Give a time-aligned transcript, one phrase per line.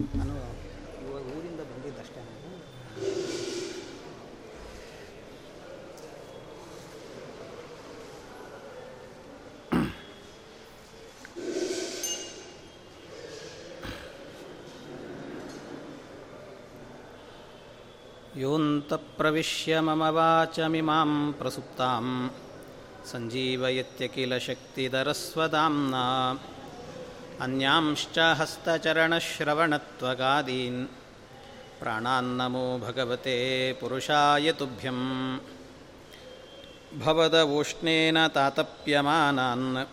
[0.00, 0.34] ನಾನು
[1.08, 2.44] ಇವಾಗ ಊರಿಂದ ಬಂದಿದ್ದಷ್ಟೇ ನಾನು.
[18.40, 22.30] ಯೋಂತಃಪ್ರವಿಶ್ಯ ಮಮ ವಾಚಮಿಮಾಂ ಪ್ರಸುಪ್ತಾಂ.
[23.10, 24.08] ಸಂಜೀವಯತ್ಯ
[27.44, 30.88] ಅನ್ಯಾಂಶ್ಚ ಹಸ್ತಚರಣಶ್ರವಣತ್ವಗಾದೀನ್.
[31.78, 35.40] ಪ್ರಾಣಾನ್ನಮೋ ಭಗವತೆ ಪುರುಷಾಯ ತುಭ್ಯಂ.
[37.04, 39.88] ಭವದ ಉಷ್ಣೇನ ತಾತಪ್ಯಮಾನಾನ್.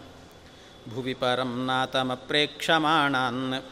[0.96, 3.64] ಭುವಿ ಪರಂ ನಾತಮಪ್ರೇಕ್ಷಮಾಣಾನ್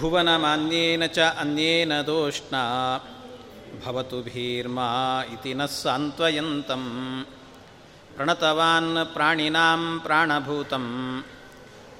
[0.00, 2.64] ಭುವನಮಾನ್ಯೇನ ಚ ಅನ್ಯೇನ ದೋಷ್ಣಾ.
[3.86, 7.26] ಭವತು ಭೀರ್ಮಾ ಇತಿ ನಃ ಸಾಂತ್ವಯಂತಂ.
[8.16, 11.24] ಪ್ರಣತವಾನ್ ಪ್ರಾಣಿನಾಂ ಪ್ರಾಣಭೂತಂ.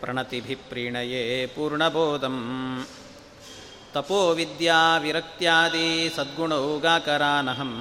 [0.01, 1.23] प्रणतिभिः प्रीणये
[1.55, 2.41] पूर्णबोधम्
[3.95, 7.73] तपोविद्याविरक्त्यादि सद्गुणौगाकरानहं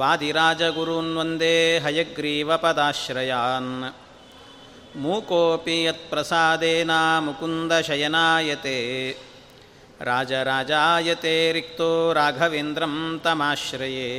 [0.00, 3.70] वादिराजगुरून् वन्दे हयग्रीवपदाश्रयान्
[5.02, 6.92] मूकोऽपि यत्प्रसादेन
[7.26, 8.78] मुकुन्दशयनायते
[10.08, 12.94] राजराजायते रिक्तो राघवेन्द्रं
[13.24, 14.10] तमाश्रये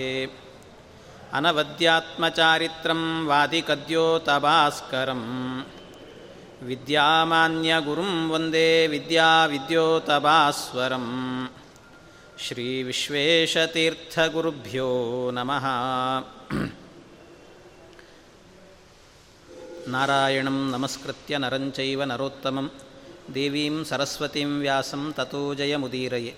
[1.37, 5.27] अनवद्यात्मचारित्रं वादिकद्योतभास्करम्
[6.67, 11.07] विद्यामान्यगुरुं वन्दे विद्याविद्योतभास्वरं
[12.45, 14.89] श्रीविश्वेशतीर्थगुरुभ्यो
[15.37, 15.65] नमः
[19.93, 22.67] नारायणं नमस्कृत्य नरं चैव नरोत्तमं
[23.37, 26.33] देवीं सरस्वतीं व्यासं ततो जयमुदीरये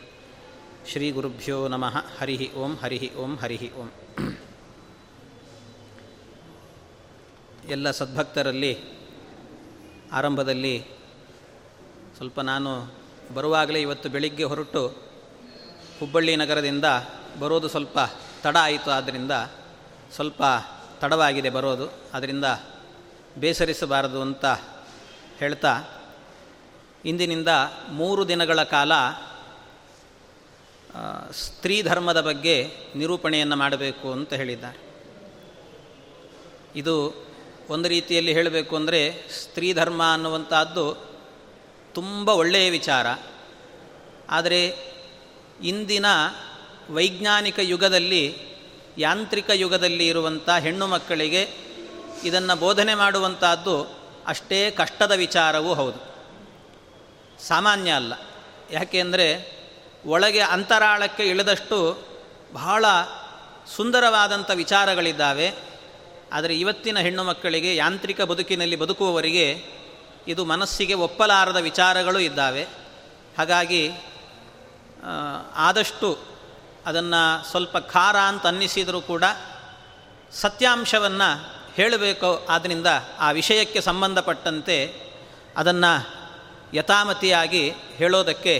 [0.91, 3.89] श्रीगुरुभ्यो नमः हरिः ओं हरिः ओं हरिः ओं
[7.73, 8.71] ಎಲ್ಲ ಸದ್ಭಕ್ತರಲ್ಲಿ
[10.12, 10.84] ಆರಂಭದಲ್ಲಿ
[12.16, 12.94] ಸ್ವಲ್ಪ ನಾನು
[13.34, 14.88] ಬರುವಾಗಲೇ ಇವತ್ತು ಬೆಳಿಗ್ಗೆ ಹೊರಟು
[16.00, 16.84] ಹುಬ್ಬಳ್ಳಿ ನಗರದಿಂದ
[17.40, 17.98] ಬರೋದು ಸ್ವಲ್ಪ
[18.42, 19.30] ತಡ ಆಯಿತು, ಆದ್ದರಿಂದ
[20.14, 20.42] ಸ್ವಲ್ಪ
[21.00, 21.92] ತಡವಾಗಿದೆ ಬರೋದು.
[22.14, 22.44] ಅದರಿಂದ
[23.38, 24.46] ಬೇಸರಿಸಬಾರದು ಅಂತ
[25.38, 25.84] ಹೇಳ್ತಾ
[27.04, 27.48] ಇಂದಿನಿಂದ
[27.88, 28.92] ಮೂರು ದಿನಗಳ ಕಾಲ
[31.32, 34.78] ಸ್ತ್ರೀ ಧರ್ಮದ ಬಗ್ಗೆ ನಿರೂಪಣೆಯನ್ನು ಮಾಡಬೇಕು ಅಂತ ಹೇಳಿದ್ದಾರೆ.
[36.76, 37.29] ಇದು
[37.70, 41.10] ಒಂದು ರೀತಿಯಲ್ಲಿ ಹೇಳಬೇಕು ಅಂದರೆ ಸ್ತ್ರೀ ಧರ್ಮ ಅನ್ನುವಂಥದ್ದು
[41.94, 43.06] ತುಂಬ ಒಳ್ಳೆಯ ವಿಚಾರ.
[44.30, 44.78] ಆದರೆ
[45.62, 46.06] ಇಂದಿನ
[46.90, 48.38] ವೈಜ್ಞಾನಿಕ ಯುಗದಲ್ಲಿ,
[48.98, 51.48] ಯಾಂತ್ರಿಕ ಯುಗದಲ್ಲಿ ಇರುವಂಥ ಹೆಣ್ಣು ಮಕ್ಕಳಿಗೆ
[52.24, 56.10] ಇದನ್ನು ಬೋಧನೆ ಮಾಡುವಂಥದ್ದು ಅಷ್ಟೇ ಕಷ್ಟದ ವಿಚಾರವೂ ಹೌದು.
[57.44, 58.12] ಸಾಮಾನ್ಯ ಅಲ್ಲ.
[58.70, 59.58] ಯಾಕೆಂದರೆ
[60.06, 62.06] ಒಳಗೆ ಅಂತರಾಳಕ್ಕೆ ಇಳಿದಷ್ಟು
[62.52, 62.84] ಬಹಳ
[63.76, 65.69] ಸುಂದರವಾದಂಥ ವಿಚಾರಗಳಿದ್ದಾವೆ.
[66.32, 69.64] ಆದರೆ ಇವತ್ತಿನ ಹೆಣ್ಣು ಮಕ್ಕಳಿಗೆ ಯಾಂತ್ರಿಕ ಬದುಕಿನಲ್ಲಿ ಬದುಕುವವರಿಗೆ
[70.28, 72.66] ಇದು ಮನಸ್ಸಿಗೆ ಒಪ್ಪಲಾರದ ವಿಚಾರಗಳು ಇದ್ದಾವೆ.
[73.38, 73.92] ಹಾಗಾಗಿ
[75.54, 76.18] ಆದಷ್ಟು
[76.86, 79.24] ಅದನ್ನು ಸ್ವಲ್ಪ ಖಾರ ಅಂತ ಅನ್ನಿಸಿದರೂ ಕೂಡ
[80.32, 81.30] ಸತ್ಯಾಂಶವನ್ನು
[81.74, 82.46] ಹೇಳಬೇಕು.
[82.48, 82.86] ಆದ್ದರಿಂದ
[83.18, 84.94] ಆ ವಿಷಯಕ್ಕೆ ಸಂಬಂಧಪಟ್ಟಂತೆ
[85.56, 85.92] ಅದನ್ನು
[86.74, 88.54] ಯಥಾಮತಿಯಾಗಿ ಹೇಳೋದಕ್ಕೆ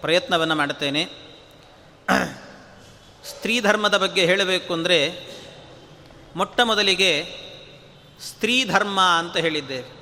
[0.00, 1.08] ಪ್ರಯತ್ನವನ್ನು ಮಾಡುತ್ತೇನೆ
[3.24, 4.98] ಸ್ತ್ರೀ ಧರ್ಮದ ಬಗ್ಗೆ ಹೇಳಬೇಕು ಅಂದರೆ
[6.36, 7.38] ಮೊಟ್ಟ ಮೊದಲಿಗೆ
[8.20, 9.98] ಸ್ತ್ರೀ ಧರ್ಮ ಅಂತ ಹೇಳಿದ್ದೇವೆ.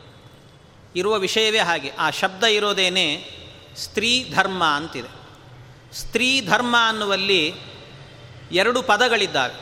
[0.96, 1.90] ಇರುವ ವಿಷಯವೇ ಹಾಗೆ.
[1.90, 3.30] ಆ ಶಬ್ದ ಇರೋದೇನೆ
[3.76, 5.26] ಸ್ತ್ರೀ ಧರ್ಮ ಅಂತಿದೆ.
[5.94, 7.54] ಸ್ತ್ರೀ ಧರ್ಮ ಅನ್ನುವಲ್ಲಿ
[8.52, 9.54] ಎರಡು ಪದಗಳಿದ್ದಾವೆ.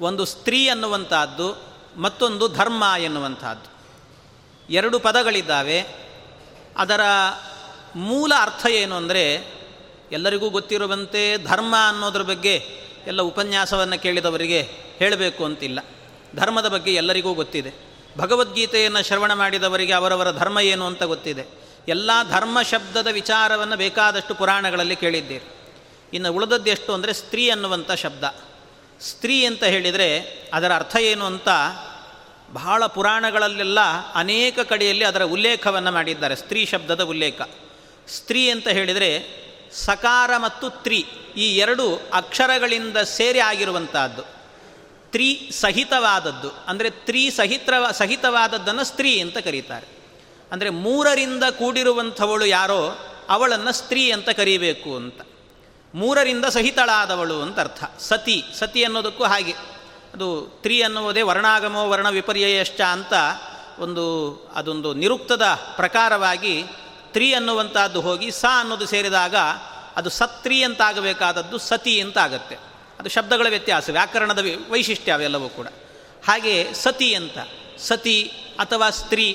[0.00, 1.62] ಒಂದು ಸ್ತ್ರೀ ಅನ್ನುವಂಥದ್ದು,
[1.96, 3.74] ಮತ್ತೊಂದು ಧರ್ಮ ಎನ್ನುವಂಥದ್ದು.
[4.72, 5.84] ಎರಡು ಪದಗಳಿದ್ದಾವೆ.
[6.76, 7.00] ಅದರ
[7.96, 9.34] ಮೂಲ ಅರ್ಥ ಏನು ಅಂದರೆ,
[10.12, 15.80] ಎಲ್ಲರಿಗೂ ಗೊತ್ತಿರುವಂತೆ ಧರ್ಮ ಅನ್ನೋದ್ರ ಬಗ್ಗೆ ಎಲ್ಲ ಉಪನ್ಯಾಸವನ್ನು ಕೇಳಿದವರಿಗೆ ಹೇಳಬೇಕು ಅಂತಿಲ್ಲ.
[16.36, 17.94] ಧರ್ಮದ ಬಗ್ಗೆ ಎಲ್ಲರಿಗೂ ಗೊತ್ತಿದೆ.
[18.18, 21.46] ಭಗವದ್ಗೀತೆಯನ್ನು ಶ್ರವಣ ಮಾಡಿದವರಿಗೆ ಅವರವರ ಧರ್ಮ ಏನು ಅಂತ ಗೊತ್ತಿದೆ.
[21.88, 25.44] ಎಲ್ಲ ಧರ್ಮ ಶಬ್ದದ ವಿಚಾರವನ್ನು ಬೇಕಾದಷ್ಟು ಪುರಾಣಗಳಲ್ಲಿ ಕೇಳಿದ್ದೀರಿ.
[26.14, 28.24] ಇನ್ನು ಉಳಿದದ್ದು ಎಷ್ಟು ಅಂದರೆ ಸ್ತ್ರೀ ಅನ್ನುವಂಥ ಶಬ್ದ.
[29.00, 30.20] ಸ್ತ್ರೀ ಅಂತ ಹೇಳಿದರೆ
[30.54, 31.48] ಅದರ ಅರ್ಥ ಏನು ಅಂತ
[32.52, 33.78] ಬಹಳ ಪುರಾಣಗಳಲ್ಲೆಲ್ಲ
[34.14, 36.36] ಅನೇಕ ಕಡೆಯಲ್ಲಿ ಅದರ ಉಲ್ಲೇಖವನ್ನು ಮಾಡಿದ್ದಾರೆ.
[36.36, 37.40] ಸ್ತ್ರೀ ಶಬ್ದದ ಉಲ್ಲೇಖ.
[38.08, 41.06] ಸ್ತ್ರೀ ಅಂತ ಹೇಳಿದರೆ ಸಕಾರ ಮತ್ತು ತ್ರಿ
[41.36, 44.33] ಈ ಎರಡು ಅಕ್ಷರಗಳಿಂದ ಸೇರಿ ಆಗಿರುವಂತಹದ್ದು.
[45.14, 46.50] ತ್ರಿ ಸಹಿತವಾದದ್ದು.
[46.68, 49.86] ಅಂದರೆ ತ್ರಿ ಸಹಿತ ಸಹಿತವಾದದ್ದನ್ನು ಸ್ತ್ರೀ ಅಂತ ಕರೀತಾರೆ.
[50.52, 52.82] ಅಂದರೆ ಮೂರರಿಂದ ಕೂಡಿರುವಂಥವಳು ಯಾರೋ
[53.28, 55.20] ಅವಳನ್ನು ಸ್ತ್ರೀ ಅಂತ ಕರೀಬೇಕು ಅಂತ.
[55.94, 57.84] ಮೂರರಿಂದ ಸಹಿತಳಾದವಳು ಅಂತ ಅರ್ಥ.
[58.00, 59.54] ಸತಿ ಸತಿ ಅನ್ನೋದಕ್ಕೂ ಹಾಗೆ.
[60.14, 60.28] ಅದು
[60.62, 63.14] ತ್ರಿ ಅನ್ನುವುದೇ ವರ್ಣಾಗಮೋ ವರ್ಣ ವಿಪರ್ಯಯಶ್ಚ ಅಂತ
[63.78, 64.04] ಒಂದು,
[64.54, 65.46] ಅದೊಂದು ನಿರುಕ್ತದ
[65.76, 66.64] ಪ್ರಕಾರವಾಗಿ
[67.12, 69.36] ತ್ರಿ ಅನ್ನುವಂಥದ್ದು ಹೋಗಿ ಸ ಅನ್ನೋದು ಸೇರಿದಾಗ
[69.96, 72.56] ಅದು ಸತ್ರಿ ಅಂತಾಗಬೇಕಾದದ್ದು ಸತಿ ಅಂತ ಆಗುತ್ತೆ.
[73.04, 75.66] ಅದು ಶಬ್ದಗಳ ವ್ಯತ್ಯಾಸ, ವ್ಯಾಕರಣದ ವೈಶಿಷ್ಟ್ಯ ಅವೆಲ್ಲವೂ ಕೂಡ.
[76.28, 77.38] ಹಾಗೆ ಸತಿ ಅಂತ,
[77.78, 79.26] ಸತಿ ಅಥವಾ ಸ್ತ್ರೀ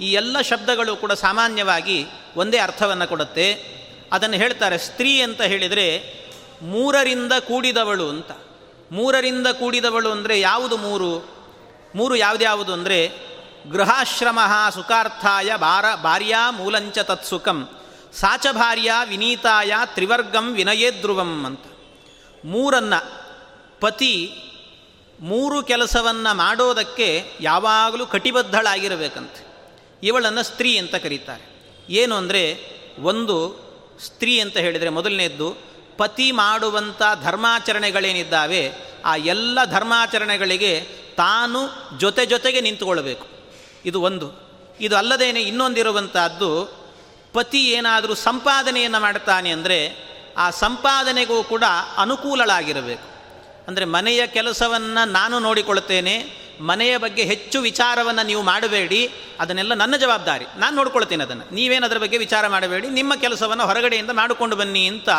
[0.00, 3.46] ಈ ಎಲ್ಲ ಶಬ್ದಗಳು ಕೂಡ ಸಾಮಾನ್ಯವಾಗಿ ಒಂದೇ ಅರ್ಥವನ್ನು ಕೊಡುತ್ತೆ.
[4.12, 5.86] ಅದನ್ನು ಹೇಳ್ತಾರೆ ಸ್ತ್ರೀ ಅಂತ ಹೇಳಿದರೆ
[6.62, 8.30] ಮೂರರಿಂದ ಕೂಡಿದವಳು ಅಂತ.
[8.92, 11.12] ಮೂರರಿಂದ ಕೂಡಿದವಳು ಅಂದರೆ ಯಾವುದು ಮೂರು?
[11.94, 13.00] ಮೂರು ಯಾವುದ್ಯಾವುದು ಅಂದರೆ
[13.70, 14.38] ಗೃಹಾಶ್ರಮ
[14.74, 17.68] ಸುಖಾರ್ಥಾಯ ಬಾರ ಭಾರ್ಯಾ ಮೂಲಂಚ ತತ್ಸುಖಂ,
[18.14, 21.64] ಸಾಚ ಭಾರ್ಯ ವಿನೀತಾಯ ತ್ರಿವರ್ಗಂ ವಿನಯೇದ್ರುವಂ ಅಂತ.
[22.44, 23.17] ಮೂರನ್ನು
[23.80, 24.34] ಪತಿ
[25.20, 29.48] ಮೂರು ಕೆಲಸವನ್ನು ಮಾಡೋದಕ್ಕೆ ಯಾವಾಗಲೂ ಕಟಿಬದ್ಧಳಾಗಿರಬೇಕಂತೆ.
[30.02, 31.44] ಇವಳನ್ನು ಸ್ತ್ರೀ ಅಂತ ಕರೀತಾರೆ.
[31.90, 32.58] ಏನು ಅಂದರೆ,
[32.98, 33.68] ಒಂದು
[34.04, 35.56] ಸ್ತ್ರೀ ಅಂತ ಹೇಳಿದರೆ ಮೊದಲನೇದ್ದು,
[35.98, 38.72] ಪತಿ ಮಾಡುವಂಥ ಧರ್ಮಾಚರಣೆಗಳೇನಿದ್ದಾವೆ,
[39.04, 40.80] ಆ ಎಲ್ಲ ಧರ್ಮಾಚರಣೆಗಳಿಗೆ
[41.16, 41.58] ತಾನು
[41.98, 43.26] ಜೊತೆ ಜೊತೆಗೆ ನಿಂತುಕೊಳ್ಬೇಕು.
[43.84, 44.32] ಇದು ಒಂದು.
[44.80, 46.72] ಇದು ಅಲ್ಲದೇನೆ ಇನ್ನೊಂದಿರುವಂಥದ್ದು
[47.32, 51.64] ಪತಿ ಏನಾದರೂ ಸಂಪಾದನೆಯನ್ನು ಮಾಡ್ತಾನೆ ಅಂದರೆ, ಆ ಸಂಪಾದನೆಗೂ ಕೂಡ
[51.96, 53.07] ಅನುಕೂಲಳಾಗಿರಬೇಕು.
[53.68, 56.14] ಅಂದರೆ ಮನೆಯ ಕೆಲಸವನ್ನು ನಾನು ನೋಡಿಕೊಳ್ತೇನೆ
[56.70, 59.00] ಮನೆಯ ಬಗ್ಗೆ ಹೆಚ್ಚು ವಿಚಾರವನ್ನು ನೀವು ಮಾಡಬೇಡಿ,
[59.40, 61.44] ಅದನ್ನೆಲ್ಲ ನನ್ನ ಜವಾಬ್ದಾರಿ, ನಾನು ನೋಡ್ಕೊಳ್ತೇನೆ ಅದನ್ನು.
[61.54, 65.10] ನೀವೇನು ಅದರ ಬಗ್ಗೆ ವಿಚಾರ ಮಾಡಬೇಡಿ, ನಿಮ್ಮ ಕೆಲಸವನ್ನು ಹೊರಗಡೆಯಿಂದ ಮಾಡಿಕೊಂಡು ಬನ್ನಿ ಅಂತ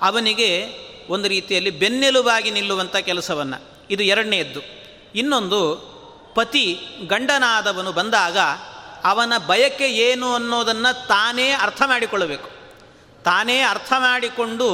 [0.00, 0.50] ಅವನಿಗೆ
[1.08, 3.58] ಒಂದು ರೀತಿಯಲ್ಲಿ ಬೆನ್ನೆಲುಬಾಗಿ ನಿಲ್ಲುವಂಥ ಕೆಲಸವನ್ನು.
[3.90, 4.62] ಇದು ಎರಡನೆಯದ್ದು.
[5.14, 5.60] ಇನ್ನೊಂದು,
[6.34, 6.66] ಪತಿ
[7.06, 8.38] ಗಂಡನಾದವನು ಬಂದಾಗ
[9.04, 12.48] ಅವನ ಬಯಕೆ ಏನು ಅನ್ನೋದನ್ನು ತಾನೇ ಅರ್ಥ ಮಾಡಿಕೊಳ್ಳಬೇಕು.
[13.24, 14.68] ತಾನೇ ಅರ್ಥ ಮಾಡಿಕೊಂಡು,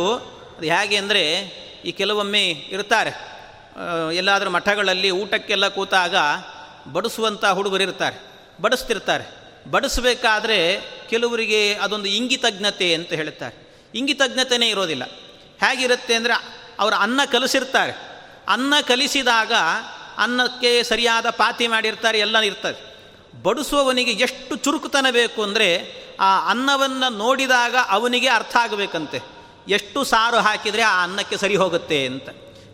[0.56, 1.24] ಅದು ಹೇಗೆ ಅಂದರೆ
[1.86, 2.44] ಈ ಕೆಲವೊಮ್ಮೆ
[2.74, 3.12] ಇರ್ತಾರೆ
[4.16, 6.16] ಎಲ್ಲಾದರೂ ಮಠಗಳಲ್ಲಿ ಊಟಕ್ಕೆಲ್ಲ ಕೂತಾಗ
[6.92, 8.16] ಬಡಿಸುವಂಥ ಹುಡುಗರು ಇರ್ತಾರೆ,
[8.60, 9.24] ಬಡಿಸ್ತಿರ್ತಾರೆ.
[9.70, 10.58] ಬಡಿಸಬೇಕಾದ್ರೆ
[11.10, 13.56] ಕೆಲವರಿಗೆ ಅದೊಂದು ಇಂಗಿತಜ್ಞತೆ ಅಂತ ಹೇಳ್ತಾರೆ.
[13.94, 15.04] ಇಂಗಿತಜ್ಞತೆಯೇ ಇರೋದಿಲ್ಲ.
[15.60, 16.34] ಹೇಗಿರುತ್ತೆ ಅಂದರೆ
[16.78, 17.92] ಅವರು ಅನ್ನ ಕಲಿಸಿರ್ತಾರೆ.
[18.48, 19.52] ಅನ್ನ ಕಲಿಸಿದಾಗ
[20.18, 22.78] ಅನ್ನಕ್ಕೆ ಸರಿಯಾದ ಪಾತಿ ಮಾಡಿರ್ತಾರೆ, ಎಲ್ಲ ಇರ್ತಾರೆ
[23.42, 25.68] ಬಡಿಸುವವನಿಗೆ ಎಷ್ಟು ಚುರುಕುತನ ಬೇಕು ಅಂದರೆ
[26.20, 29.35] ಆ ಅನ್ನವನ್ನು ನೋಡಿದಾಗ ಅವನಿಗೆ ಅರ್ಥ ಆಗಬೇಕಂತೆ.
[29.68, 32.28] ಎಷ್ಟು ಸಾರು ಹಾಕಿದರೆ ಆ ಅನ್ನಕ್ಕೆ ಸರಿ ಹೋಗುತ್ತೆ ಅಂತ.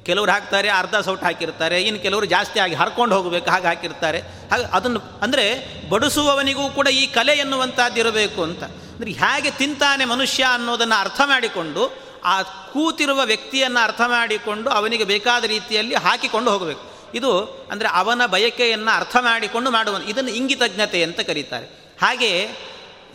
[0.06, 4.20] ಕೆಲವರು ಹಾಕ್ತಾರೆ, ಅರ್ಧ ಸೌಟ್ ಹಾಕಿರ್ತಾರೆ, ಇನ್ನು ಕೆಲವರು ಜಾಸ್ತಿ ಆಗಿ ಹರ್ಕೊಂಡು ಹೋಗಬೇಕು, ಹಾಗೆ ಹಾಕಿರ್ತಾರೆ.
[4.50, 5.44] ಹಾಗೆ ಅದನ್ನು, ಅಂದರೆ
[5.88, 8.62] ಬಡಿಸುವವನಿಗೂ ಕೂಡ ಈ ಕಲೆ ಎನ್ನುವಂಥದ್ದು ಇರಬೇಕು ಅಂತ.
[8.94, 11.84] ಅಂದರೆ ಹೇಗೆ ತಿಂತಾನೆ ಮನುಷ್ಯ ಅನ್ನೋದನ್ನು ಅರ್ಥ ಮಾಡಿಕೊಂಡು,
[12.24, 16.84] ಆ ಕೂತಿರುವ ವ್ಯಕ್ತಿಯನ್ನು ಅರ್ಥ ಮಾಡಿಕೊಂಡು ಅವನಿಗೆ ಬೇಕಾದ ರೀತಿಯಲ್ಲಿ ಹಾಕಿಕೊಂಡು ಹೋಗಬೇಕು.
[17.14, 17.30] ಇದು
[17.70, 21.66] ಅಂದರೆ ಅವನ ಬಯಕೆಯನ್ನು ಅರ್ಥ ಮಾಡಿಕೊಂಡು ಮಾಡುವ ಇದನ್ನು ಇಂಗಿತಜ್ಞತೆ ಅಂತ ಕರೀತಾರೆ.
[22.00, 22.46] ಹಾಗೆ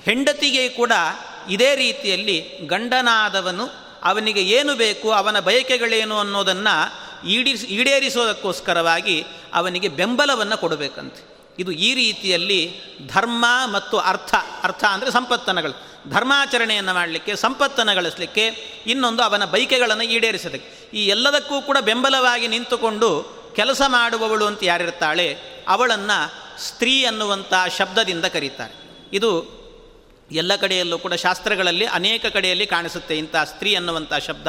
[0.06, 0.94] ಹೆಂಡತಿಗೆ ಕೂಡ
[1.54, 2.38] ಇದೇ ರೀತಿಯಲ್ಲಿ
[2.72, 3.66] ಗಂಡನಾದವನು
[4.10, 6.76] ಅವನಿಗೆ ಏನು ಬೇಕು, ಅವನ ಬಯಕೆಗಳೇನು ಅನ್ನೋದನ್ನು
[7.36, 9.18] ಈಡಿಸ್ ಈಡೇರಿಸೋದಕ್ಕೋಸ್ಕರವಾಗಿ
[9.60, 11.22] ಅವನಿಗೆ ಬೆಂಬಲವನ್ನು ಕೊಡಬೇಕಂತೆ.
[11.62, 12.60] ಇದು ಈ ರೀತಿಯಲ್ಲಿ
[13.14, 13.46] ಧರ್ಮ
[13.76, 14.34] ಮತ್ತು ಅರ್ಥ
[14.64, 15.76] ಅರ್ಥ ಅಂದರೆ ಸಂಪತ್ತನಗಳು.
[16.10, 18.46] ಧರ್ಮಾಚರಣೆಯನ್ನು ಮಾಡಲಿಕ್ಕೆ, ಸಂಪತ್ತನ್ನು ಗಳಿಸಲಿಕ್ಕೆ,
[18.92, 20.70] ಇನ್ನೊಂದು ಅವನ ಬೈಕೆಗಳನ್ನು ಈಡೇರಿಸೋದಕ್ಕೆ.
[20.98, 23.10] ಈ ಎಲ್ಲದಕ್ಕೂ ಕೂಡ ಬೆಂಬಲವಾಗಿ ನಿಂತುಕೊಂಡು
[23.56, 25.28] ಕೆಲಸ ಮಾಡುವವಳು ಅಂತ ಯಾರಿರ್ತಾಳೆ,
[25.68, 26.20] ಅವಳನ್ನು
[26.68, 28.76] ಸ್ತ್ರೀ ಅನ್ನುವಂಥ ಶಬ್ದದಿಂದ ಕರೀತಾರೆ.
[29.14, 29.32] ಇದು
[30.32, 34.48] ಎಲ್ಲ ಕಡೆಯಲ್ಲೂ ಕೂಡ ಶಾಸ್ತ್ರಗಳಲ್ಲಿ ಅನೇಕ ಕಡೆಯಲ್ಲಿ ಕಾಣಿಸುತ್ತೆ ಇಂಥ ಸ್ತ್ರೀ ಅನ್ನುವಂಥ ಶಬ್ದ.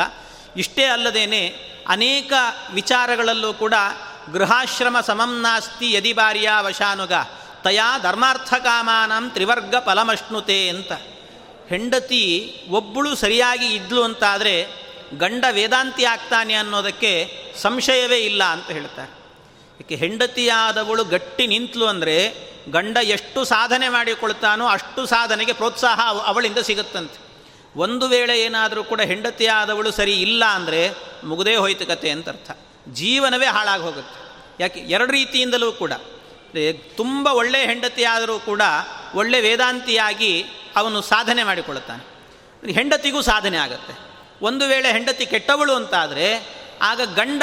[0.57, 1.55] ಇಷ್ಟೇ ಅಲ್ಲದೇನೆ
[1.89, 2.33] ಅನೇಕ
[2.75, 3.75] ವಿಚಾರಗಳಲ್ಲೂ ಕೂಡ
[4.33, 7.13] ಗೃಹಾಶ್ರಮ ಸಮಂ ನಾಸ್ತಿ ಯದಿ ಬಾರ್ಯಾ ವಶಾನುಗ
[7.65, 10.93] ತಯಾ ಧರ್ಮಾರ್ಥ ಕಾಮಾನಂ ತ್ರಿವರ್ಗ ಫಲಮಷ್ಣುತೆ ಅಂತ.
[11.69, 14.67] ಹೆಂಡತಿ ಒಬ್ಬಳು ಸರಿಯಾಗಿ ಇದ್ಲು ಅಂತಾದರೆ
[15.15, 19.11] ಗಂಡ ವೇದಾಂತಿ ಆಗ್ತಾನೆ ಅನ್ನೋದಕ್ಕೆ ಸಂಶಯವೇ ಇಲ್ಲ ಅಂತ ಹೇಳ್ತಾರೆ.
[19.81, 27.19] ಯಾಕೆ ಹೆಂಡತಿಯಾದವಳು ಗಟ್ಟಿ ನಿಂತಲು ಅಂದರೆ ಗಂಡ ಎಷ್ಟು ಸಾಧನೆ ಮಾಡಿಕೊಳ್ತಾನೋ ಅಷ್ಟು ಸಾಧನೆಗೆ ಪ್ರೋತ್ಸಾಹ ಅವಳಿಂದ ಸಿಗುತ್ತಂತೆ.
[27.77, 30.81] ಒಂದು ವೇಳೆ ಏನಾದರೂ ಕೂಡ ಹೆಂಡತಿಯಾದವಳು ಸರಿ ಇಲ್ಲ ಅಂದರೆ
[31.25, 32.51] ಮುಗದೇ ಹೋಯ್ತು ಕತೆ ಅಂತ ಅರ್ಥ.
[32.93, 34.19] ಜೀವನವೇ ಹಾಳಾಗಿ ಹೋಗುತ್ತೆ.
[34.61, 35.93] ಯಾಕೆ ಎರಡು ರೀತಿಯಿಂದಲೂ ಕೂಡ.
[36.97, 38.63] ತುಂಬ ಒಳ್ಳೆಯ ಹೆಂಡತಿಯಾದರೂ ಕೂಡ
[39.15, 40.45] ಒಳ್ಳೆ ವೇದಾಂತಿಯಾಗಿ
[40.77, 42.73] ಅವನು ಸಾಧನೆ ಮಾಡಿಕೊಳ್ಳುತ್ತಾನೆ.
[42.73, 43.95] ಹೆಂಡತಿಗೂ ಸಾಧನೆ ಆಗುತ್ತೆ.
[44.43, 46.27] ಒಂದು ವೇಳೆ ಹೆಂಡತಿ ಕೆಟ್ಟವಳು ಅಂತಾದರೆ
[46.83, 47.43] ಆಗ ಗಂಡ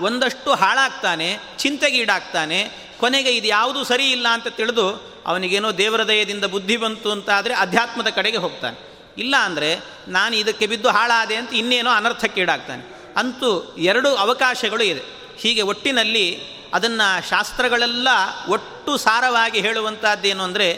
[0.00, 2.58] ಒಂದಷ್ಟು ಹಾಳಾಗ್ತಾನೆ, ಚಿಂತೆಗೀಡಾಗ್ತಾನೆ
[3.04, 4.86] ಕೊನೆಗೆ ಇದು ಯಾವುದು ಸರಿ ಇಲ್ಲ ಅಂತ ತಿಳಿದು
[5.26, 8.76] ಅವನಿಗೇನೋ ದೇವರ ದಯದಿಂದ ಬುದ್ಧಿ ಬಂತು ಅಂತಾದರೆ ಅಧ್ಯಾತ್ಮದ ಕಡೆಗೆ ಹೋಗ್ತಾನೆ.
[9.18, 13.12] ಇಲ್ಲ ಅಂದರೆ ನಾನು ಇದಕ್ಕೆ ಬಿದ್ದು ಹಾಳಾದೆ ಅಂತ ಇನ್ನೇನೋ ಅನರ್ಥಕ್ಕೀಡಾಗ್ತಾನೆ.
[13.16, 15.02] ಅಂತೂ ಎರಡು ಅವಕಾಶಗಳು ಇದೆ.
[15.36, 16.42] ಹೀಗೆ ಒಟ್ಟಿನಲ್ಲಿ
[16.74, 18.08] ಅದನ್ನು ಶಾಸ್ತ್ರಗಳೆಲ್ಲ
[18.48, 20.68] ಒಟ್ಟು ಸಾರವಾಗಿ ಹೇಳುವಂಥದ್ದೇನು ಅಂದರೆ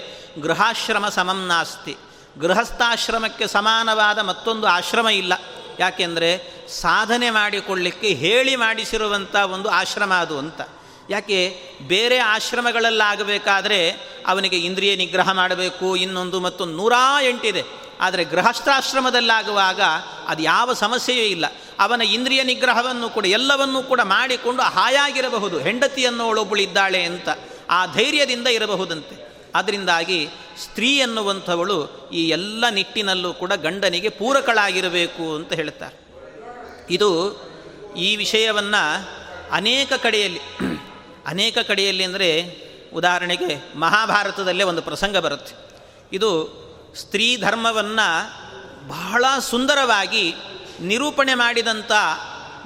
[0.42, 1.96] ಗೃಹಾಶ್ರಮ ಸಮಂ ನಾಸ್ತಿ.
[2.38, 5.32] ಗೃಹಸ್ಥಾಶ್ರಮಕ್ಕೆ ಸಮಾನವಾದ ಮತ್ತೊಂದು ಆಶ್ರಮ ಇಲ್ಲ.
[5.78, 6.30] ಯಾಕೆಂದರೆ
[6.68, 10.60] ಸಾಧನೆ ಮಾಡಿಕೊಳ್ಳಿಕ್ಕೆ ಹೇಳಿ ಮಾಡಿಸಿರುವಂಥ ಒಂದು ಆಶ್ರಮ ಅದು ಅಂತ.
[11.10, 13.90] ಯಾಕೆ ಬೇರೆ ಆಶ್ರಮಗಳಲ್ಲಾಗಬೇಕಾದ್ರೆ
[14.26, 17.62] ಅವನಿಗೆ ಇಂದ್ರಿಯ ನಿಗ್ರಹ ಮಾಡಬೇಕು, ಇನ್ನೊಂದು ಮತ್ತೊಂದು ನೂರ ಎಂಟಿದೆ.
[18.00, 19.80] ಆದರೆ ಗೃಹಸ್ಥಾಶ್ರಮದಲ್ಲಾಗುವಾಗ
[20.26, 21.44] ಅದು ಯಾವ ಸಮಸ್ಯೆಯೂ ಇಲ್ಲ.
[21.78, 25.58] ಅವನ ಇಂದ್ರಿಯ ನಿಗ್ರಹವನ್ನು ಕೂಡ, ಎಲ್ಲವನ್ನೂ ಕೂಡ ಮಾಡಿಕೊಂಡು ಹಾಯಾಗಿರಬಹುದು.
[25.58, 27.28] ಹೆಂಡತಿಯನ್ನೋಳೊಬ್ಬಳಿದ್ದಾಳೆ ಅಂತ
[27.70, 29.26] ಆ ಧೈರ್ಯದಿಂದ ಇರಬಹುದಂತೆ.
[29.54, 30.28] ಅದರಿಂದಾಗಿ
[30.62, 36.06] ಸ್ತ್ರೀ ಎನ್ನುವಂಥವಳು ಈ ಎಲ್ಲ ನಿಟ್ಟಿನಲ್ಲೂ ಕೂಡ ಗಂಡನಿಗೆ ಪೂರಕಳಾಗಿರಬೇಕು ಅಂತ ಹೇಳ್ತಾರೆ.
[36.90, 37.40] ಇದು
[37.96, 39.08] ಈ ವಿಷಯವನ್ನು
[39.52, 40.40] ಅನೇಕ ಕಡೆಯಲ್ಲಿ
[41.26, 42.28] ಅನೇಕ ಕಡೆಯಲ್ಲಿ ಅಂದರೆ
[42.92, 45.54] ಉದಾಹರಣೆಗೆ ಮಹಾಭಾರತದಲ್ಲೇ ಒಂದು ಪ್ರಸಂಗ ಬರುತ್ತೆ.
[46.12, 46.30] ಇದು
[46.96, 48.08] ಸ್ತ್ರೀ ಧರ್ಮವನ್ನು
[48.88, 50.24] ಬಹಳ ಸುಂದರವಾಗಿ
[50.80, 51.92] ನಿರೂಪಣೆ ಮಾಡಿದಂಥ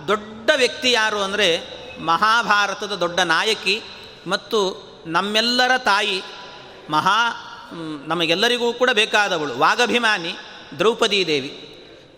[0.09, 1.49] ದೊಡ್ಡ ವ್ಯಕ್ತಿ ಯಾರು ಅಂದರೆ
[2.01, 3.77] ಮಹಾಭಾರತದ ದೊಡ್ಡ ನಾಯಕಿ
[4.27, 4.61] ಮತ್ತು
[5.07, 6.19] ನಮ್ಮೆಲ್ಲರ ತಾಯಿ
[6.91, 7.19] ಮಹಾ
[8.07, 10.33] ನಮಗೆಲ್ಲರಿಗೂ ಕೂಡ ಬೇಕಾದವಳು, ವಾಗಭಿಮಾನಿ
[10.79, 11.51] ದ್ರೌಪದೀ ದೇವಿ.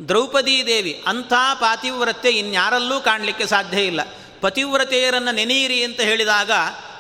[0.08, 4.00] ದ್ರೌಪದೀ ದೇವಿ ಅಂಥ ಪಾತಿವ್ರತೆ ಇನ್ಯಾರಲ್ಲೂ ಕಾಣಲಿಕ್ಕೆ ಸಾಧ್ಯ ಇಲ್ಲ.
[4.42, 6.50] ಪತಿವ್ರತೆಯರನ್ನು ನೆನೆಯಿರಿ ಅಂತ ಹೇಳಿದಾಗ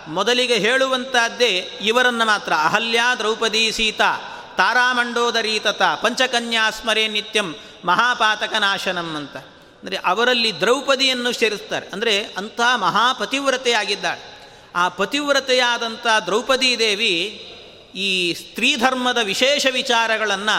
[0.08, 2.52] ಮೊದಲಿಗೆ ಹೇಳುವಂತಹದ್ದೇ ಇವರನ್ನು ಮಾತ್ರ.
[2.52, 4.10] ಅಹಲ್ಯ ದ್ರೌಪದಿ ಸೀತಾ,
[4.56, 9.36] ತಾರಾಮಂಡೋದರೀತತ, ಪಂಚಕನ್ಯಾ ಸ್ಮರೇ ನಿತ್ಯಂ ಮಹಾಪಾತಕ ನಾಶನಂ ಅಂತ.
[9.36, 11.86] ಅಂದರೆ ಅವರಲ್ಲಿ ದ್ರೌಪದಿಯನ್ನು ಸೇರಿಸ್ತಾರೆ.
[11.92, 14.32] ಅಂದರೆ ಅಂಥ ಮಹಾಪತಿವ್ರತೆಯಾಗಿದ್ದಾಳೆ.
[14.74, 17.48] ಆ ಪತಿವ್ರತೆಯಾದಂಥ ದ್ರೌಪದಿ ದೇವಿ
[17.94, 20.58] ಈ ಸ್ತ್ರೀ ಧರ್ಮದ ವಿಶೇಷ ವಿಚಾರಗಳನ್ನು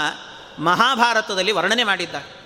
[0.63, 2.43] ಮಹಾಭಾರತದಲ್ಲಿ ವರ್ಣನೆ ಮಾಡಿದ್ದಾಳೆ.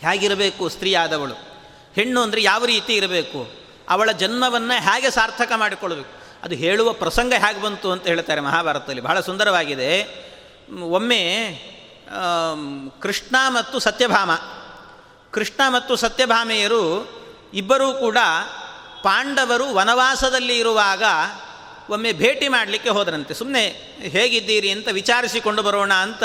[0.00, 1.53] ಹೇಗಿರಬೇಕು ಸ್ತ್ರೀಯಾದವಳು
[1.94, 3.40] ಹೆಣ್ಣು ಅಂದರೆ ಯಾವ ರೀತಿ ಇರಬೇಕು?
[3.88, 6.12] ಅವಳ ಜನ್ಮವನ್ನು ಹೇಗೆ ಸಾರ್ಥಕ ಮಾಡಿಕೊಳ್ಬೇಕು?
[6.42, 9.00] ಅದು ಹೇಳುವ ಪ್ರಸಂಗ ಹೇಗೆ ಬಂತು ಅಂತ ಹೇಳ್ತಾರೆ ಮಹಾಭಾರತದಲ್ಲಿ.
[9.00, 9.90] ಬಹಳ ಸುಂದರವಾಗಿದೆ.
[10.80, 11.22] ಒಮ್ಮೆ
[13.00, 14.30] ಕೃಷ್ಣ ಮತ್ತು ಸತ್ಯಭಾಮ.
[15.30, 16.82] ಕೃಷ್ಣ ಮತ್ತು ಸತ್ಯಭಾಮೆಯರು
[17.54, 18.18] ಇಬ್ಬರೂ ಕೂಡ
[19.02, 21.02] ಪಾಂಡವರು ವನವಾಸದಲ್ಲಿ ಇರುವಾಗ
[21.90, 23.34] ಒಮ್ಮೆ ಭೇಟಿ ಮಾಡಲಿಕ್ಕೆ ಹೋದರಂತೆ.
[23.34, 23.64] ಸುಮ್ಮನೆ
[23.98, 26.22] ಹೇಗಿದ್ದೀರಿ ಅಂತ ವಿಚಾರಿಸಿಕೊಂಡು ಬರೋಣ ಅಂತ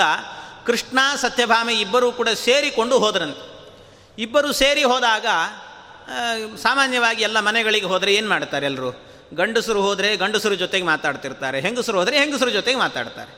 [0.66, 3.49] ಕೃಷ್ಣ, ಸತ್ಯಭಾಮೆ ಇಬ್ಬರೂ ಕೂಡ ಸೇರಿಕೊಂಡು ಹೋದರಂತೆ.
[4.24, 5.28] ಇಬ್ಬರು ಸೇರಿ ಹೋದಾಗ
[6.62, 8.90] ಸಾಮಾನ್ಯವಾಗಿ ಎಲ್ಲ ಮನೆಗಳಿಗೆ ಹೋದರೆ ಏನು ಮಾಡ್ತಾರೆ ಎಲ್ಲರೂ
[9.40, 13.32] ಗಂಡಸರು ಹೋದರೆ ಗಂಡಸರು ಜೊತೆಗೆ ಮಾತಾಡ್ತಿರ್ತಾರೆ, ಹೆಂಗಸರು ಹೋದರೆ ಹೆಂಗಸರು ಜೊತೆಗೆ ಮಾತಾಡ್ತಾರೆ.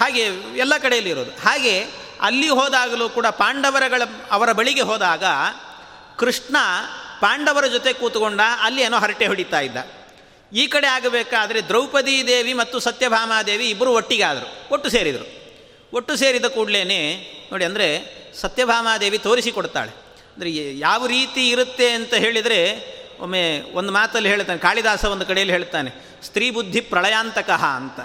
[0.00, 0.22] ಹಾಗೆ
[0.56, 1.32] ಎಲ್ಲ ಕಡೆಯಲ್ಲಿ ಇರೋದು.
[1.46, 1.74] ಹಾಗೆ
[2.20, 5.24] ಅಲ್ಲಿ ಹೋದಾಗಲೂ ಕೂಡ ಪಾಂಡವರಗಳ, ಅವರ ಬಳಿಗೆ ಹೋದಾಗ
[6.18, 6.56] ಕೃಷ್ಣ
[7.20, 9.78] ಪಾಂಡವರ ಜೊತೆ ಕೂತ್ಕೊಂಡ ಅಲ್ಲಿ ಏನೋ ಹರಟೆ ಹೊಡಿತಾ ಇದ್ದ.
[10.52, 15.26] ಈ ಕಡೆ ಆಗಬೇಕಾದರೆ ದ್ರೌಪದಿ ದೇವಿ ಮತ್ತು ಸತ್ಯಭಾಮಾದೇವಿ ಇಬ್ಬರು ಒಟ್ಟಿಗಾದರು ಒಟ್ಟು ಸೇರಿದರು.
[15.92, 16.82] ಒಟ್ಟು ಸೇರಿದ ಕೂಡಲೇ
[17.50, 17.88] ನೋಡಿ ಅಂದರೆ
[18.40, 20.01] ಸತ್ಯಭಾಮಾದೇವಿ ತೋರಿಸಿಕೊಡ್ತಾಳೆ
[20.34, 22.60] ಅಂದರೆ ಯಾವ ರೀತಿ ಇರುತ್ತೆ ಅಂತ ಹೇಳಿದರೆ
[23.20, 23.42] ಒಮ್ಮೆ
[23.78, 25.90] ಒಂದು ಮಾತಲ್ಲಿ ಹೇಳ್ತಾನೆ, ಕಾಳಿದಾಸ ಒಂದು ಕಡೆಯಲ್ಲಿ ಹೇಳ್ತಾನೆ,
[26.24, 28.00] ಸ್ತ್ರೀ ಬುದ್ಧಿ ಪ್ರಳಯಾಂತಕಃ ಅಂತ.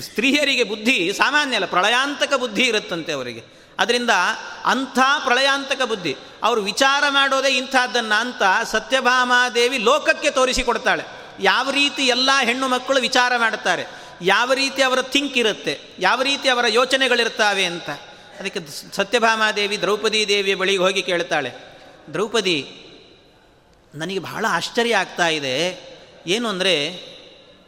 [0.00, 3.42] ಸ್ತ್ರೀಯರಿಗೆ ಬುದ್ಧಿ ಸಾಮಾನ್ಯ ಅಲ್ಲ, ಪ್ರಳಯಾಂತಕ ಬುದ್ಧಿ ಇರುತ್ತಂತೆ ಅವರಿಗೆ.
[3.78, 4.12] ಅದರಿಂದ
[4.64, 6.12] ಅಂಥ ಪ್ರಳಯಾಂತಕ ಬುದ್ಧಿ,
[6.42, 11.04] ಅವರು ವಿಚಾರ ಮಾಡೋದೇ ಇಂಥದ್ದನ್ನು ಅಂತ ಸತ್ಯಭಾಮಾದೇವಿ ಲೋಕಕ್ಕೆ ತೋರಿಸಿಕೊಡ್ತಾಳೆ.
[11.42, 13.86] ಯಾವ ರೀತಿ ಎಲ್ಲ ಹೆಣ್ಣು ಮಕ್ಕಳು ವಿಚಾರ ಮಾಡುತ್ತಾರೆ,
[14.22, 17.90] ಯಾವ ರೀತಿ ಅವರ ಥಿಂಕ್ ಇರುತ್ತೆ, ಯಾವ ರೀತಿ ಅವರ ಯೋಚನೆಗಳಿರ್ತಾವೆ ಅಂತ.
[18.40, 18.60] ಅದಕ್ಕೆ
[18.96, 21.52] ಸತ್ಯಭಾಮಾದೇವಿ ದ್ರೌಪದಿ ದೇವಿಯ ಬಳಿಗೆ ಹೋಗಿ ಕೇಳ್ತಾಳೆ,
[22.12, 22.58] ದ್ರೌಪದಿ,
[23.94, 25.54] ನನಗೆ ಬಹಳ ಆಶ್ಚರ್ಯ ಆಗ್ತಾ ಇದೆ.
[26.26, 26.74] ಏನು ಅಂದರೆ,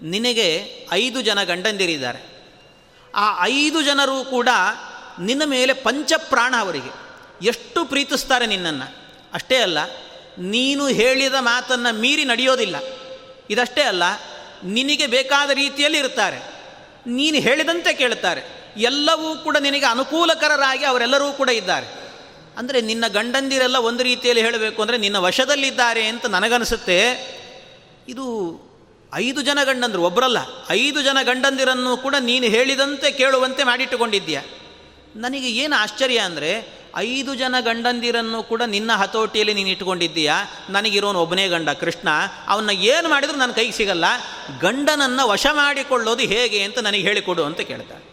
[0.03, 0.49] ನಿನಗೆ
[0.93, 2.21] ಐದು ಜನ ಗಂಡಂದಿರಿದ್ದಾರೆ.
[3.15, 4.49] ಆ ಐದು ಜನರು ಕೂಡ
[5.21, 6.93] ನಿನ್ನ ಮೇಲೆ ಪಂಚಪ್ರಾಣ ಅವರಿಗೆ.
[7.47, 8.87] ಎಷ್ಟು ಪ್ರೀತಿಸ್ತಾರೆ ನಿನ್ನನ್ನು.
[9.33, 9.79] ಅಷ್ಟೇ ಅಲ್ಲ,
[10.39, 12.77] ನೀನು ಹೇಳಿದ ಮಾತನ್ನು ಮೀರಿ ನಡೆಯೋದಿಲ್ಲ.
[13.51, 14.05] ಇದಷ್ಟೇ ಅಲ್ಲ,
[14.65, 16.39] ನಿನಗೆ ಬೇಕಾದ ರೀತಿಯಲ್ಲಿ ಇರ್ತಾರೆ.
[17.07, 18.58] ನೀನು ಹೇಳಿದಂತೆ ಕೇಳ್ತಾರೆ.
[18.77, 21.87] ಎಲ್ಲವೂ ಕೂಡ ನಿನಗೆ ಅನುಕೂಲಕರರಾಗಿ ಅವರೆಲ್ಲರೂ ಕೂಡ ಇದ್ದಾರೆ.
[22.57, 26.99] ಅಂದರೆ ನಿನ್ನ ಗಂಡಂದಿರೆಲ್ಲ ಒಂದು ರೀತಿಯಲ್ಲಿ ಹೇಳಬೇಕು ಅಂದರೆ ನಿನ್ನ ವಶದಲ್ಲಿದ್ದಾರೆ ಅಂತ ನನಗನಿಸುತ್ತೆ.
[28.09, 28.25] ಇದು
[29.15, 30.37] ಐದು ಜನ ಗಂಡಂದರು ಒಬ್ಬರಲ್ಲ
[30.71, 34.41] ಐದು ಜನ ಗಂಡಂದಿರನ್ನು ಕೂಡ ನೀನು ಹೇಳಿದಂತೆ ಕೇಳುವಂತೆ ಮಾಡಿಟ್ಟುಕೊಂಡಿದ್ದೀಯ.
[35.17, 40.35] ನನಗೆ ಏನು ಆಶ್ಚರ್ಯ ಅಂದರೆ ಐದು ಜನ ಗಂಡಂದಿರನ್ನು ಕೂಡ ನಿನ್ನ ಹತೋಟಿಯಲ್ಲಿ ನೀನು ಇಟ್ಕೊಂಡಿದ್ದೀಯಾ
[40.71, 42.09] ನನಗಿರೋನು ಒಬ್ಬನೇ ಗಂಡ, ಕೃಷ್ಣ.
[42.49, 44.05] ಅವನ್ನ ಏನು ಮಾಡಿದರೂ ನನ್ನ ಕೈಗೆ ಸಿಗಲ್ಲ.
[44.61, 48.08] ಗಂಡನನ್ನು ವಶ ಮಾಡಿಕೊಳ್ಳೋದು ಹೇಗೆ ಅಂತ ನನಗೆ ಹೇಳಿಕೊಡು ಅಂತ ಕೇಳ್ತಾಳೆ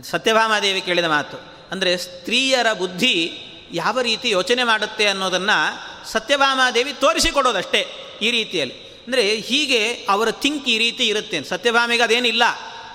[0.00, 1.52] ಸತ್ಯಭಾಮಾದೇವಿ ಕೇಳಿದ ಮಾತು.
[1.70, 3.32] ಅಂದರೆ ಸ್ತ್ರೀಯರ ಬುದ್ಧಿ
[3.72, 7.86] ಯಾವ ರೀತಿ ಯೋಚನೆ ಮಾಡುತ್ತೆ ಅನ್ನೋದನ್ನು ಸತ್ಯಭಾಮಾದೇವಿ ತೋರಿಸಿಕೊಡೋದಷ್ಟೇ
[8.22, 8.74] ಈ ರೀತಿಯಲ್ಲಿ.
[9.06, 11.42] ಅಂದರೆ ಹೀಗೆ ಅವರ ಥಿಂಕ್ ಈ ರೀತಿ ಇರುತ್ತೆ.
[11.42, 12.42] ಸತ್ಯಭಾಮಿಗೆ ಅದೇನಿಲ್ಲ.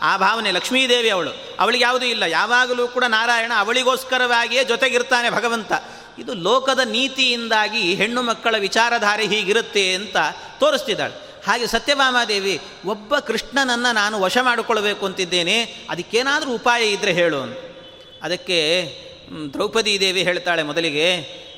[0.01, 1.31] ಆ ಭಾವನೆ ಲಕ್ಷ್ಮೀದೇವಿ ಅವಳು.
[1.59, 2.23] ಅವಳಿಗೆ ಯಾವುದೂ ಇಲ್ಲ.
[2.23, 5.71] ಯಾವಾಗಲೂ ಕೂಡ ನಾರಾಯಣ ಅವಳಿಗೋಸ್ಕರವಾಗಿಯೇ ಜೊತೆಗಿರ್ತಾನೆ ಭಗವಂತ.
[6.19, 10.17] ಇದು ಲೋಕದ ನೀತಿಯಿಂದಾಗಿ ಹೆಣ್ಣು ಮಕ್ಕಳ ವಿಚಾರಧಾರೆ ಹೀಗಿರುತ್ತೆ ಅಂತ
[10.59, 11.26] ತೋರಿಸ್ತಿದ್ದಾಳೆ.
[11.47, 17.41] ಹಾಗೆ ಸತ್ಯಭಾಮಾದೇವಿ, ಒಬ್ಬ ಕೃಷ್ಣನನ್ನು ನಾನು ವಶ ಮಾಡಿಕೊಳ್ಬೇಕು ಅಂತಿದ್ದೇನೆ, ಅದಕ್ಕೇನಾದರೂ ಉಪಾಯ ಇದ್ದರೆ ಹೇಳು
[18.23, 18.59] ಅದಕ್ಕೆ
[19.53, 21.07] ದ್ರೌಪದಿ ದೇವಿ ಹೇಳ್ತಾಳೆ ಮೊದಲಿಗೆ,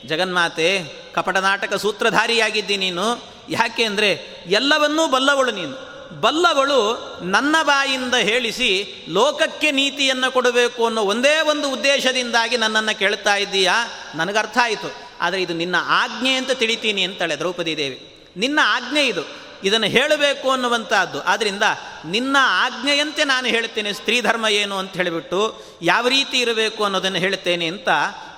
[0.06, 0.70] ಜಗನ್ಮಾತೆ
[1.14, 3.06] ಕಪಟನಾಟಕ ಸೂತ್ರಧಾರಿಯಾಗಿದ್ದಿ ನೀನು,
[3.50, 4.10] ಯಾಕೆ ಅಂದರೆ
[4.48, 5.90] ಎಲ್ಲವನ್ನೂ ಬಲ್ಲವಳು ನೀನು.
[6.22, 6.80] ಬಲ್ಲವಳು
[7.24, 8.70] ನನ್ನ ಬಾಯಿಂದ ಹೇಳಿಸಿ
[9.10, 13.76] ಲೋಕಕ್ಕೆ ನೀತಿಯನ್ನು ಕೊಡಬೇಕು ಅನ್ನೋ ಒಂದೇ ಒಂದು ಉದ್ದೇಶದಿಂದಾಗಿ ನನ್ನನ್ನು ಕೇಳ್ತಾ ಇದ್ದೀಯಾ?
[14.16, 14.90] ನನಗರ್ಥ ಆಯಿತು.
[15.22, 18.30] ಆದರೆ ಇದು ನಿನ್ನ ಆಜ್ಞೆ ಅಂತ ತಿಳಿತೀನಿ ಅಂತಾಳೆ ದ್ರೌಪದಿ ದೇವಿ.
[18.38, 19.49] ನಿನ್ನ ಆಜ್ಞೆ ಇದು.
[19.64, 21.64] ಇದನ್ನು ಹೇಳಬೇಕು ಅನ್ನುವಂಥದ್ದು ಆದ್ದರಿಂದ
[22.06, 27.90] ನಿನ್ನ ಆಜ್ಞೆಯಂತೆ ನಾನು ಹೇಳ್ತೇನೆ, ಸ್ತ್ರೀ ಧರ್ಮ ಏನು ಅಂತ ಹೇಳಿಬಿಟ್ಟು ಯಾವ ರೀತಿ ಇರಬೇಕು ಅನ್ನೋದನ್ನು ಹೇಳ್ತೇನೆ ಅಂತ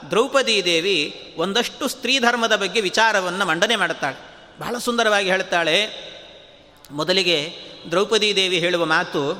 [0.10, 4.18] ದ್ರೌಪದಿ ದೇವಿ ಒಂದಷ್ಟು ಸ್ತ್ರೀ ಧರ್ಮದ ಬಗ್ಗೆ ವಿಚಾರವನ್ನು ಮಂಡನೆ ಮಾಡುತ್ತಾಳೆ
[4.60, 5.78] ಬಹಳ ಸುಂದರವಾಗಿ ಹೇಳ್ತಾಳೆ.
[6.92, 7.56] ಮೊದಲಿಗೆ
[7.92, 9.32] ದ್ರೌಪದಿ ದೇವಿ ಹೇಳುವ ಮಾತು,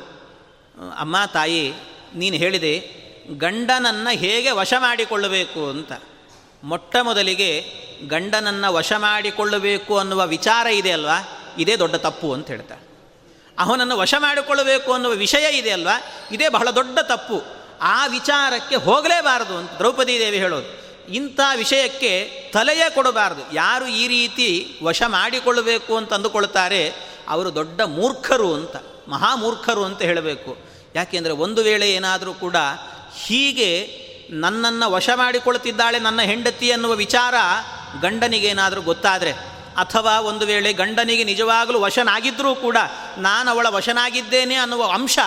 [0.98, 1.74] ಅಮ್ಮ, ತಾಯಿ,
[2.16, 3.02] ನೀನು ಹೇಳಿದೆ,
[3.38, 5.92] ಗಂಡನನ್ನು ಹೇಗೆ ವಶ ಮಾಡಿಕೊಳ್ಳಬೇಕು ಅಂತ.
[6.64, 7.66] ಮೊಟ್ಟ ಮೊದಲಿಗೆ
[8.08, 11.41] ಗಂಡನನ್ನು ವಶ ಮಾಡಿಕೊಳ್ಳಬೇಕು ಅನ್ನುವ ವಿಚಾರ ಇದೆ ಅಲ್ವಾ?
[11.58, 12.92] ಇದೇ ದೊಡ್ಡ ತಪ್ಪು ಅಂತ ಹೇಳ್ತಾರೆ.
[13.60, 16.02] ಅವನನ್ನು ವಶ ಮಾಡಿಕೊಳ್ಳಬೇಕು ಅನ್ನುವ ವಿಷಯ ಇದೆ ಅಲ್ವಾ?
[16.32, 17.62] ಇದೇ ಬಹಳ ದೊಡ್ಡ ತಪ್ಪು.
[17.82, 20.82] ಆ ವಿಚಾರಕ್ಕೆ ಹೋಗಲೇಬಾರದು ಅಂತ ದ್ರೌಪದಿ ದೇವಿ ಹೇಳೋದು.
[21.14, 23.56] ಇಂಥ ವಿಷಯಕ್ಕೆ ತಲೆಯೇ ಕೊಡಬಾರದು.
[23.56, 26.94] ಯಾರು ಈ ರೀತಿ ವಶ ಮಾಡಿಕೊಳ್ಳಬೇಕು ಅಂತ ಅಂದುಕೊಳ್ತಾರೆ,
[27.28, 28.76] ಅವರು ದೊಡ್ಡ ಮೂರ್ಖರು ಅಂತ,
[29.08, 30.58] ಮಹಾಮೂರ್ಖರು ಅಂತ ಹೇಳಬೇಕು.
[30.96, 32.56] ಯಾಕೆಂದರೆ ಒಂದು ವೇಳೆ ಏನಾದರೂ ಕೂಡ
[33.26, 37.34] ಹೀಗೆ ನನ್ನನ್ನು ವಶ ಮಾಡಿಕೊಳ್ತಿದ್ದಾಳೆ ನನ್ನ ಹೆಂಡತಿ ಅನ್ನುವ ವಿಚಾರ
[38.02, 39.32] ಗಂಡನಿಗೇನಾದರೂ ಗೊತ್ತಾದರೆ
[39.78, 42.78] ಅಥವಾ ಒಂದು ವೇಳೆ ಗಂಡನಿಗೆ ನಿಜವಾಗಲೂ ವಶನಾಗಿದ್ದರೂ ಕೂಡ
[43.18, 45.20] ನಾನು ಅವಳ ವಶನಾಗಿದ್ದೇನೆ ಅನ್ನುವ ಅಂಶ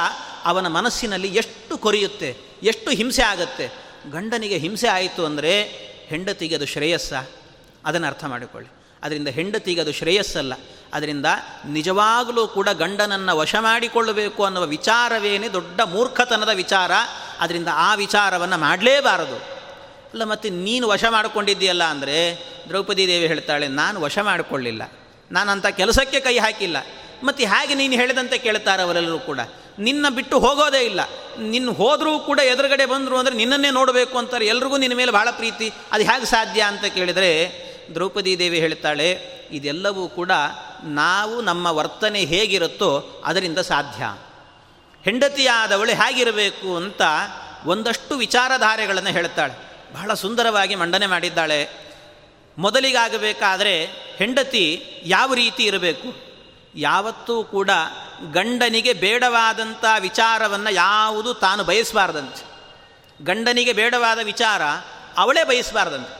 [0.44, 3.70] ಅವನ ಮನಸ್ಸಿನಲ್ಲಿ ಎಷ್ಟು ಕೊರೆಯುತ್ತೆ, ಎಷ್ಟು ಹಿಂಸೆ ಆಗುತ್ತೆ.
[4.10, 5.62] ಗಂಡನಿಗೆ ಹಿಂಸೆ ಆಯಿತು ಅಂದರೆ
[6.06, 7.12] ಹೆಂಡತಿಗೆ ಅದು ಶ್ರೇಯಸ್ಸ.
[7.84, 8.70] ಅದನ್ನು ಅರ್ಥ ಮಾಡಿಕೊಳ್ಳಿ.
[9.02, 10.52] ಅದರಿಂದ ಹೆಂಡತಿಗೆ ಅದು ಶ್ರೇಯಸ್ಸಲ್ಲ.
[10.94, 11.26] ಅದರಿಂದ
[11.66, 16.90] ನಿಜವಾಗಲೂ ಕೂಡ ಗಂಡನನ್ನು ವಶ ಮಾಡಿಕೊಳ್ಳಬೇಕು ಅನ್ನುವ ವಿಚಾರವೇನೇ ದೊಡ್ಡ ಮೂರ್ಖತನದ ವಿಚಾರ.
[17.40, 19.53] ಅದರಿಂದ ಆ ವಿಚಾರವನ್ನು ಮಾಡಲೇಬಾರದು.
[20.14, 22.16] ಅಲ್ಲ ಮತ್ತು ನೀನು ವಶ ಮಾಡಿಕೊಂಡಿದ್ದೀಯಲ್ಲ ಅಂದರೆ
[22.68, 24.82] ದ್ರೌಪದಿ ದೇವಿ ಹೇಳ್ತಾಳೆ, ನಾನು ವಶ ಮಾಡಿಕೊಳ್ಳಿಲ್ಲ.
[25.30, 26.78] ನಾನು ಅಂಥ ಕೆಲಸಕ್ಕೆ ಕೈ ಹಾಕಿಲ್ಲ.
[27.22, 29.40] ಮತ್ತು ಹೇಗೆ ನೀನು ಹೇಳಿದಂತೆ ಕೇಳ್ತಾರೆ ಅವರೆಲ್ಲರೂ ಕೂಡ.
[29.78, 31.00] ನಿನ್ನ ಬಿಟ್ಟು ಹೋಗೋದೇ ಇಲ್ಲ.
[31.54, 34.44] ನಿನ್ನ ಹೋದರೂ ಕೂಡ ಎದುರುಗಡೆ ಬಂದರು ಅಂದರೆ ನಿನ್ನನ್ನೇ ನೋಡಬೇಕು ಅಂತಾರೆ.
[34.46, 35.68] ಎಲ್ರಿಗೂ ನಿನ್ನ ಮೇಲೆ ಭಾಳ ಪ್ರೀತಿ.
[35.92, 37.32] ಅದು ಹೇಗೆ ಸಾಧ್ಯ ಅಂತ ಕೇಳಿದರೆ
[37.94, 39.08] ದ್ರೌಪದಿ ದೇವಿ ಹೇಳ್ತಾಳೆ,
[39.50, 40.32] ಇದೆಲ್ಲವೂ ಕೂಡ
[41.02, 42.92] ನಾವು ನಮ್ಮ ವರ್ತನೆ ಹೇಗಿರುತ್ತೋ
[43.24, 44.04] ಅದರಿಂದ ಸಾಧ್ಯ.
[45.04, 47.02] ಹೆಂಡತಿಯಾದವಳು ಹೇಗಿರಬೇಕು ಅಂತ
[47.66, 49.54] ಒಂದಷ್ಟು ವಿಚಾರಧಾರೆಗಳನ್ನು ಹೇಳ್ತಾಳೆ.
[49.94, 51.60] ಬಹಳ ಸುಂದರವಾಗಿ ಮಂಡನೆ ಮಾಡಿದ್ದಾಳೆ.
[52.58, 53.74] ಮೊದಲಿಗಾಗಬೇಕಾದರೆ
[54.16, 54.64] ಹೆಂಡತಿ
[55.04, 56.08] ಯಾವ ರೀತಿ ಇರಬೇಕು?
[56.74, 57.70] ಯಾವತ್ತೂ ಕೂಡ
[58.32, 62.42] ಗಂಡನಿಗೆ ಬೇಡವಾದಂಥ ವಿಚಾರವನ್ನು ಯಾವುದು ತಾನು ಬಯಸಬಾರ್ದಂತೆ.
[63.24, 64.62] ಗಂಡನಿಗೆ ಬೇಡವಾದ ವಿಚಾರ
[65.16, 66.14] ಅವಳೇ ಬಯಸಬಾರ್ದಂತೆ.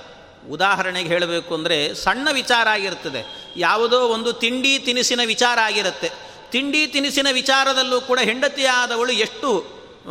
[0.51, 3.23] ಉದಾಹರಣೆಗೆ ಹೇಳಬೇಕು ಅಂದರೆ ಸಣ್ಣ ವಿಚಾರ ಆಗಿರ್ತದೆ.
[3.57, 6.09] ಯಾವುದೋ ಒಂದು ತಿಂಡಿ ತಿನಿಸಿನ ವಿಚಾರ ಆಗಿರುತ್ತೆ.
[6.51, 9.51] ತಿಂಡಿ ತಿನಿಸಿನ ವಿಚಾರದಲ್ಲೂ ಕೂಡ ಹೆಂಡತಿಯಾದವಳು ಎಷ್ಟು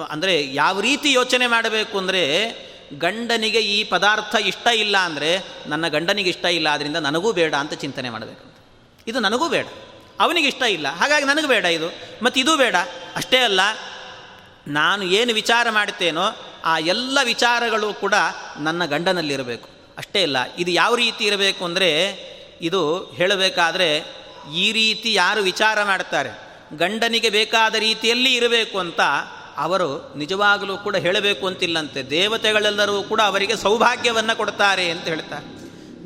[0.10, 2.24] ಅಂದರೆ ಯಾವ ರೀತಿ ಯೋಚನೆ ಮಾಡಬೇಕು ಅಂದರೆ
[3.00, 8.10] ಗಂಡನಿಗೆ ಈ ಪದಾರ್ಥ ಇಷ್ಟ ಇಲ್ಲ ಅಂದರೆ ನನ್ನ ಗಂಡನಿಗೆ ಇಷ್ಟ ಇಲ್ಲ ಆದ್ದರಿಂದ ನನಗೂ ಬೇಡ ಅಂತ ಚಿಂತನೆ
[8.10, 8.46] ಮಾಡಬೇಕು.
[9.08, 9.66] ಇದು ನನಗೂ ಬೇಡ.
[10.20, 10.88] ಅವನಿಗೆ ಇಷ್ಟ ಇಲ್ಲ.
[10.88, 11.94] ಹಾಗಾಗಿ ನನಗೆ ಬೇಡ ಇದು.
[12.24, 12.76] ಮತ್ತು ಇದು ಬೇಡ.
[13.16, 13.60] ಅಷ್ಟೇ ಅಲ್ಲ,
[14.68, 16.36] ನಾನು ಏನು ವಿಚಾರ ಮಾಡುತ್ತೇನೋ
[16.66, 18.14] ಆ ಎಲ್ಲ ವಿಚಾರಗಳು ಕೂಡ
[18.60, 19.70] ನನ್ನ ಗಂಡನಲ್ಲಿರಬೇಕು.
[19.98, 21.90] ಅಷ್ಟೇ ಅಲ್ಲ, ಇದು ಯಾವ ರೀತಿ ಇರಬೇಕು ಅಂದರೆ
[22.62, 24.06] ಇದು ಹೇಳಬೇಕಾದ್ರೆ
[24.54, 26.30] ಈ ರೀತಿ ಯಾರು ವಿಚಾರ ಮಾಡ್ತಾರೆ
[26.78, 29.00] ಗಂಡನಿಗೆ ಬೇಕಾದ ರೀತಿಯಲ್ಲಿ ಇರಬೇಕು ಅಂತ
[29.58, 32.04] ಅವರು ನಿಜವಾಗಲೂ ಕೂಡ ಹೇಳಬೇಕು ಅಂತಿಲ್ಲಂತೆ.
[32.04, 35.46] ದೇವತೆಗಳೆಲ್ಲರೂ ಕೂಡ ಅವರಿಗೆ ಸೌಭಾಗ್ಯವನ್ನು ಕೊಡ್ತಾರೆ ಅಂತ ಹೇಳ್ತಾರೆ.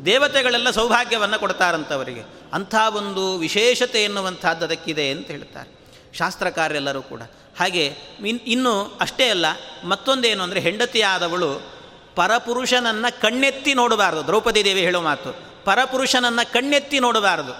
[0.05, 2.23] ದೇವತೆಗಳೆಲ್ಲ ಸೌಭಾಗ್ಯವನ್ನು ಕೊಡ್ತಾರಂತವರಿಗೆ.
[2.53, 5.69] ಅಂಥ ಒಂದು ವಿಶೇಷತೆ ಎನ್ನುವಂಥದ್ದು ಅದಕ್ಕಿದೆ ಅಂತ ಹೇಳ್ತಾರೆ.
[6.17, 7.21] ಶಾಸ್ತ್ರಕಾರರೆಲ್ಲರೂ ಕೂಡ.
[7.59, 7.93] ಹಾಗೆ
[8.25, 9.45] ಇನ್, ಇನ್ನು ಅಷ್ಟೇ ಅಲ್ಲ,
[9.83, 11.77] ಮತ್ತೊಂದೇನು ಅಂದರೆ ಹೆಂಡತಿಯಾದವಳು
[12.15, 14.25] ಪರಪುರುಷನನ್ನು ಕಣ್ಣೆತ್ತಿ ನೋಡಬಾರದು.
[14.25, 17.53] ದ್ರೌಪದಿ ದೇವಿ ಹೇಳೋ ಮಾತು, ಪರಪುರುಷನನ್ನು ಕಣ್ಣೆತ್ತಿ ನೋಡಬಾರದು.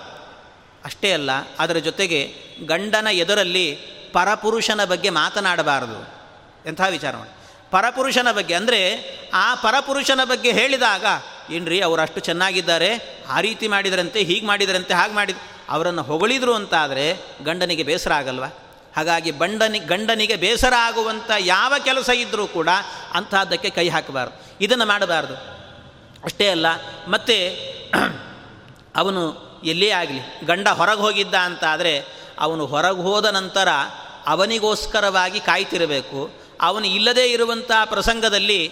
[0.86, 2.34] ಅಷ್ಟೇ ಅಲ್ಲ, ಅದರ ಜೊತೆಗೆ
[2.66, 6.00] ಗಂಡನ ಎದುರಲ್ಲಿ ಪರಪುರುಷನ ಬಗ್ಗೆ ಮಾತನಾಡಬಾರದು.
[6.66, 7.34] ಎಂಥ ವಿಚಾರ ಮಾಡಿ
[7.72, 8.80] ಪರಪುರುಷನ ಬಗ್ಗೆ ಅಂದರೆ
[9.34, 11.06] ಆ ಪರಪುರುಷನ ಬಗ್ಗೆ ಹೇಳಿದಾಗ,
[11.50, 12.90] ಏನ್ರಿ ಅವರು ಅಷ್ಟು ಚೆನ್ನಾಗಿದ್ದಾರೆ,
[13.30, 17.06] ಆ ರೀತಿ ಮಾಡಿದರಂತೆ, ಹೀಗೆ ಮಾಡಿದರಂತೆ, ಹಾಗೆ ಮಾಡಿದ, ಅವರನ್ನು ಹೊಗಳಿದ್ರು ಅಂತಾದರೆ
[17.44, 18.48] ಗಂಡನಿಗೆ ಬೇಸರ ಆಗಲ್ವ?
[18.96, 22.70] ಹಾಗಾಗಿ ಬಂಡನಿ, ಗಂಡನಿಗೆ ಬೇಸರ ಆಗುವಂಥ ಯಾವ ಕೆಲಸ ಇದ್ದರೂ ಕೂಡ
[23.14, 24.36] ಅಂಥದ್ದಕ್ಕೆ ಕೈ ಹಾಕಬಾರ್ದು.
[24.62, 25.36] ಇದನ್ನು ಮಾಡಬಾರ್ದು.
[26.24, 26.68] ಅಷ್ಟೇ ಅಲ್ಲ,
[27.08, 27.38] ಮತ್ತು
[28.96, 29.22] ಅವನು
[29.64, 31.94] ಎಲ್ಲೇ ಆಗಲಿ, ಗಂಡ ಹೊರಗೆ ಹೋಗಿದ್ದ ಅಂತಾದರೆ,
[32.40, 33.70] ಅವನು ಹೊರಗೆ ಹೋದ ನಂತರ
[34.28, 36.32] ಅವನಿಗೋಸ್ಕರವಾಗಿ ಕಾಯ್ತಿರಬೇಕು.
[36.62, 38.72] ಅವನು ಇಲ್ಲದೇ ಇರುವಂಥ ಪ್ರಸಂಗದಲ್ಲಿ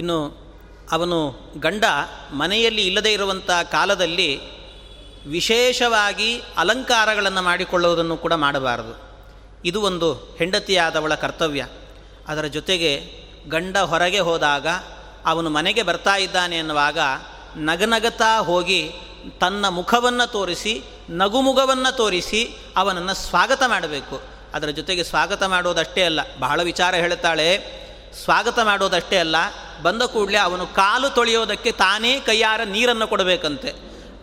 [0.00, 0.18] ಇನ್ನು
[0.92, 1.18] ಅವನು
[1.60, 1.84] ಗಂಡ
[2.32, 4.28] ಮನೆಯಲ್ಲಿ ಇಲ್ಲದೇ ಇರುವಂಥ ಕಾಲದಲ್ಲಿ
[5.26, 8.94] ವಿಶೇಷವಾಗಿ ಅಲಂಕಾರಗಳನ್ನು ಮಾಡಿಕೊಳ್ಳುವುದನ್ನು ಕೂಡ ಮಾಡಬಾರದು.
[9.64, 10.08] ಇದು ಒಂದು
[10.38, 11.66] ಹೆಂಡತಿಯಾದವಳ ಕರ್ತವ್ಯ.
[12.28, 12.92] ಅದರ ಜೊತೆಗೆ
[13.48, 14.66] ಗಂಡ ಹೊರಗೆ ಹೋದಾಗ
[15.26, 16.98] ಅವನು ಮನೆಗೆ ಬರ್ತಾ ಇದ್ದಾನೆ ಎನ್ನುವಾಗ
[17.56, 18.92] ನಗನಗತಾ ಹೋಗಿ
[19.40, 20.74] ತನ್ನ ಮುಖವನ್ನು ತೋರಿಸಿ
[21.10, 22.42] ನಗುಮುಖವನ್ನು ತೋರಿಸಿ
[22.76, 24.16] ಅವನನ್ನು ಸ್ವಾಗತ ಮಾಡಬೇಕು.
[24.54, 27.48] ಅದರ ಜೊತೆಗೆ ಸ್ವಾಗತ ಮಾಡೋದಷ್ಟೇ ಅಲ್ಲ, ಬಹಳ ವಿಚಾರ ಹೇಳುತ್ತಾಳೆ
[28.24, 29.36] ಸ್ವಾಗತ ಮಾಡೋದಷ್ಟೇ ಅಲ್ಲ
[29.82, 33.70] ಬಂದ ಕೂಡಲೇ ಅವನು ಕಾಲು ತೊಳೆಯೋದಕ್ಕೆ ತಾನೇ ಕೈಯಾರ ನೀರನ್ನು ಕೊಡಬೇಕಂತೆ.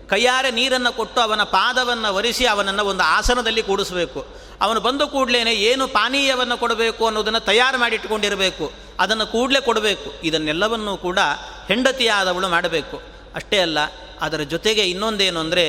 [0.09, 4.19] ಕೈಯಾರೆ ನೀರನ್ನು ಕೊಟ್ಟು ಅವನ ಪಾದವನ್ನು ಒರೆಸಿ ಅವನನ್ನು ಒಂದು ಆಸನದಲ್ಲಿ ಕೂಡಿಸಬೇಕು.
[4.61, 5.39] ಅವನು ಬಂದ ಕೂಡಲೇ
[5.69, 8.65] ಏನು ಪಾನೀಯವನ್ನು ಕೊಡಬೇಕು ಅನ್ನೋದನ್ನು ತಯಾರು ಮಾಡಿಟ್ಟುಕೊಂಡಿರಬೇಕು
[8.99, 10.09] ಅದನ್ನು ಕೂಡಲೇ ಕೊಡಬೇಕು.
[10.23, 11.19] ಇದನ್ನೆಲ್ಲವನ್ನೂ ಕೂಡ
[11.67, 12.97] ಹೆಂಡತಿಯಾದವಳು ಮಾಡಬೇಕು.
[13.35, 13.79] ಅಷ್ಟೇ ಅಲ್ಲ,
[14.21, 15.65] ಅದರ ಜೊತೆಗೆ ಇನ್ನೊಂದೇನು ಅಂದರೆ,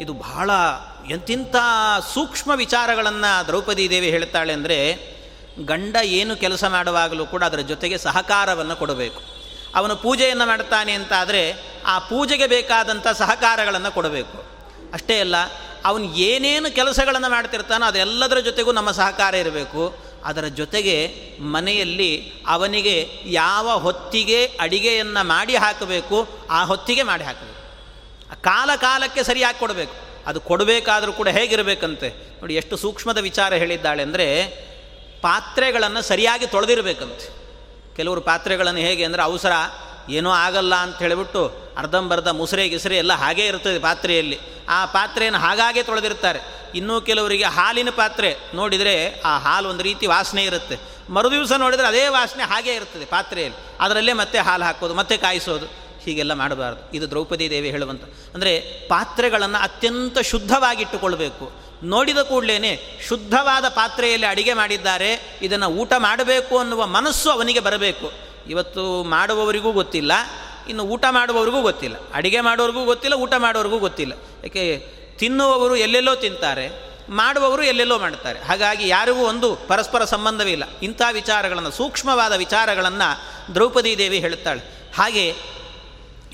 [0.00, 0.50] ಇದು ಬಹಳ
[1.10, 1.56] ಎಂತಿಂಥ
[2.14, 4.78] ಸೂಕ್ಷ್ಮ ವಿಚಾರಗಳನ್ನು ದ್ರೌಪದಿ ದೇವಿ ಹೇಳ್ತಾಳೆ ಅಂದರೆ
[5.64, 9.20] ಗಂಡ ಏನು ಕೆಲಸ ಮಾಡುವಾಗಲೂ ಕೂಡ ಅದರ ಜೊತೆಗೆ ಸಹಕಾರವನ್ನು ಕೊಡಬೇಕು.
[9.74, 11.40] ಅವನು ಪೂಜೆಯನ್ನು ಮಾಡ್ತಾನೆ ಅಂತಾದರೆ
[11.86, 14.38] ಆ ಪೂಜೆಗೆ ಬೇಕಾದಂಥ ಸಹಕಾರಗಳನ್ನು ಕೊಡಬೇಕು.
[14.92, 15.36] ಅಷ್ಟೇ ಅಲ್ಲ,
[15.84, 19.82] ಅವನು ಏನೇನು ಕೆಲಸಗಳನ್ನು ಮಾಡ್ತಿರ್ತಾನೋ ಅದೆಲ್ಲದರ ಜೊತೆಗೂ ನಮ್ಮ ಸಹಕಾರ ಇರಬೇಕು.
[20.24, 20.96] ಅದರ ಜೊತೆಗೆ
[21.40, 27.62] ಮನೆಯಲ್ಲಿ ಅವನಿಗೆ ಯಾವ ಹೊತ್ತಿಗೆ ಅಡಿಗೆಯನ್ನು ಮಾಡಿ ಹಾಕಬೇಕು, ಆ ಹೊತ್ತಿಗೆ ಮಾಡಿ ಹಾಕಬೇಕು.
[28.42, 29.94] ಕಾಲ ಕಾಲಕ್ಕೆ ಸರಿಯಾಗಿ ಕೊಡಬೇಕು.
[30.26, 32.08] ಅದು ಕೊಡಬೇಕಾದರೂ ಕೂಡ ಹೇಗಿರಬೇಕಂತೆ?
[32.40, 34.26] ನೋಡಿ, ಎಷ್ಟು ಸೂಕ್ಷ್ಮದ ವಿಚಾರ ಹೇಳಿದ್ದಾಳೆ ಅಂದರೆ
[35.22, 37.26] ಪಾತ್ರೆಗಳನ್ನು ಸರಿಯಾಗಿ ತೊಳೆದಿರಬೇಕಂತೆ.
[37.96, 39.52] ಕೆಲವರು ಪಾತ್ರೆಗಳನ್ನು ಹೇಗೆ ಅಂದರೆ ಅವಸರ
[40.08, 41.42] ಏನೂ ಆಗಲ್ಲ ಅಂತ ಹೇಳಿಬಿಟ್ಟು
[41.76, 44.38] ಅರ್ಧಂಬರ್ಧ ಮುಸರೆ ಗಿಸರೆ ಎಲ್ಲ ಹಾಗೇ ಇರ್ತದೆ ಪಾತ್ರೆಯಲ್ಲಿ.
[44.68, 46.40] ಆ ಪಾತ್ರೆಯನ್ನು ಹಾಗಾಗೆ ತೊಳೆದಿರ್ತಾರೆ.
[46.74, 50.76] ಇನ್ನೂ ಕೆಲವರಿಗೆ ಹಾಲಿನ ಪಾತ್ರೆ ನೋಡಿದರೆ ಆ ಹಾಲು ಒಂದು ರೀತಿ ವಾಸನೆ ಇರುತ್ತೆ.
[51.10, 53.58] ಮರುದಿವಸ ನೋಡಿದರೆ ಅದೇ ವಾಸನೆ ಹಾಗೇ ಇರ್ತದೆ ಪಾತ್ರೆಯಲ್ಲಿ.
[53.80, 55.66] ಅದರಲ್ಲೇ ಮತ್ತೆ ಹಾಲು ಹಾಕೋದು, ಮತ್ತೆ ಕಾಯಿಸೋದು,
[56.04, 56.96] ಹೀಗೆಲ್ಲ ಮಾಡಬಾರ್ದು.
[56.96, 58.52] ಇದು ದ್ರೌಪದಿ ದೇವಿ ಹೇಳುವಂಥ ಅಂದರೆ
[58.88, 61.46] ಪಾತ್ರೆಗಳನ್ನು ಅತ್ಯಂತ ಶುದ್ಧವಾಗಿಟ್ಟುಕೊಳ್ಬೇಕು.
[61.84, 68.12] ನೋಡಿದ ಕೂಡಲೇ ಶುದ್ಧವಾದ ಪಾತ್ರೆಯಲ್ಲಿ ಅಡಿಗೆ ಮಾಡಿದ್ದಾರೆ, ಇದನ್ನು ಊಟ ಮಾಡಬೇಕು ಅನ್ನುವ ಮನಸ್ಸು ಅವನಿಗೆ ಬರಬೇಕು.
[68.50, 70.12] ಇವತ್ತು ಮಾಡುವವರಿಗೂ ಗೊತ್ತಿಲ್ಲ,
[70.68, 71.96] ಇನ್ನು ಊಟ ಮಾಡುವವರಿಗೂ ಗೊತ್ತಿಲ್ಲ.
[72.14, 74.12] ಅಡಿಗೆ ಮಾಡೋರಿಗೂ ಗೊತ್ತಿಲ್ಲ, ಊಟ ಮಾಡೋರಿಗೂ ಗೊತ್ತಿಲ್ಲ.
[74.42, 74.86] ಯಾಕೆ,
[75.18, 83.08] ತಿನ್ನುವವರು ಎಲ್ಲೆಲ್ಲೋ ತಿಂತಾರೆ, ಮಾಡುವವರು ಎಲ್ಲೆಲ್ಲೋ ಮಾಡ್ತಾರೆ ಹಾಗಾಗಿ ಯಾರಿಗೂ ಒಂದು ಪರಸ್ಪರ ಸಂಬಂಧವಿಲ್ಲ ಇಂಥ ವಿಚಾರಗಳನ್ನು, ಸೂಕ್ಷ್ಮವಾದ ವಿಚಾರಗಳನ್ನು
[83.54, 84.92] ದ್ರೌಪದಿ ದೇವಿ ಹೇಳುತ್ತಾಳೆ.
[84.96, 85.34] ಹಾಗೆ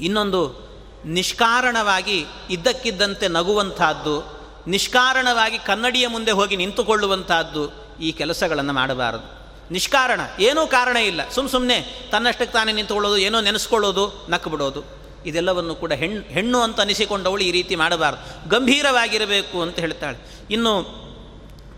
[0.00, 0.62] ಇನ್ನೊಂದು
[1.04, 9.42] ನಿಷ್ಕಾರಣವಾಗಿ ಇದ್ದಕ್ಕಿದ್ದಂತೆ ನಗುವಂತಹದ್ದು ನಿಷ್ಕಾರಣವಾಗಿ ಕನ್ನಡಿಯ ಮುಂದೆ ಹೋಗಿ ನಿಂತುಕೊಳ್ಳುವಂತಹದ್ದು ಈ ಕೆಲಸಗಳನ್ನು ಮಾಡಬಾರದು.
[9.70, 11.30] ನಿಷ್ಕಾರಣ, ಏನೂ ಕಾರಣ ಇಲ್ಲ.
[11.30, 17.42] ಸುಮ್ಮ ಸುಮ್ಮನೆ ತನ್ನಷ್ಟಕ್ಕೆ ತಾನೇ ನಿಂತುಕೊಳ್ಳೋದು, ಏನೋ ನೆನೆಸ್ಕೊಳ್ಳೋದು ನಕ್ಕು ಬಿಡೋದು ಇದೆಲ್ಲವನ್ನು ಕೂಡ ಹೆಣ್ಣು ಹೆಣ್ಣು ಅಂತ ಅನಿಸಿಕೊಂಡವಳು
[17.42, 18.48] ಈ ರೀತಿ ಮಾಡಬಾರ್ದು.
[18.48, 20.38] ಗಂಭೀರವಾಗಿರಬೇಕು ಅಂತ ಹೇಳ್ತಾಳೆ.
[20.50, 21.02] ಇನ್ನು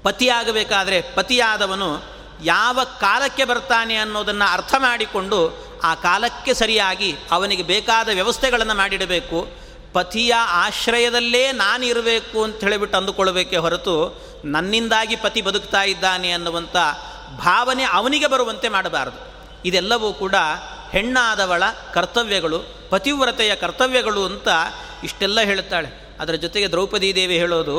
[0.02, 2.04] ಪತಿಯಾಗಬೇಕಾದರೆ ಪತಿಯಾದವನು
[2.44, 9.64] ಯಾವ ಕಾಲಕ್ಕೆ ಬರ್ತಾನೆ ಅನ್ನೋದನ್ನು ಅರ್ಥ ಮಾಡಿಕೊಂಡು ಆ ಕಾಲಕ್ಕೆ ಸರಿಯಾಗಿ ಅವನಿಗೆ ಬೇಕಾದ ವ್ಯವಸ್ಥೆಗಳನ್ನು ಮಾಡಿಡಬೇಕು.
[9.94, 13.94] ಪತಿಯ ಆಶ್ರಯದಲ್ಲೇ ನಾನು ಇರಬೇಕು ಅಂತ ಹೇಳಿಬಿಟ್ಟು ಅಂದುಕೊಳ್ಬೇಕೇ ಹೊರತು
[14.54, 16.76] ನನ್ನಿಂದಾಗಿ ಪತಿ ಬದುಕ್ತಾ ಇದ್ದಾನೆ ಅನ್ನುವಂಥ
[17.44, 19.20] ಭಾವನೆ ಅವನಿಗೆ ಬರುವಂತೆ ಮಾಡಬಾರದು.
[19.68, 20.36] ಇದೆಲ್ಲವೂ ಕೂಡ
[20.94, 21.62] ಹೆಣ್ಣಾದವಳ
[21.94, 22.58] ಕರ್ತವ್ಯಗಳು,
[22.90, 24.48] ಪತಿವ್ರತೆಯ ಕರ್ತವ್ಯಗಳು ಅಂತ
[25.04, 25.88] ಇಷ್ಟೆಲ್ಲ ಹೇಳುತ್ತಾಳೆ
[26.20, 27.78] ಅದರ ಜೊತೆಗೆ ದ್ರೌಪದಿ ದೇವಿ ಹೇಳೋದು,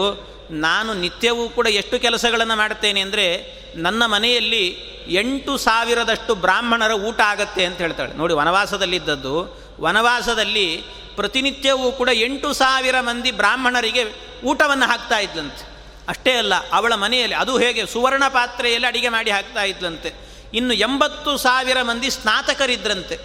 [0.66, 3.28] ನಾನು ನಿತ್ಯವೂ ಕೂಡ ಎಷ್ಟು ಕೆಲಸಗಳನ್ನು ಮಾಡ್ತೇನೆ ಅಂದರೆ
[3.86, 4.66] ನನ್ನ ಮನೆಯಲ್ಲಿ
[5.22, 8.14] ಎಂಟು ಸಾವಿರದಷ್ಟು ಬ್ರಾಹ್ಮಣರ ಊಟ ಆಗತ್ತೆ ಅಂತ ಹೇಳ್ತಾಳೆ.
[8.22, 9.36] ನೋಡಿ, ವನವಾಸದಲ್ಲಿದ್ದದ್ದು,
[9.82, 10.68] ವನವಾಸದಲ್ಲಿ
[11.16, 14.06] ಪ್ರತಿನಿತ್ಯವೂ ಕೂಡ ಎಂಟು ಸಾವಿರ ಮಂದಿ ಬ್ರಾಹ್ಮಣರಿಗೆ
[14.46, 15.76] ಊಟವನ್ನು ಹಾಕ್ತಾ ಇದ್ಲಂತೆ.
[16.08, 20.14] ಅಷ್ಟೇ ಅಲ್ಲ, ಅವಳ ಮನೆಯಲ್ಲಿ, ಅದು ಹೇಗೆ, ಸುವರ್ಣ ಪಾತ್ರೆಯಲ್ಲಿ ಅಡಿಗೆ ಮಾಡಿ ಹಾಕ್ತಾ ಇದ್ಲಂತೆ.
[20.54, 23.20] ಇನ್ನು ಎಂಬತ್ತು ಸಾವಿರ ಮಂದಿ ಸ್ನಾತಕರಿದ್ರಂತೆ.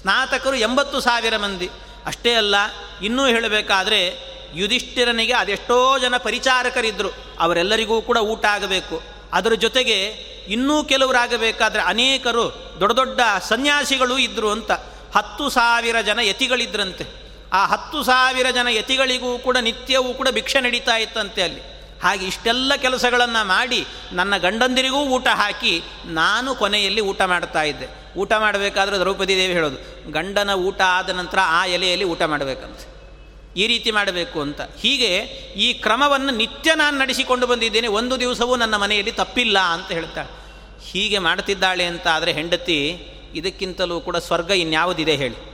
[0.00, 1.70] ಸ್ನಾತಕರು ಎಂಬತ್ತು ಸಾವಿರ ಮಂದಿ.
[2.06, 2.54] ಅಷ್ಟೇ ಅಲ್ಲ,
[3.02, 9.02] ಇನ್ನೂ ಹೇಳಬೇಕಾದ್ರೆ, ಯುಧಿಷ್ಠಿರನಿಗೆ ಅದೆಷ್ಟೋ ಜನ ಪರಿಚಾರಕರಿದ್ದರು ಅವರೆಲ್ಲರಿಗೂ ಕೂಡ ಊಟ ಆಗಬೇಕು.
[9.32, 10.04] ಅದರ ಜೊತೆಗೆ
[10.48, 14.72] ಇನ್ನೂ ಕೆಲವರಾಗಬೇಕಾದ್ರೆ ಅನೇಕರು ದೊಡ್ಡ ದೊಡ್ಡ ಸನ್ಯಾಸಿಗಳು ಇದ್ದರು ಅಂತ.
[15.16, 17.23] ಹತ್ತು ಸಾವಿರ ಜನ ಯತಿಗಳಿದ್ರಂತೆ.
[17.58, 21.62] ಆ ಹತ್ತು ಸಾವಿರ ಜನ ಯತಿಗಳಿಗೂ ಕೂಡ ನಿತ್ಯವೂ ಕೂಡ ಭಿಕ್ಷೆ ನಡೀತಾ ಇತ್ತಂತೆ ಅಲ್ಲಿ.
[22.02, 27.86] ಹಾಗೆ ಇಷ್ಟೆಲ್ಲ ಕೆಲಸಗಳನ್ನು ಮಾಡಿ ನನ್ನ ಗಂಡಂದಿರಿಗೂ ಊಟ ಹಾಕಿ ನಾನು ಕೊನೆಯಲ್ಲಿ ಊಟ ಮಾಡ್ತಾ ಇದ್ದೆ.
[28.16, 29.78] ಊಟ ಮಾಡಬೇಕಾದ್ರೆ ದ್ರೌಪದಿ ದೇವಿ ಹೇಳೋದು,
[30.12, 32.80] ಗಂಡನ ಊಟ ಆದ ನಂತರ ಆ ಎಲೆಯಲ್ಲಿ ಊಟ ಮಾಡಬೇಕಂತ.
[33.56, 34.60] ಈ ರೀತಿ ಮಾಡಬೇಕು ಅಂತ.
[34.80, 35.10] ಹೀಗೆ
[35.56, 37.86] ಈ ಕ್ರಮವನ್ನು ನಿತ್ಯ ನಾನು ನಡೆಸಿಕೊಂಡು ಬಂದಿದ್ದೇನೆ.
[37.86, 40.30] ಒಂದು ದಿವಸವೂ ನನ್ನ ಮನೆಯಲ್ಲಿ ತಪ್ಪಿಲ್ಲ ಅಂತ ಹೇಳ್ತಾಳೆ.
[40.90, 42.78] ಹೀಗೆ ಮಾಡ್ತಿದ್ದಾಳೆ ಅಂತ ಆದರೆ ಹೆಂಡತಿ
[43.34, 45.53] ಇದಕ್ಕಿಂತಲೂ ಕೂಡ ಸ್ವರ್ಗ ಇನ್ಯಾವುದಿದೆ ಹೇಳಿ.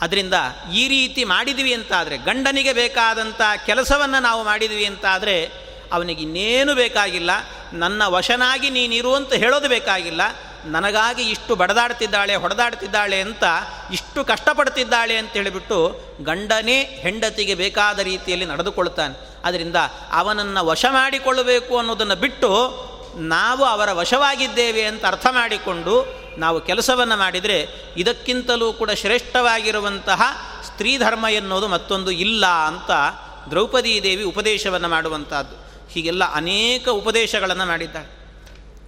[0.00, 0.34] ಅದರಿಂದ
[0.72, 5.50] ಈ ರೀತಿ ಮಾಡಿದ್ವಿ ಅಂತಾದರೆ, ಗಂಡನಿಗೆ ಬೇಕಾದಂಥ ಕೆಲಸವನ್ನು ನಾವು ಮಾಡಿದ್ವಿ ಅಂತಾದರೆ,
[5.92, 7.30] ಅವನಿಗೆ ಇನ್ನೇನು ಬೇಕಾಗಿಲ್ಲ,
[7.72, 10.20] ನನ್ನ ವಶನಾಗಿ ನೀನಿರು ಅಂತ ಹೇಳೋದು ಬೇಕಾಗಿಲ್ಲ,
[10.64, 13.42] ನನಗಾಗಿ ಇಷ್ಟು ಬಡದಾಡ್ತಿದ್ದಾಳೆ, ಹೊಡೆದಾಡ್ತಿದ್ದಾಳೆ ಅಂತ,
[13.92, 19.14] ಇಷ್ಟು ಕಷ್ಟಪಡ್ತಿದ್ದಾಳೆ ಅಂತ ಹೇಳಿಬಿಟ್ಟು ಗಂಡನೇ ಹೆಂಡತಿಗೆ ಬೇಕಾದ ರೀತಿಯಲ್ಲಿ ನಡೆದುಕೊಳ್ತಾನೆ.
[19.44, 19.76] ಅದರಿಂದ
[20.12, 22.50] ಅವನನ್ನು ವಶ ಮಾಡಿಕೊಳ್ಳಬೇಕು ಅನ್ನೋದನ್ನು ಬಿಟ್ಟು,
[23.18, 30.22] ನಾವು ಅವರ ವಶವಾಗಿದ್ದೇವೆ ಅಂತ ಅರ್ಥ ಮಾಡಿಕೊಂಡು ನಾವು ಕೆಲಸವನ್ನು ಮಾಡಿದರೆ ಇದಕ್ಕಿಂತಲೂ ಕೂಡ ಶ್ರೇಷ್ಠವಾಗಿರುವಂತಹ
[30.66, 32.90] ಸ್ತ್ರೀ ಧರ್ಮ ಎನ್ನುವುದು ಮತ್ತೊಂದು ಇಲ್ಲ ಅಂತ
[33.50, 35.56] ದ್ರೌಪದೀ ದೇವಿ ಉಪದೇಶವನ್ನು ಮಾಡುವಂಥದ್ದು
[35.90, 38.20] ಹೀಗೆಲ್ಲ ಅನೇಕ ಉಪದೇಶಗಳನ್ನು ಮಾಡಿದ್ದಾಳೆ.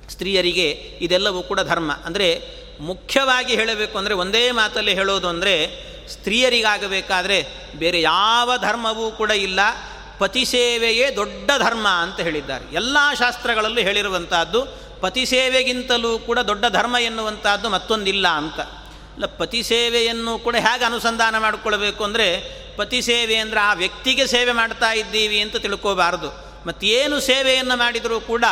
[0.09, 1.93] ಸ್ತ್ರೀಯರಿಗೆ ಇದೆಲ್ಲವೂ ಕೂಡ ಧರ್ಮ.
[1.93, 2.43] ಅಂದರೆ
[2.81, 9.61] ಮುಖ್ಯವಾಗಿ ಹೇಳಬೇಕು ಅಂದರೆ ಒಂದೇ ಮಾತಲ್ಲಿ ಹೇಳೋದು ಅಂದರೆ ಸ್ತ್ರೀಯರಿಗಾಗಬೇಕಾದ್ರೆ ಬೇರೆ ಯಾವ ಧರ್ಮವೂ ಕೂಡ ಇಲ್ಲ.
[10.19, 12.75] ಪತಿ ಸೇವೆಯೇ ದೊಡ್ಡ ಧರ್ಮ ಅಂತ ಹೇಳಿದ್ದಾರೆ.
[12.75, 18.61] ಎಲ್ಲ ಶಾಸ್ತ್ರಗಳಲ್ಲೂ ಹೇಳಿರುವಂತಹದ್ದು ಪತಿ ಸೇವೆಗಿಂತಲೂ ಕೂಡ ದೊಡ್ಡ ಧರ್ಮ ಎನ್ನುವಂಥದ್ದು ಮತ್ತೊಂದಿಲ್ಲ ಅಂತ.
[19.15, 22.29] ಅಲ್ಲ, ಪತಿ ಸೇವೆಯನ್ನು ಕೂಡ ಹೇಗೆ ಅನುಸಂಧಾನ ಮಾಡಿಕೊಳ್ಬೇಕು ಅಂದರೆ,
[22.77, 26.31] ಪತಿ ಸೇವೆ ಅಂದರೆ ಆ ವ್ಯಕ್ತಿಗೆ ಸೇವೆ ಮಾಡ್ತಾ ಇದ್ದೀವಿ ಅಂತ ತಿಳ್ಕೋಬಾರ್ದು.
[26.67, 28.45] ಮತ್ತೇನು ಸೇವೆಯನ್ನು ಮಾಡಿದರೂ ಕೂಡ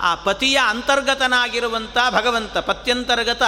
[0.00, 3.42] ಆ ಪತಿಯ ಅಂತರ್ಗತನಾಗಿರುವಂಥ ಭಗವಂತ, ಪತ್ಯಂತರ್ಗತ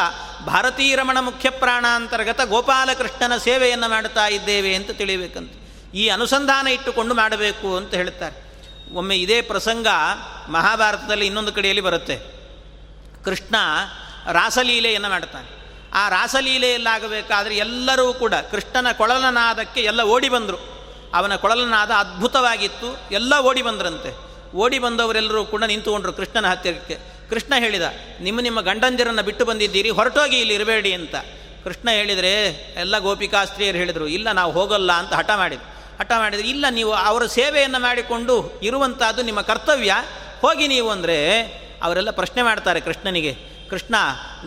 [0.47, 5.53] ಭಾರತೀರಮಣ ಮುಖ್ಯ ಪ್ರಾಣಾಂತರ್ಗತ ಗೋಪಾಲಕೃಷ್ಣನ ಸೇವೆಯನ್ನು ಮಾಡ್ತಾ ಇದ್ದೇವೆ ಅಂತ ತಿಳಿಬೇಕಂತ
[5.95, 8.37] ಈ ಅನುಸಂಧಾನ ಇಟ್ಟುಕೊಂಡು ಮಾಡಬೇಕು ಅಂತ ಹೇಳ್ತಾರೆ.
[9.01, 9.89] ಒಮ್ಮೆ ಇದೇ ಪ್ರಸಂಗ
[10.49, 12.17] ಮಹಾಭಾರತದಲ್ಲಿ ಇನ್ನೊಂದು ಕಡೆಯಲ್ಲಿ ಬರುತ್ತೆ.
[13.25, 13.55] ಕೃಷ್ಣ
[14.33, 15.49] ರಾಸಲೀಲೆಯನ್ನು ಮಾಡ್ತಾನೆ.
[15.95, 20.75] ಆ ರಾಸಲೀಲೆಯಲ್ಲಾಗಬೇಕಾದ್ರೆ ಎಲ್ಲರೂ ಕೂಡ ಕೃಷ್ಣನ ಕೊಳಲನಾದಕ್ಕೆ ಎಲ್ಲ ಓಡಿ ಬಂದರು.
[21.15, 24.11] ಅವನ ಕೊಳಲನಾದ ಅದ್ಭುತವಾಗಿತ್ತು, ಎಲ್ಲ ಓಡಿ ಬಂದ್ರಂತೆ.
[24.57, 26.99] ಓಡಿ ಬಂದವರೆಲ್ಲರೂ ಕೂಡ ನಿಂತುಕೊಂಡ್ರು ಕೃಷ್ಣನ ಹತ್ತಿರಕ್ಕೆ.
[27.31, 27.83] ಕೃಷ್ಣ ಹೇಳಿದ,
[28.21, 31.15] ನಿಮ್ಮ ನಿಮ್ಮ ಗಂಡಂದಿರನ್ನು ಬಿಟ್ಟು ಬಂದಿದ್ದೀರಿ, ಹೊರಟೋಗಿ ಇಲ್ಲಿ ಇರಬೇಡಿ ಅಂತ.
[31.65, 32.33] ಕೃಷ್ಣ ಹೇಳಿದರೆ,
[32.81, 35.99] ಎಲ್ಲ ಗೋಪಿಕಾಸ್ತ್ರೀಯರು ಹೇಳಿದರು, ಇಲ್ಲ ನಾವು ಹೋಗಲ್ಲ ಅಂತ ಹಠ ಮಾಡಿದ್ರು.
[35.99, 39.95] ಹಠ ಮಾಡಿದರೆ, ಇಲ್ಲ, ನೀವು ಅವರ ಸೇವೆಯನ್ನು ಮಾಡಿಕೊಂಡು ಇರುವಂಥದ್ದು ನಿಮ್ಮ ಕರ್ತವ್ಯ.
[40.41, 41.19] ಹೋಗಿ ನೀವು ಅಂದರೆ
[41.85, 43.33] ಅವರೆಲ್ಲ ಪ್ರಶ್ನೆ ಮಾಡ್ತಾರೆ ಕೃಷ್ಣನಿಗೆ,
[43.71, 43.95] ಕೃಷ್ಣ,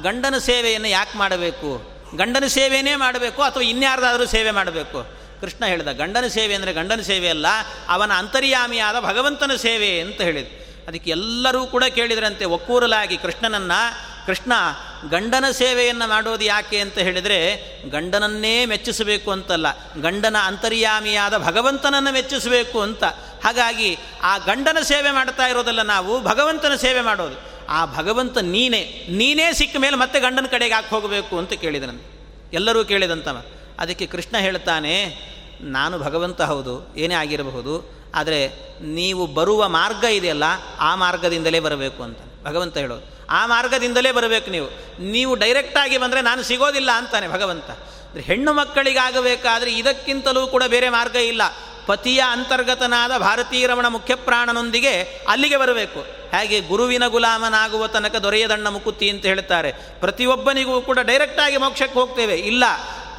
[0.02, 1.98] ಗಂಡನ ಸೇವೆಯನ್ನು ಯಾಕೆ ಮಾಡಬೇಕು?
[2.16, 5.00] ಗಂಡನ ಸೇವೆಯೇ ಮಾಡಬೇಕು ಅಥವಾ ಇನ್ಯಾರ್ದಾದರೂ ಸೇವೆ ಮಾಡಬೇಕು?
[5.42, 7.46] ಕೃಷ್ಣ ಹೇಳಿದ, ಗಂಡನ ಸೇವೆ ಅಂದರೆ ಗಂಡನ ಸೇವೆ ಅಲ್ಲ,
[7.90, 10.48] ಅವನ ಅಂತರ್ಯಾಮಿಯಾದ ಭಗವಂತನ ಸೇವೆ ಅಂತ ಹೇಳಿದ.
[10.88, 13.80] ಅದಕ್ಕೆ ಎಲ್ಲರೂ ಕೂಡ ಕೇಳಿದ್ರಂತೆ ಒಕ್ಕೂರಲಾಗಿ ಕೃಷ್ಣನನ್ನು
[14.28, 14.54] ಕೃಷ್ಣ,
[15.10, 17.38] ಗಂಡನ ಸೇವೆಯನ್ನು ಮಾಡೋದು ಯಾಕೆ ಅಂತ ಹೇಳಿದರೆ,
[17.90, 19.68] ಗಂಡನನ್ನೇ ಮೆಚ್ಚಿಸಬೇಕು ಅಂತಲ್ಲ.
[20.02, 23.04] ಗಂಡನ ಅಂತರ್ಯಾಮಿಯಾದ ಭಗವಂತನನ್ನು ಮೆಚ್ಚಿಸಬೇಕು ಅಂತ.
[23.44, 27.38] ಹಾಗಾಗಿ ಆ ಗಂಡನ ಸೇವೆ ಮಾಡ್ತಾ ಇರೋದಲ್ಲ ನಾವು, ಭಗವಂತನ ಸೇವೆ ಮಾಡೋದು.
[27.70, 32.02] ಆ ಭಗವಂತ ನೀನೇ ನೀನೇ ಸಿಕ್ಕ ಮೇಲೆ ಮತ್ತೆ ಗಂಡನ ಕಡೆಗೆ ಹಾಕಿ ಹೋಗಬೇಕು ಅಂತ ಕೇಳಿದನು
[32.54, 33.44] ಎಲ್ಲರೂ ಕೇಳಿದಂತವ.
[33.80, 34.94] ಅದಕ್ಕೆ ಕೃಷ್ಣ ಹೇಳ್ತಾನೆ,
[35.62, 38.40] ನಾನು ಭಗವಂತ ಹೌದು, ಏನೇ ಆಗಿರಬಹುದು, ಆದರೆ
[38.82, 40.44] ನೀವು ಬರುವ ಮಾರ್ಗ ಇದೆಯಲ್ಲ,
[40.80, 42.18] ಆ ಮಾರ್ಗದಿಂದಲೇ ಬರಬೇಕು ಅಂತ.
[42.46, 43.17] ಭಗವಂತ ಹೇಳೋದು.
[43.30, 44.68] ಆ ಮಾರ್ಗದಿಂದಲೇ ಬರಬೇಕು ನೀವು.
[45.00, 47.70] ನೀವು ಡೈರೆಕ್ಟಾಗಿ ಬಂದರೆ ನಾನು ಸಿಗೋದಿಲ್ಲ ಅಂತಾನೆ ಭಗವಂತ.
[48.18, 51.42] ಹೆಣ್ಣು ಮಕ್ಕಳಿಗಾಗಬೇಕಾದ್ರೆ ಇದಕ್ಕಿಂತಲೂ ಕೂಡ ಬೇರೆ ಮಾರ್ಗ ಇಲ್ಲ.
[51.86, 56.00] ಪತಿಯ ಅಂತರ್ಗತನಾದ ಭಾರತೀಯ ಮುಖ್ಯಪ್ರಾಣನೊಂದಿಗೆ ಮುಖ್ಯ ಪ್ರಾಣನೊಂದಿಗೆ ಅಲ್ಲಿಗೆ ಬರಬೇಕು.
[56.36, 59.72] ಹಾಗೆ ಗುರುವಿನ ಗುಲಾಮನಾಗುವ ತನಕ ದೊರೆಯದಣ್ಣ ಮುಕುತಿ ಅಂತ ಹೇಳ್ತಾರೆ.
[59.72, 62.36] ಪ್ರತಿಯೊಬ್ಬನಿಗೂ ಕೂಡ ಡೈರೆಕ್ಟಾಗಿ ಮೋಕ್ಷಕ್ಕೆ ಹೋಗ್ತೇವೆ.
[62.36, 62.64] ಇಲ್ಲ,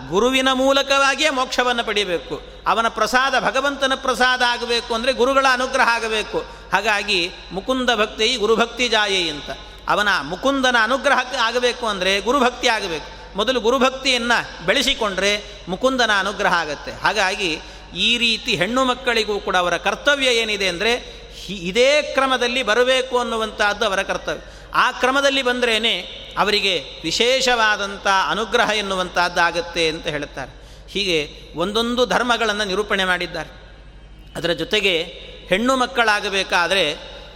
[0.09, 6.39] ಗುರುವಿನ ಮೂಲಕವಾಗಿಯೇ ಮೋಕ್ಷವನ್ನು ಪಡೆಯಬೇಕು ಅವನ ಪ್ರಸಾದ, ಭಗವಂತನ ಪ್ರಸಾದ ಆಗಬೇಕು ಅಂದರೆ ಗುರುಗಳ ಅನುಗ್ರಹ ಆಗಬೇಕು.
[6.73, 9.51] ಹಾಗಾಗಿ ಮುಕುಂದ ಭಕ್ತಿ ಗುರುಭಕ್ತಿ ಜಾಯೇ ಅಂತ.
[9.89, 13.37] ಅವನ ಮುಕುಂದನ ಅನುಗ್ರಹ ಆಗಬೇಕು ಅಂದರೆ ಗುರುಭಕ್ತಿ ಆಗಬೇಕು.
[13.37, 16.93] ಮೊದಲು ಗುರುಭಕ್ತಿಯನ್ನು ಬೆಳೆಸಿಕೊಂಡ್ರೆ ಮುಕುಂದನ ಅನುಗ್ರಹ ಆಗುತ್ತೆ.
[16.93, 17.61] ಹಾಗಾಗಿ
[17.97, 20.93] ಈ ರೀತಿ ಹೆಣ್ಣು ಮಕ್ಕಳಿಗೂ ಕೂಡ ಅವರ ಕರ್ತವ್ಯ ಏನಿದೆ ಅಂದರೆ
[21.49, 24.41] ಇದೇ ಕ್ರಮದಲ್ಲಿ ಬರಬೇಕು ಅನ್ನುವಂಥದ್ದು ಅವರ ಕರ್ತವ್ಯ.
[24.75, 25.77] ಆ ಕ್ರಮದಲ್ಲಿ ಬಂದ್ರೇ
[26.39, 26.75] ಅವರಿಗೆ
[27.05, 30.53] ವಿಶೇಷವಾದಂಥ ಅನುಗ್ರಹ ಎನ್ನುವಂಥದ್ದಾಗತ್ತೆ ಅಂತ ಹೇಳುತ್ತಾರೆ.
[30.89, 33.51] ಹೀಗೆ ಒಂದೊಂದು ಧರ್ಮಗಳನ್ನು ನಿರೂಪಣೆ ಮಾಡಿದ್ದಾರೆ.
[34.37, 35.03] ಅದರ ಜೊತೆಗೆ
[35.49, 36.85] ಹೆಣ್ಣು ಮಕ್ಕಳಾಗಬೇಕಾದರೆ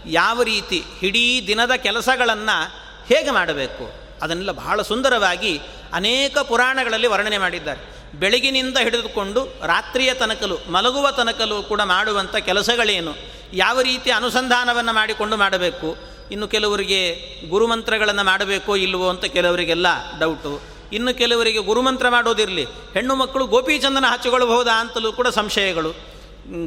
[0.06, 2.72] ಯಾವ ರೀತಿ ಇಡೀ ದಿನದ ಕೆಲಸಗಳನ್ನು
[3.06, 3.92] ಹೇಗೆ ಮಾಡಬೇಕು?
[4.22, 5.60] ಅದನ್ನೆಲ್ಲ ಬಹಳ ಸುಂದರವಾಗಿ
[5.92, 8.12] ಅನೇಕ ಪುರಾಣಗಳಲ್ಲಿ ವರ್ಣನೆ ಮಾಡಿದ್ದಾರೆ.
[8.14, 13.14] ಬೆಳಗಿನಿಂದ ಹಿಡಿದುಕೊಂಡು ರಾತ್ರಿಯ ತನಕಲು ಮಲಗುವ ತನಕಲು ಕೂಡ ಮಾಡುವಂಥ ಕೆಲಸಗಳೇನು?
[13.52, 15.96] ಯಾವ ರೀತಿ ಅನುಸಂಧಾನವನ್ನು ಮಾಡಿಕೊಂಡು ಮಾಡಬೇಕು?
[16.32, 19.86] ಇನ್ನು ಕೆಲವರಿಗೆ ಗುರುಮಂತ್ರಗಳನ್ನು ಮಾಡಬೇಕೋ ಇಲ್ಲವೋ ಅಂತ ಕೆಲವರಿಗೆಲ್ಲ
[20.18, 20.60] ಡೌಟು
[20.92, 22.64] ಇನ್ನು ಕೆಲವರಿಗೆ ಗುರುಮಂತ್ರ ಮಾಡೋದಿರಲಿ.
[22.64, 26.11] ಹೆಣ್ಣು ಮಕ್ಕಳು ಗೋಪಿಚಂದನ ಹಚ್ಚಿಕೊಳ್ಳಬಹುದಾ ಅಂತಲೂ ಕೂಡ ಸಂಶಯಗಳು.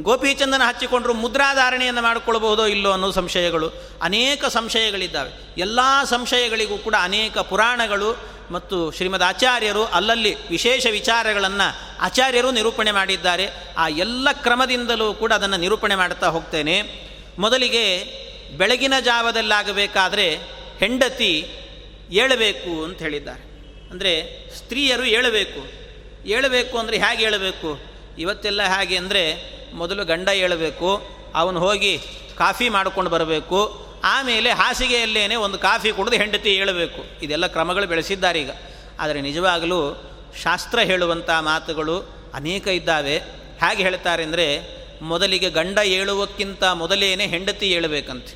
[0.02, 3.72] ಗೋಪೀಚಂದನ ಹಚ್ಚಿಕೊಂಡ್ರು ಮುದ್ರಾಧಾರಣೆಯನ್ನು ಮಾಡಿಕೊಳ್ಬಹುದೋ ಇಲ್ಲೋ ಅನ್ನೋ ಸಂಶಯಗಳು.
[4.02, 5.32] ಅನೇಕ ಸಂಶಯಗಳಿದ್ದಾವೆ.
[5.58, 13.50] ಎಲ್ಲ ಸಂಶಯಗಳಿಗೂ ಕೂಡ ಅನೇಕ ಪುರಾಣಗಳು ಮತ್ತು ಶ್ರೀಮದ್ ಆಚಾರ್ಯರು ಅಲ್ಲಲ್ಲಿ ವಿಶೇಷ ವಿಚಾರಗಳನ್ನು ಆಚಾರ್ಯರು ನಿರೂಪಣೆ ಮಾಡಿದ್ದಾರೆ.
[13.78, 16.82] ಆ ಎಲ್ಲ ಕ್ರಮದಿಂದಲೂ ಕೂಡ ಅದನ್ನು ನಿರೂಪಣೆ ಮಾಡ್ತಾ ಹೋಗ್ತೇನೆ.
[17.40, 18.04] ಮೊದಲಿಗೆ
[18.58, 20.36] ಬೆಳಗಿನ ಜಾವದಲ್ಲಾಗಬೇಕಾದರೆ
[20.80, 21.48] ಹೆಂಡತಿ
[22.12, 23.42] ಏಳಬೇಕು ಅಂತ ಹೇಳಿದ್ದಾರೆ.
[23.92, 25.86] ಅಂದರೆ ಸ್ತ್ರೀಯರು ಏಳಬೇಕು.
[26.28, 27.80] ಏಳಬೇಕು ಅಂದರೆ ಹೇಗೆ ಹೇಳಬೇಕು
[28.20, 30.90] ಇವತ್ತೆಲ್ಲ ಹೇಗೆ ಅಂದರೆ ಮೊದಲು ಗಂಡ ಏಳಬೇಕು
[31.36, 31.94] ಅವನು ಹೋಗಿ
[32.42, 33.60] ಕಾಫಿ ಮಾಡಿಕೊಂಡು ಬರಬೇಕು,
[34.14, 38.52] ಆಮೇಲೆ ಹಾಸಿಗೆಯಲ್ಲೇನೆ ಒಂದು ಕಾಫಿ ಕುಡಿದು ಹೆಂಡತಿ ಏಳಬೇಕು ಇದೆಲ್ಲ ಕ್ರಮಗಳು ಬೆಳೆಸಿದ್ದಾರೆ ಈಗ.
[39.00, 39.80] ಆದರೆ ನಿಜವಾಗಲೂ
[40.44, 41.98] ಶಾಸ್ತ್ರ ಹೇಳುವಂಥ ಮಾತುಗಳು
[42.34, 43.16] ಅನೇಕ ಇದ್ದಾವೆ.
[43.64, 44.48] ಹೇಗೆ ಹೇಳ್ತಾರೆ ಅಂದರೆ,
[45.02, 48.34] ಮೊದಲಿಗೆ ಗಂಡ ಏಳುವಕ್ಕಿಂತ ಮೊದಲೇನೆ ಹೆಂಡತಿ ಹೇಳಬೇಕಂತೆ.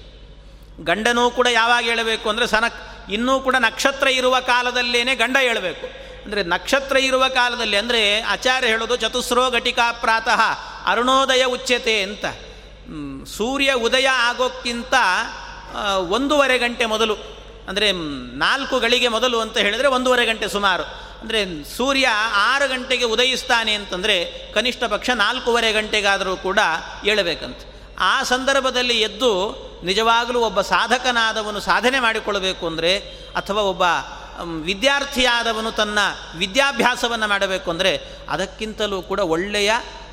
[0.89, 2.65] ಗಂಡನೂ ಕೂಡ ಯಾವಾಗ ಹೇಳಬೇಕು ಅಂದರೆ ಸನ
[3.09, 5.85] ಇನ್ನೂ ಕೂಡ ನಕ್ಷತ್ರ ಇರುವ ಕಾಲದಲ್ಲೇನೆ ಗಂಡ ಹೇಳಬೇಕು.
[6.25, 8.01] ಅಂದರೆ ನಕ್ಷತ್ರ ಇರುವ ಕಾಲದಲ್ಲಿ ಅಂದರೆ,
[8.33, 10.41] ಆಚಾರ್ಯ ಹೇಳೋದು ಚತುಸ್ರೋ ಘಟಿಕಾ ಪ್ರಾತಃ
[10.89, 12.25] ಅರುಣೋದಯ ಉಚ್ಯತೆ ಅಂತ.
[13.37, 14.95] ಸೂರ್ಯ ಉದಯ ಆಗೋಕ್ಕಿಂತ
[16.09, 17.15] ಒಂದೂವರೆ ಗಂಟೆ ಮೊದಲು,
[17.67, 17.87] ಅಂದರೆ
[18.37, 20.85] ನಾಲ್ಕು ಗಳಿಗೆ ಮೊದಲು ಅಂತ ಹೇಳಿದರೆ ಒಂದೂವರೆ ಗಂಟೆ ಸುಮಾರು.
[21.21, 21.39] ಅಂದರೆ,
[21.77, 22.07] ಸೂರ್ಯ
[22.49, 24.15] ಆರು ಗಂಟೆಗೆ ಉದಯಿಸ್ತಾನೆ ಅಂತಂದರೆ
[24.53, 26.59] ಕನಿಷ್ಠ ಪಕ್ಷ ನಾಲ್ಕೂವರೆ ಗಂಟೆಗಾದರೂ ಕೂಡ
[27.05, 27.61] ಏಳಬೇಕಂತ.
[27.99, 29.31] ಆ ಸಂದರ್ಭದಲ್ಲಿ ಎದ್ದು
[29.83, 32.91] ನಿಜವಾಗಲೂ ಒಬ್ಬ ಸಾಧಕನಾದವನು ಸಾಧನೆ ಮಾಡಿಕೊಳ್ಳಬೇಕು ಅಂದರೆ,
[33.35, 33.83] ಅಥವಾ ಒಬ್ಬ
[34.65, 35.99] ವಿದ್ಯಾರ್ಥಿಯಾದವನು ತನ್ನ
[36.37, 37.91] ವಿದ್ಯಾಭ್ಯಾಸವನ್ನು ಮಾಡಬೇಕು ಅಂದರೆ,
[38.29, 39.71] ಅದಕ್ಕಿಂತಲೂ ಕೂಡ ಒಳ್ಳೆಯ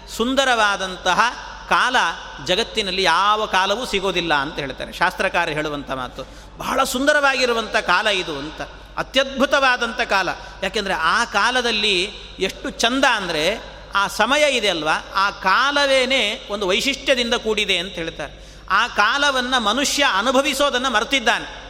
[0.08, 1.20] ಸುಂದರವಾದಂತಹ
[1.68, 1.96] ಕಾಲ
[2.44, 4.92] ಜಗತ್ತಿನಲ್ಲಿ ಯಾವ ಕಾಲವೂ ಸಿಗೋದಿಲ್ಲ ಅಂತ ಹೇಳ್ತಾರೆ.
[4.92, 6.26] ಶಾಸ್ತ್ರಕಾರ ಹೇಳುವಂಥ ಮಾತು.
[6.58, 8.62] ಬಹಳ ಸುಂದರವಾಗಿರುವಂಥ ಕಾಲ ಇದು ಅಂತ.
[8.96, 10.28] ಅತ್ಯದ್ಭುತವಾದಂಥ ಕಾಲ.
[10.62, 12.02] ಯಾಕೆಂದರೆ ಆ ಕಾಲದಲ್ಲಿ
[12.38, 13.60] ಎಷ್ಟು ಚಂದ ಅಂದರೆ
[13.94, 15.04] ಆ ಸಮಯ ಇದೆ ಅಲ್ವಾ?
[15.14, 18.46] ಆ ಕಾಲವೇನೆ ಒಂದು ವೈಶಿಷ್ಟ್ಯದಿಂದ ಕೂಡಿದೆ ಅಂತ ಹೇಳ್ತಾರೆ.
[18.70, 21.66] ಆ ಕಾಲವನ್ನು ಮನುಷ್ಯ ಅನುಭವಿಸೋದನ್ನು ಮರೆತಿದ್ದಾನೆ.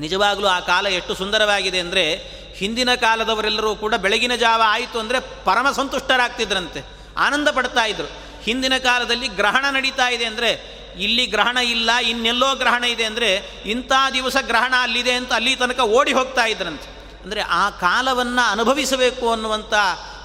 [0.00, 2.14] ನಿಜವಾಗಲೂ ಆ ಕಾಲ ಎಷ್ಟು ಸುಂದರವಾಗಿದೆ ಅಂದರೆ
[2.56, 6.97] ಹಿಂದಿನ ಕಾಲದವರೆಲ್ಲರೂ ಕೂಡ ಬೆಳಗಿನ ಜಾವ ಆಯಿತು ಅಂದರೆ ಪರಮ ಸಂತುಷ್ಟರಾಗ್ತಿದ್ರಂತೆ.
[7.18, 8.08] ಆನಂದ ಪಡ್ತಾ ಇದ್ರು.
[8.42, 14.36] ಹಿಂದಿನ ಕಾಲದಲ್ಲಿ ಗ್ರಹಣ ನಡೀತಾ ಇದೆ ಅಂದರೆ, ಇಲ್ಲಿ ಗ್ರಹಣ ಇಲ್ಲ, ಇನ್ನೆಲ್ಲೋ ಗ್ರಹಣ ಇದೆ ಅಂದರೆ, ಇಂಥ ದಿವಸ
[14.40, 16.88] ಗ್ರಹಣ ಅಲ್ಲಿದೆ ಅಂತ ಅಲ್ಲಿ ತನಕ ಓಡಿ ಹೋಗ್ತಾ ಇದ್ರಂತೆ.
[17.22, 19.74] ಅಂದರೆ ಆ ಕಾಲವನ್ನು ಅನುಭವಿಸಬೇಕು ಅನ್ನುವಂಥ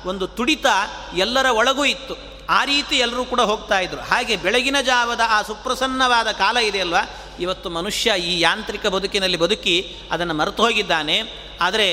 [0.05, 0.65] ಒಂದು ತುಡಿತ
[1.15, 2.15] ಎಲ್ಲರ ಒಳಗೂ ಇತ್ತು.
[2.49, 4.01] ಆ ರೀತಿ ಎಲ್ಲರೂ ಕೂಡ ಹೋಗ್ತಾ ಇದ್ರು.
[4.01, 6.95] ಹಾಗೆ ಬೆಳಗಿನ ಜಾವದ ಆ ಸುಪ್ರಸನ್ನವಾದ ಕಾಲ ಇದೆಯಲ್ವ
[7.39, 11.17] ಇವತ್ತು ಮನುಷ್ಯ ಈ ಯಾಂತ್ರಿಕ ಬದುಕಿನಲ್ಲಿ ಬದುಕಿ ಅದನ್ನು ಮರೆತು ಹೋಗಿದ್ದಾನೆ.
[11.61, 11.87] ಆದರೆ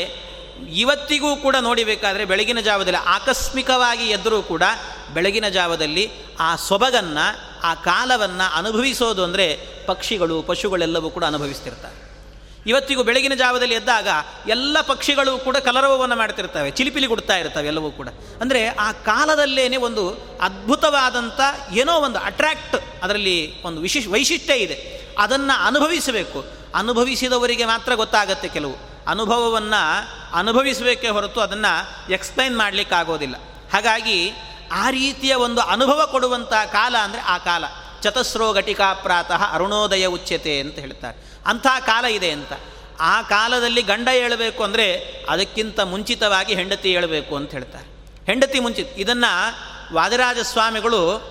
[0.68, 4.62] ಇವತ್ತಿಗೂ ಕೂಡ ನೋಡಿಬೇಕಾದರೆ ಬೆಳಗಿನ ಜಾವದಲ್ಲಿ ಆಕಸ್ಮಿಕವಾಗಿ ಎದ್ದರೂ ಕೂಡ
[5.14, 12.10] ಬೆಳಗಿನ ಜಾವದಲ್ಲಿ ಆ ಸೊಬಗನ್ನು, ಆ ಕಾಲವನ್ನು ಅನುಭವಿಸೋದು ಅಂದರೆ ಪಕ್ಷಿಗಳು, ಪಶುಗಳೆಲ್ಲವೂ ಕೂಡ ಅನುಭವಿಸ್ತಿರ್ತಾರೆ.
[12.66, 14.08] ಇವತ್ತಿಗೂ ಬೆಳಗಿನ ಜಾವದಲ್ಲಿ ಎದ್ದಾಗ
[14.48, 18.08] ಎಲ್ಲ ಪಕ್ಷಿಗಳು ಕೂಡ ಕಲರವವನ್ನು ಮಾಡ್ತಿರ್ತವೆ, ಚಿಲಿಪಿಲಿ ಕೊಡ್ತಾ ಇರ್ತವೆ ಎಲ್ಲವೂ ಕೂಡ.
[18.40, 21.40] ಅಂದರೆ ಆ ಕಾಲದಲ್ಲೇ ಒಂದು ಅದ್ಭುತವಾದಂಥ
[21.72, 25.00] ಏನೋ ಒಂದು ಅಟ್ರ್ಯಾಕ್ಟ್ ಅದರಲ್ಲಿ ಒಂದು ವಿಶೇಷ ವೈಶಿಷ್ಟ್ಯ ಇದೆ.
[25.18, 26.44] ಅದನ್ನು ಅನುಭವಿಸಬೇಕು.
[26.74, 28.89] ಅನುಭವಿಸಿದವರಿಗೆ ಮಾತ್ರ ಗೊತ್ತಾಗತ್ತೆ ಕೆಲವು.
[29.06, 33.34] ಅನುಭವವನ್ನು ಅನುಭವಿಸಬೇಕೇ ಹೊರತು ಅದನ್ನು ಎಕ್ಸ್ಪ್ಲೈನ್ ಮಾಡಲಿಕ್ಕಾಗೋದಿಲ್ಲ.
[33.72, 34.32] ಹಾಗಾಗಿ
[34.72, 37.64] ಆ ರೀತಿಯ ಒಂದು ಅನುಭವ ಕೊಡುವಂಥ ಕಾಲ ಅಂದರೆ ಆ ಕಾಲ.
[38.02, 41.32] ಚತಸ್ರೋ ಘಟಿಕಾ ಪ್ರಾತಃ ಅರುಣೋದಯ ಉಚ್ಯತೆ ಅಂತ ಹೇಳ್ತಾರೆ.
[41.46, 42.52] ಅಂಥ ಕಾಲ ಇದೆ ಅಂತ.
[43.00, 44.96] ಆ ಕಾಲದಲ್ಲಿ ಗಂಡ ಹೇಳಬೇಕು ಅಂದರೆ
[45.28, 47.86] ಅದಕ್ಕಿಂತ ಮುಂಚಿತವಾಗಿ ಹೆಂಡತಿ ಹೇಳಬೇಕು ಅಂತ ಹೇಳ್ತಾರೆ.
[48.26, 48.88] ಹೆಂಡತಿ ಮುಂಚಿತ.
[48.96, 49.54] ಇದನ್ನು
[49.94, 51.22] ವಾದಿರಾಜ ಸ್ವಾಮಿಗಳು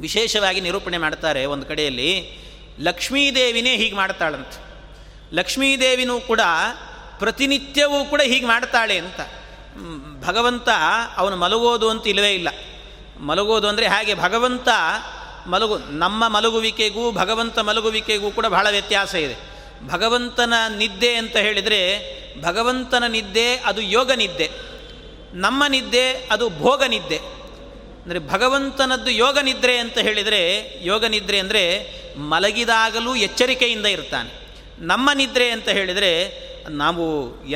[0.00, 2.38] ವಿಶೇಷವಾಗಿ ನಿರೂಪಣೆ ಮಾಡ್ತಾರೆ ಒಂದು ಕಡೆಯಲ್ಲಿ.
[2.80, 4.71] ಲಕ್ಷ್ಮೀದೇವಿನೇ ಹೀಗೆ ಮಾಡ್ತಾಳಂತೆ.
[5.34, 6.40] ಲಕ್ಷ್ಮೀದೇವಿನೂ ಕೂಡ
[7.18, 9.20] ಪ್ರತಿನಿತ್ಯವೂ ಕೂಡ ಹೀಗೆ ಮಾಡ್ತಾಳೆ ಅಂತ.
[10.24, 10.68] ಭಗವಂತ
[11.16, 12.48] ಅವನು ಮಲಗೋದು ಅಂತ ಇಲ್ಲವೇ ಇಲ್ಲ.
[13.20, 14.68] ಮಲಗೋದು ಅಂದರೆ ಹಾಗೆ ಭಗವಂತ
[15.46, 19.36] ಮಲಗು, ನಮ್ಮ ಮಲಗುವಿಕೆಗೂ ಭಗವಂತ ಮಲಗುವಿಕೆಗೂ ಕೂಡ ಬಹಳ ವ್ಯತ್ಯಾಸ ಇದೆ.
[19.88, 21.80] ಭಗವಂತನ ನಿದ್ದೆ ಅಂತ ಹೇಳಿದರೆ
[22.42, 24.50] ಭಗವಂತನ ನಿದ್ದೆ ಅದು ಯೋಗ ನಿದ್ದೆ.
[25.34, 27.16] ನಮ್ಮ ನಿದ್ದೆ ಅದು ಭೋಗ ನಿದ್ದೆ.
[28.02, 30.42] ಅಂದರೆ ಭಗವಂತನದ್ದು ಯೋಗ ನಿದ್ರೆ ಅಂತ ಹೇಳಿದರೆ,
[30.82, 31.64] ಯೋಗ ನಿದ್ರೆ ಅಂದರೆ
[32.16, 34.41] ಮಲಗಿದಾಗಲೂ ಎಚ್ಚರಿಕೆಯಿಂದ ಇರ್ತಾನೆ.
[34.90, 36.12] ನಮ್ಮ ನಿದ್ರೆ ಅಂತ ಹೇಳಿದರೆ
[36.82, 37.04] ನಾವು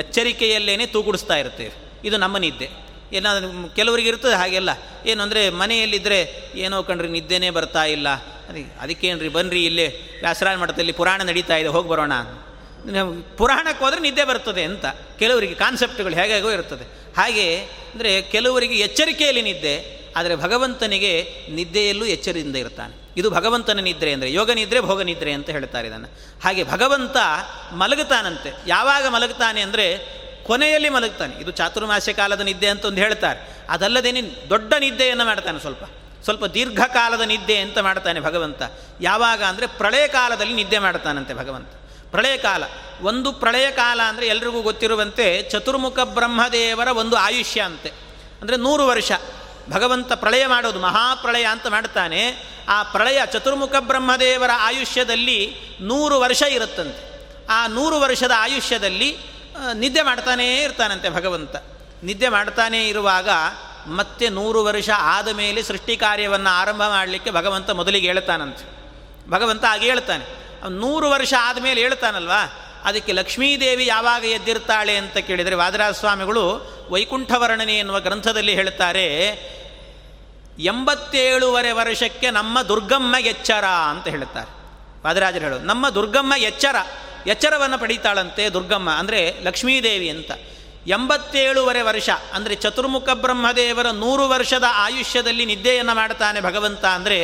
[0.02, 1.74] ಎಚ್ಚರಿಕೆಯಲ್ಲೇನೆ ತೂಗುಡಿಸ್ತಾ ಇರ್ತೇವೆ
[2.08, 2.68] ಇದು ನಮ್ಮ ನಿದ್ದೆ.
[3.16, 4.70] ಏನಾದರೂ ಕೆಲವರಿಗೆ ಇರ್ತದೆ ಹಾಗೆಲ್ಲ
[5.10, 6.18] ಏನು ಅಂದರೆ ಮನೆಯಲ್ಲಿದ್ದರೆ
[6.64, 8.08] ಏನೋ ಕಣ್ರಿ ನಿದ್ದೆನೇ ಬರ್ತಾ ಇಲ್ಲ.
[8.48, 9.86] ಅದಕ್ಕೆ ಅದಕ್ಕೇನ್ರಿ ಬನ್ನಿರಿ ಇಲ್ಲೇ
[10.24, 12.14] ವ್ಯಾಸರಾಯ ಮಠದಲ್ಲಿ ಪುರಾಣ ನಡೀತಾ ಇದೆ, ಹೋಗಿ ಬರೋಣ
[13.38, 14.86] ಪುರಾಣಕ್ಕೆ ಹೋದರೆ ನಿದ್ದೆ ಬರ್ತದೆ ಅಂತ.
[15.20, 16.84] ಕೆಲವರಿಗೆ ಕಾನ್ಸೆಪ್ಟ್ಗಳು ಹೇಗಾಗೋ ಇರ್ತದೆ.
[17.16, 17.46] ಹಾಗೆ
[17.92, 19.74] ಅಂದರೆ ಕೆಲವರಿಗೆ ಎಚ್ಚರಿಕೆಯಲ್ಲಿ ನಿದ್ದೆ,
[20.18, 21.12] ಆದರೆ ಭಗವಂತನಿಗೆ
[21.58, 22.94] ನಿದ್ದೆಯಲ್ಲೂ ಎಚ್ಚರಿಯಿಂದ ಇರ್ತಾನೆ.
[23.16, 26.08] ಇದು ಭಗವಂತನ ನಿದ್ರೆ ಅಂದರೆ ಯೋಗ ನಿದ್ರೆ, ಭೋಗ ನಿದ್ರೆ ಅಂತ ಹೇಳ್ತಾರೆ ಇದನ್ನು.
[26.44, 27.16] ಹಾಗೆ ಭಗವಂತ
[27.72, 28.52] ಮಲಗುತ್ತಾನಂತೆ.
[28.66, 29.98] ಯಾವಾಗ ಮಲಗುತ್ತಾನೆ ಅಂದರೆ
[30.46, 33.56] ಕೊನೆಯಲ್ಲಿ ಮಲಗ್ತಾನೆ ಇದು ಚಾತುರ್ಮಾಸ್ಯ ಕಾಲದ ನಿದ್ದೆ ಅಂತ ಒಂದು ಹೇಳ್ತಾರೆ.
[33.68, 35.84] ಅದಲ್ಲದೇನೆ ದೊಡ್ಡ ನಿದ್ದೆಯನ್ನು ಮಾಡ್ತಾನೆ ಸ್ವಲ್ಪ.
[36.24, 38.62] ಸ್ವಲ್ಪ ದೀರ್ಘಕಾಲದ ನಿದ್ದೆ ಅಂತ ಮಾಡ್ತಾನೆ ಭಗವಂತ.
[39.00, 41.68] ಯಾವಾಗ ಅಂದರೆ ಪ್ರಳಯ ಕಾಲದಲ್ಲಿ ನಿದ್ದೆ ಮಾಡ್ತಾನಂತೆ ಭಗವಂತ.
[42.10, 42.62] ಪ್ರಳಯ ಕಾಲ.
[43.02, 47.88] ಒಂದು ಪ್ರಳಯ ಕಾಲ ಅಂದರೆ ಎಲ್ರಿಗೂ ಗೊತ್ತಿರುವಂತೆ ಚತುರ್ಮುಖ ಬ್ರಹ್ಮದೇವರ ಒಂದು ಆಯುಷ್ಯ ಅಂತೆ.
[48.42, 49.12] ಅಂದರೆ ನೂರು ವರ್ಷ.
[49.70, 57.02] ಭಗವಂತ ಪ್ರಳಯ ಮಾಡೋದು ಮಹಾಪ್ರಳಯ ಅಂತ ಮಾಡ್ತಾನೆ ಆ ಪ್ರಳಯ ಚತುರ್ಮುಖ ಬ್ರಹ್ಮದೇವರ ಆಯುಷ್ಯದಲ್ಲಿ ನೂರು ವರ್ಷ ಇರುತ್ತಂತೆ.
[57.46, 59.18] ಆ ನೂರು ವರ್ಷದ ಆಯುಷ್ಯದಲ್ಲಿ
[59.74, 61.56] ನಿದ್ದೆ ಮಾಡ್ತಾನೇ ಇರ್ತಾನಂತೆ ಭಗವಂತ.
[62.02, 63.28] ನಿದ್ದೆ ಮಾಡ್ತಾನೇ ಇರುವಾಗ
[63.86, 68.64] ಮತ್ತೆ ನೂರು ವರ್ಷ ಆದ ಮೇಲೆ ಸೃಷ್ಟಿ ಕಾರ್ಯವನ್ನು ಆರಂಭ ಮಾಡಲಿಕ್ಕೆ ಭಗವಂತ ಮೊದಲಿಗೆ ಹೇಳ್ತಾನಂತೆ.
[69.30, 70.24] ಭಗವಂತ ಹಾಗೆ ಹೇಳ್ತಾನೆ.
[70.68, 72.65] ನೂರು ವರ್ಷ ಆದಮೇಲೆ ಹೇಳ್ತಾನಲ್ವಾ?
[72.86, 76.44] ಅದಕ್ಕೆ ಲಕ್ಷ್ಮೀದೇವಿ ಯಾವಾಗ ಎದ್ದಿರ್ತಾಳೆ ಅಂತ ಕೇಳಿದರೆ ವಾದರಾಜ ಸ್ವಾಮಿಗಳು
[76.90, 79.06] ವೈಕುಂಠ ವರ್ಣನೆ ಎನ್ನುವ ಗ್ರಂಥದಲ್ಲಿ ಹೇಳ್ತಾರೆ
[80.58, 84.50] ಎಂಬತ್ತೇಳುವರೆ ವರ್ಷಕ್ಕೆ ನಮ್ಮ ದುರ್ಗಮ್ಮ ಎಚ್ಚರ ಅಂತ ಹೇಳ್ತಾರೆ
[85.06, 86.76] ವಾದರಾಜರು ಹೇಳೋದು, ನಮ್ಮ ದುರ್ಗಮ್ಮ ಎಚ್ಚರ,
[87.26, 90.30] ಎಚ್ಚರವನ್ನು ಪಡೀತಾಳಂತೆ ದುರ್ಗಮ್ಮ ಅಂದರೆ ಲಕ್ಷ್ಮೀದೇವಿ ಅಂತ.
[90.86, 97.18] ಎಂಬತ್ತೇಳುವರೆ ವರ್ಷ ಅಂದರೆ ಚತುರ್ಮುಖ ಬ್ರಹ್ಮದೇವರ ನೂರು ವರ್ಷದ ಆಯುಷ್ಯದಲ್ಲಿ ನಿದ್ದೆಯನ್ನು ಮಾಡ್ತಾನೆ ಭಗವಂತ ಅಂದರೆ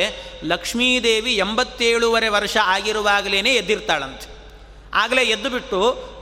[0.44, 4.31] ಲಕ್ಷ್ಮೀದೇವಿ ಎಂಬತ್ತೇಳುವರೆ ವರ್ಷ ಆಗಿರುವಾಗಲೇ ಎದ್ದಿರ್ತಾಳಂತೆ.
[4.95, 5.79] ಆಗಲೇ ಎದ್ದು ಬಿಟ್ಟು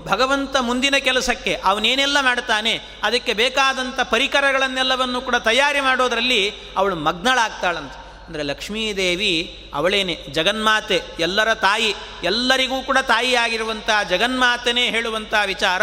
[0.07, 8.11] ಭಗವಂತ ಮುಂದಿನ ಕೆಲಸಕ್ಕೆ ಅವನೇನೆಲ್ಲ ಮಾಡ್ತಾನೆ ಅದಕ್ಕೆ ಬೇಕಾದಂಥ ಪರಿಕರಗಳನ್ನೆಲ್ಲವನ್ನು ಕೂಡ ತಯಾರಿ ಮಾಡೋದರಲ್ಲಿ ಅವಳು ಮಗ್ನಳಾಗ್ತಾಳಂತೆ.
[8.27, 15.83] ಅಂದರೆ ಲಕ್ಷ್ಮೀದೇವಿ ಅವಳೇನೆ, ಜಗನ್ಮಾತೆ, ಎಲ್ಲರ ತಾಯಿ, ಎಲ್ಲರಿಗೂ ಕೂಡ ತಾಯಿಯಾಗಿರುವಂಥ ಜಗನ್ಮಾತೆನೇ ಹೇಳುವಂಥ ವಿಚಾರ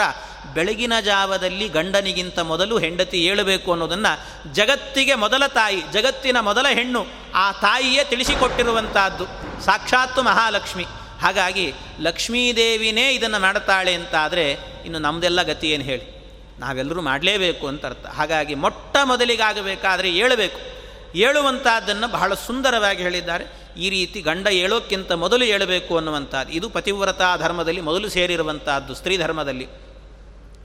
[0.53, 8.03] ಬೆಳಗಿನ ಜಾವದಲ್ಲಿ ಗಂಡನಿಗಿಂತ ಮೊದಲು ಹೆಂಡತಿ ಏಳಬೇಕು ಅನ್ನೋದನ್ನು ಜಗತ್ತಿಗೆ ಮೊದಲ ತಾಯಿ, ಜಗತ್ತಿನ ಮೊದಲ ಹೆಣ್ಣು ಆ ತಾಯಿಯೇ
[8.03, 9.25] ತಿಳಿಸಿಕೊಟ್ಟಿರುವಂತಹದ್ದು.
[9.65, 10.85] ಸಾಕ್ಷಾತ್ತು ಮಹಾಲಕ್ಷ್ಮಿ.
[11.21, 14.51] ಹಾಗಾಗಿ ಲಕ್ಷ್ಮೀದೇವಿನೇ ಇದನ್ನು ಮಾಡ್ತಾಳೆ ಅಂತಾದರೆ
[14.85, 16.17] ಇನ್ನು ನಮ್ಮದೆಲ್ಲ ಗತಿ ಏನು ಹೇಳಿ?
[16.59, 18.05] ನಾವೆಲ್ಲರೂ ಮಾಡಲೇಬೇಕು ಅಂತ ಅರ್ಥ.
[18.05, 20.77] ಹಾಗಾಗಿ ಮೊಟ್ಟ ಮೊದಲಿಗಾಗಬೇಕಾದರೆ ಏಳಬೇಕು.
[21.17, 23.45] ಏಳುವಂಥದ್ದನ್ನು ಬಹಳ ಸುಂದರವಾಗಿ ಹೇಳಿದ್ದಾರೆ.
[23.77, 26.53] ಈ ರೀತಿ ಗಂಡ ಏಳೋಕ್ಕಿಂತ ಮೊದಲು ಏಳಬೇಕು ಅನ್ನುವಂಥದ್ದು.
[26.53, 29.67] ಇದು ಪತಿವ್ರತಾ ಧರ್ಮದಲ್ಲಿ ಮೊದಲು ಸೇರಿರುವಂಥದ್ದು ಸ್ತ್ರೀ ಧರ್ಮದಲ್ಲಿ.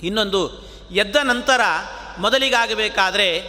[0.02, 1.60] ಇನ್ನೊಂದು, ಎದ್ದ ನಂತರ
[2.18, 3.42] ಮೊದಲಿಗಾಗಬೇಕಾದರೆ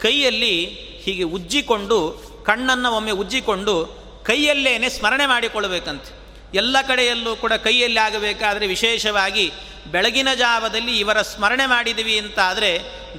[0.00, 0.64] ಕೈಯಲ್ಲಿ
[1.04, 6.23] ಹೀಗೆ ಉಜ್ಜಿಕೊಂಡು, ಕಣ್ಣನ್ನು ಒಮ್ಮೆ ಉಜ್ಜಿಕೊಂಡು ಕೈಯಲ್ಲೇನೆ ಸ್ಮರಣೆ ಮಾಡಿಕೊಳ್ಳಬೇಕಂತೆ.
[6.54, 9.52] ಎಲ್ಲ ಕಡೆಯಲ್ಲೂ ಕೂಡ ಕೈಯಲ್ಲಿ ಆಗಬೇಕಾದರೆ ವಿಶೇಷವಾಗಿ
[9.86, 12.70] ಬೆಳಗಿನ ಜಾವದಲ್ಲಿ ಇವರ ಸ್ಮರಣೆ ಮಾಡಿದ್ದೀವಿ ಅಂತಾದರೆ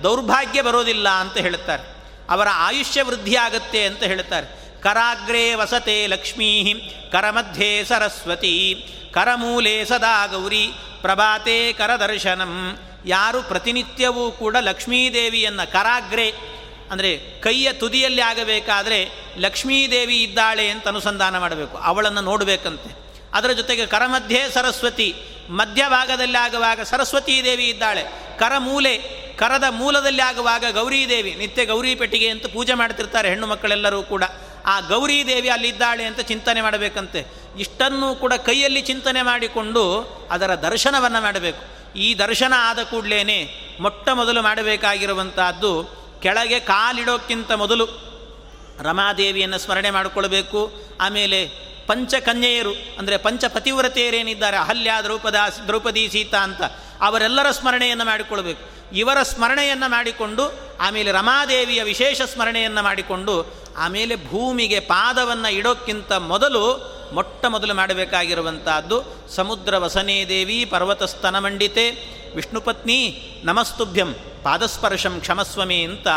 [0.04, 1.84] ದೌರ್ಭಾಗ್ಯ ಬರೋದಿಲ್ಲ ಅಂತ ಹೇಳ್ತಾರೆ.
[2.30, 4.48] ಅವರ ಆಯುಷ್ಯ ವೃದ್ಧಿಯಾಗತ್ತೆ ಅಂತ ಹೇಳ್ತಾರೆ.
[4.82, 6.74] ಕರಾಗ್ರೇ ವಸತೆ ಲಕ್ಷ್ಮೀ,
[7.12, 10.66] ಕರಮಧ್ಯೆ ಸರಸ್ವತಿ, ಕರಮೂಲೆ ಸದಾ ಗೌರಿ,
[11.02, 12.80] ಪ್ರಭಾತೆ ಕರದರ್ಶನಂ.
[13.06, 16.28] ಯಾರು ಪ್ರತಿನಿತ್ಯವೂ ಕೂಡ ಲಕ್ಷ್ಮೀದೇವಿಯನ್ನು ಕರಾಗ್ರೆ,
[16.92, 17.12] ಅಂದರೆ
[17.42, 19.00] ಕೈಯ ತುದಿಯಲ್ಲಿ ಆಗಬೇಕಾದರೆ
[19.38, 21.78] ಲಕ್ಷ್ಮೀದೇವಿ ಇದ್ದಾಳೆ ಅಂತ ಅನುಸಂಧಾನ ಮಾಡಬೇಕು.
[21.78, 23.05] ಅವಳನ್ನು ನೋಡಬೇಕಂತೆ.
[23.36, 25.16] ಅದರ ಜೊತೆಗೆ ಕರಮಧ್ಯೆ ಸರಸ್ವತಿ
[25.50, 28.04] ಮಧ್ಯಭಾಗದಲ್ಲಿ ಆಗುವಾಗ ಸರಸ್ವತೀ ದೇವಿ ಇದ್ದಾಳೆ.
[28.40, 28.98] ಕರಮೂಲೆ,
[29.38, 34.24] ಕರದ ಮೂಲದಲ್ಲಿ ಆಗುವಾಗ ಗೌರೀದೇವಿ ನಿತ್ಯ ಗೌರಿ ಪೆಟ್ಟಿಗೆ ಅಂತ ಪೂಜೆ ಮಾಡ್ತಿರ್ತಾರೆ ಹೆಣ್ಣು ಮಕ್ಕಳೆಲ್ಲರೂ ಕೂಡ.
[34.66, 37.26] ಆ ಗೌರಿ ದೇವಿ ಅಲ್ಲಿದ್ದಾಳೆ ಅಂತ ಚಿಂತನೆ ಮಾಡಬೇಕಂತೆ.
[37.60, 39.84] ಇಷ್ಟನ್ನು ಕೂಡ ಕೈಯಲ್ಲಿ ಚಿಂತನೆ ಮಾಡಿಕೊಂಡು
[40.32, 41.64] ಅದರ ದರ್ಶನವನ್ನು ಮಾಡಬೇಕು.
[41.98, 45.84] ಈ ದರ್ಶನ ಆದ ಕೂಡಲೇ ಮೊಟ್ಟ ಮೊದಲು ಮಾಡಬೇಕಾಗಿರುವಂತಹದ್ದು
[46.24, 47.86] ಕೆಳಗೆ ಕಾಲಿಡೋಕ್ಕಿಂತ ಮೊದಲು
[48.82, 50.74] ರಮಾದೇವಿಯನ್ನು ಸ್ಮರಣೆ ಮಾಡಿಕೊಳ್ಬೇಕು.
[51.02, 55.36] ಆಮೇಲೆ ಪಂಚಕನ್ಯೆಯರು, ಅಂದರೆ ಪಂಚಪತಿವ್ರತೆಯರೇನಿದ್ದಾರೆ, ಅಹಲ್ಯ, ದ್ರೌಪದ,
[55.68, 56.62] ದ್ರೌಪದಿ, ಸೀತಾ ಅಂತ,
[57.02, 58.64] ಅವರೆಲ್ಲರ ಸ್ಮರಣೆಯನ್ನು ಮಾಡಿಕೊಳ್ಬೇಕು.
[58.96, 67.74] ಇವರ ಸ್ಮರಣೆಯನ್ನು ಮಾಡಿಕೊಂಡು, ಆಮೇಲೆ ರಮಾದೇವಿಯ ವಿಶೇಷ ಸ್ಮರಣೆಯನ್ನು ಮಾಡಿಕೊಂಡು, ಆಮೇಲೆ ಭೂಮಿಗೆ ಪಾದವನ್ನು ಇಡೋಕ್ಕಿಂತ ಮೊದಲು ಮೊಟ್ಟ ಮೊದಲು
[67.74, 74.14] ಮಾಡಬೇಕಾಗಿರುವಂತಹದ್ದು, ಸಮುದ್ರ ವಸನೇ ದೇವಿ ಪರ್ವತ ಮಂಡಿತೆ ವಿಷ್ಣುಪತ್ನಿ ನಮಸ್ತುಭ್ಯಂ,
[74.44, 76.08] ಪಾದಸ್ಪರ್ಶಂ ಕ್ಷಮಸ್ವಮೆ ಅಂತ,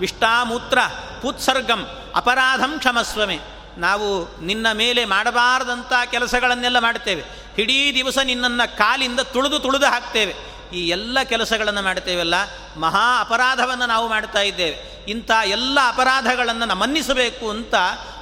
[0.00, 0.78] ವಿಷ್ಟಾಮೂತ್ರ
[1.22, 3.59] ಪೂತ್ಸರ್ಗಂ ಅಪರಾಧಂ ಕ್ಷಮಸ್ವಮೆ.
[3.78, 7.22] ನಾವು ನಿನ್ನ ಮೇಲೆ ಮಾಡಬಾರದಂಥ ಕೆಲಸಗಳನ್ನೆಲ್ಲ ಮಾಡ್ತೇವೆ.
[7.58, 10.34] ಇಡೀ ದಿವಸ ನಿನ್ನನ್ನು ಕಾಲಿಂದ ತುಳಿದು ತುಳಿದು ಹಾಕ್ತೇವೆ.
[10.72, 12.34] ಈ ಎಲ್ಲ ಕೆಲಸಗಳನ್ನು ಮಾಡ್ತೇವಲ್ಲ?
[12.76, 15.04] ಮಹಾ ಅಪರಾಧವನ್ನು ನಾವು ಮಾಡ್ತಾ ಇದ್ದೇವೆ.
[15.08, 17.74] ಇಂಥ ಎಲ್ಲ ಅಪರಾಧಗಳನ್ನು ಮನ್ನಿಸಬೇಕು ಅಂತ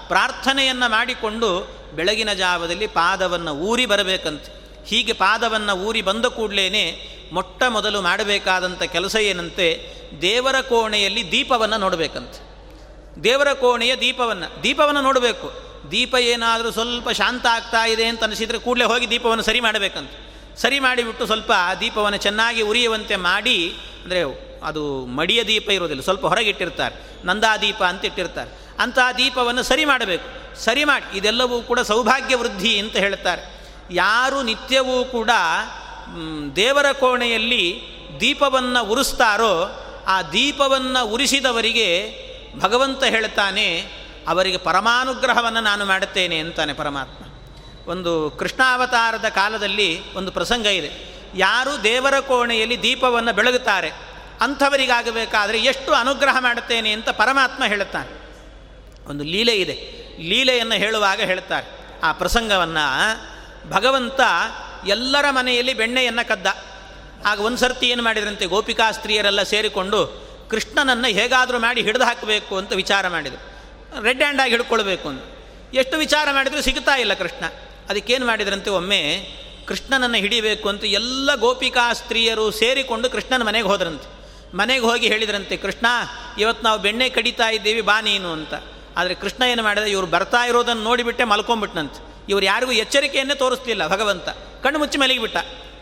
[0.08, 4.58] ಪ್ರಾರ್ಥನೆಯನ್ನು ಮಾಡಿಕೊಂಡು ಬೆಳಗಿನ ಜಾವದಲ್ಲಿ ಪಾದವನ್ನು ಊರಿ ಬರಬೇಕಂತೆ.
[4.86, 9.94] ಹೀಗೆ ಪಾದವನ್ನು ಊರಿ ಬಂದ ಕೂಡಲೇ ಮೊಟ್ಟ ಮೊದಲು ಮಾಡಬೇಕಾದಂಥ ಕೆಲಸ ಏನಂತೆ?
[10.22, 12.47] ದೇವರ ಕೋಣೆಯಲ್ಲಿ ದೀಪವನ್ನು ನೋಡಬೇಕಂತೆ.
[13.24, 15.48] ದೇವರ ಕೋಣೆಯ ದೀಪವನ್ನು ದೀಪವನ್ನು ನೋಡಬೇಕು.
[15.92, 20.10] ದೀಪ ಏನಾದರೂ ಸ್ವಲ್ಪ ಶಾಂತ ಆಗ್ತಾ ಇದೆ ಅಂತ ಅನಿಸಿದರೆ ಕೂಡಲೇ ಹೋಗಿ ದೀಪವನ್ನು ಸರಿ ಮಾಡಬೇಕಂತ.
[20.62, 23.58] ಸರಿ ಮಾಡಿಬಿಟ್ಟು ಸ್ವಲ್ಪ ಆ ದೀಪವನ್ನು ಚೆನ್ನಾಗಿ ಉರಿಯುವಂತೆ ಮಾಡಿ,
[24.02, 24.20] ಅಂದರೆ
[24.68, 24.82] ಅದು
[25.18, 26.94] ಮಡಿಯ ದೀಪ ಇರೋದಿಲ್ಲ, ಸ್ವಲ್ಪ ಹೊರಗಿಟ್ಟಿರ್ತಾರೆ.
[27.24, 28.50] ನಂದಾದೀಪ ಅಂತ ಇಟ್ಟಿರ್ತಾರೆ.
[28.78, 30.26] ಅಂತಹ ದೀಪವನ್ನು ಸರಿ ಮಾಡಬೇಕು.
[30.64, 33.42] ಸರಿ ಮಾಡಿ, ಇದೆಲ್ಲವೂ ಕೂಡ ಸೌಭಾಗ್ಯ ವೃದ್ಧಿ ಅಂತ ಹೇಳ್ತಾರೆ.
[34.04, 35.30] ಯಾರು ನಿತ್ಯವೂ ಕೂಡ
[36.56, 37.64] ದೇವರ ಕೋಣೆಯಲ್ಲಿ
[38.20, 39.54] ದೀಪವನ್ನು ಉರಿಸ್ತಾರೋ,
[40.06, 41.88] ಆ ದೀಪವನ್ನು ಉರಿಸಿದವರಿಗೆ
[42.58, 43.66] ಭಗವಂತ ಹೇಳ್ತಾನೆ,
[44.28, 47.24] ಅವರಿಗೆ ಪರಮಾನುಗ್ರಹವನ್ನು ನಾನು ಮಾಡುತ್ತೇನೆ ಅಂತಾನೆ ಪರಮಾತ್ಮ.
[47.90, 50.90] ಒಂದು ಕೃಷ್ಣಾವತಾರದ ಕಾಲದಲ್ಲಿ ಒಂದು ಪ್ರಸಂಗ ಇದೆ.
[51.34, 53.90] ಯಾರು ದೇವರ ಕೋಣೆಯಲ್ಲಿ ದೀಪವನ್ನು ಬೆಳಗುತ್ತಾರೆ,
[54.40, 58.12] ಅಂಥವರಿಗಾಗಬೇಕಾದರೆ ಎಷ್ಟು ಅನುಗ್ರಹ ಮಾಡುತ್ತೇನೆ ಅಂತ ಪರಮಾತ್ಮ ಹೇಳುತ್ತಾನೆ.
[59.08, 59.76] ಒಂದು ಲೀಲೆ ಇದೆ.
[60.20, 61.66] ಲೀಲೆಯನ್ನು ಹೇಳುವಾಗ ಹೇಳ್ತಾರೆ,
[62.02, 62.86] ಆ ಪ್ರಸಂಗವನ್ನು
[63.70, 64.20] ಭಗವಂತ
[64.86, 66.46] ಎಲ್ಲರ ಮನೆಯಲ್ಲಿ ಬೆಣ್ಣೆಯನ್ನು ಕದ್ದ.
[67.26, 73.08] ಆಗ ಒಂದು ಸರ್ತಿ ಏನು ಮಾಡಿದ್ರಂತೆ, ಗೋಪಿಕಾ ಸ್ತ್ರೀಯರೆಲ್ಲ ಸೇರಿಕೊಂಡು ಕೃಷ್ಣನನ್ನು ಹೇಗಾದರೂ ಮಾಡಿ ಹಿಡಿದು ಹಾಕಬೇಕು ಅಂತ ವಿಚಾರ
[73.08, 73.58] ಮಾಡಿದರು.
[74.02, 75.22] ರೆಡ್ ಹ್ಯಾಂಡಾಗಿ ಹಿಡ್ಕೊಳ್ಬೇಕು ಅಂತ.
[75.74, 77.44] ಎಷ್ಟು ವಿಚಾರ ಮಾಡಿದರೂ ಸಿಗ್ತಾ ಇಲ್ಲ ಕೃಷ್ಣ.
[77.88, 79.26] ಅದಕ್ಕೇನು ಮಾಡಿದ್ರಂತೆ, ಒಮ್ಮೆ
[79.66, 84.18] ಕೃಷ್ಣನನ್ನು ಹಿಡಿಬೇಕು ಅಂತ ಎಲ್ಲ ಗೋಪಿಕಾ ಸ್ತ್ರೀಯರು ಸೇರಿಕೊಂಡು ಕೃಷ್ಣನ ಮನೆಗೆ ಹೋದ್ರಂತೆ.
[84.56, 85.86] ಮನೆಗೆ ಹೋಗಿ ಹೇಳಿದ್ರಂತೆ, ಕೃಷ್ಣ,
[86.38, 88.54] ಇವತ್ತು ನಾವು ಬೆಣ್ಣೆ ಕಡಿತಾ ಇದ್ದೀವಿ, ಬಾ ನೀನು ಅಂತ.
[88.96, 92.26] ಆದರೆ ಕೃಷ್ಣ ಏನು ಮಾಡಿದ, ಇವರು ಬರ್ತಾ ಇರೋದನ್ನು ನೋಡಿಬಿಟ್ಟೆ ಮಲ್ಕೊಂಬಿಟ್ನಂತೆ.
[92.28, 94.28] ಇವರು ಯಾರಿಗೂ ಎಚ್ಚರಿಕೆಯನ್ನೇ ತೋರಿಸ್ಲಿಲ್ಲ, ಭಗವಂತ.
[94.62, 95.36] ಕಣ್ಣು ಮುಚ್ಚಿ ಮಲಗಿಬಿಟ್ಟ.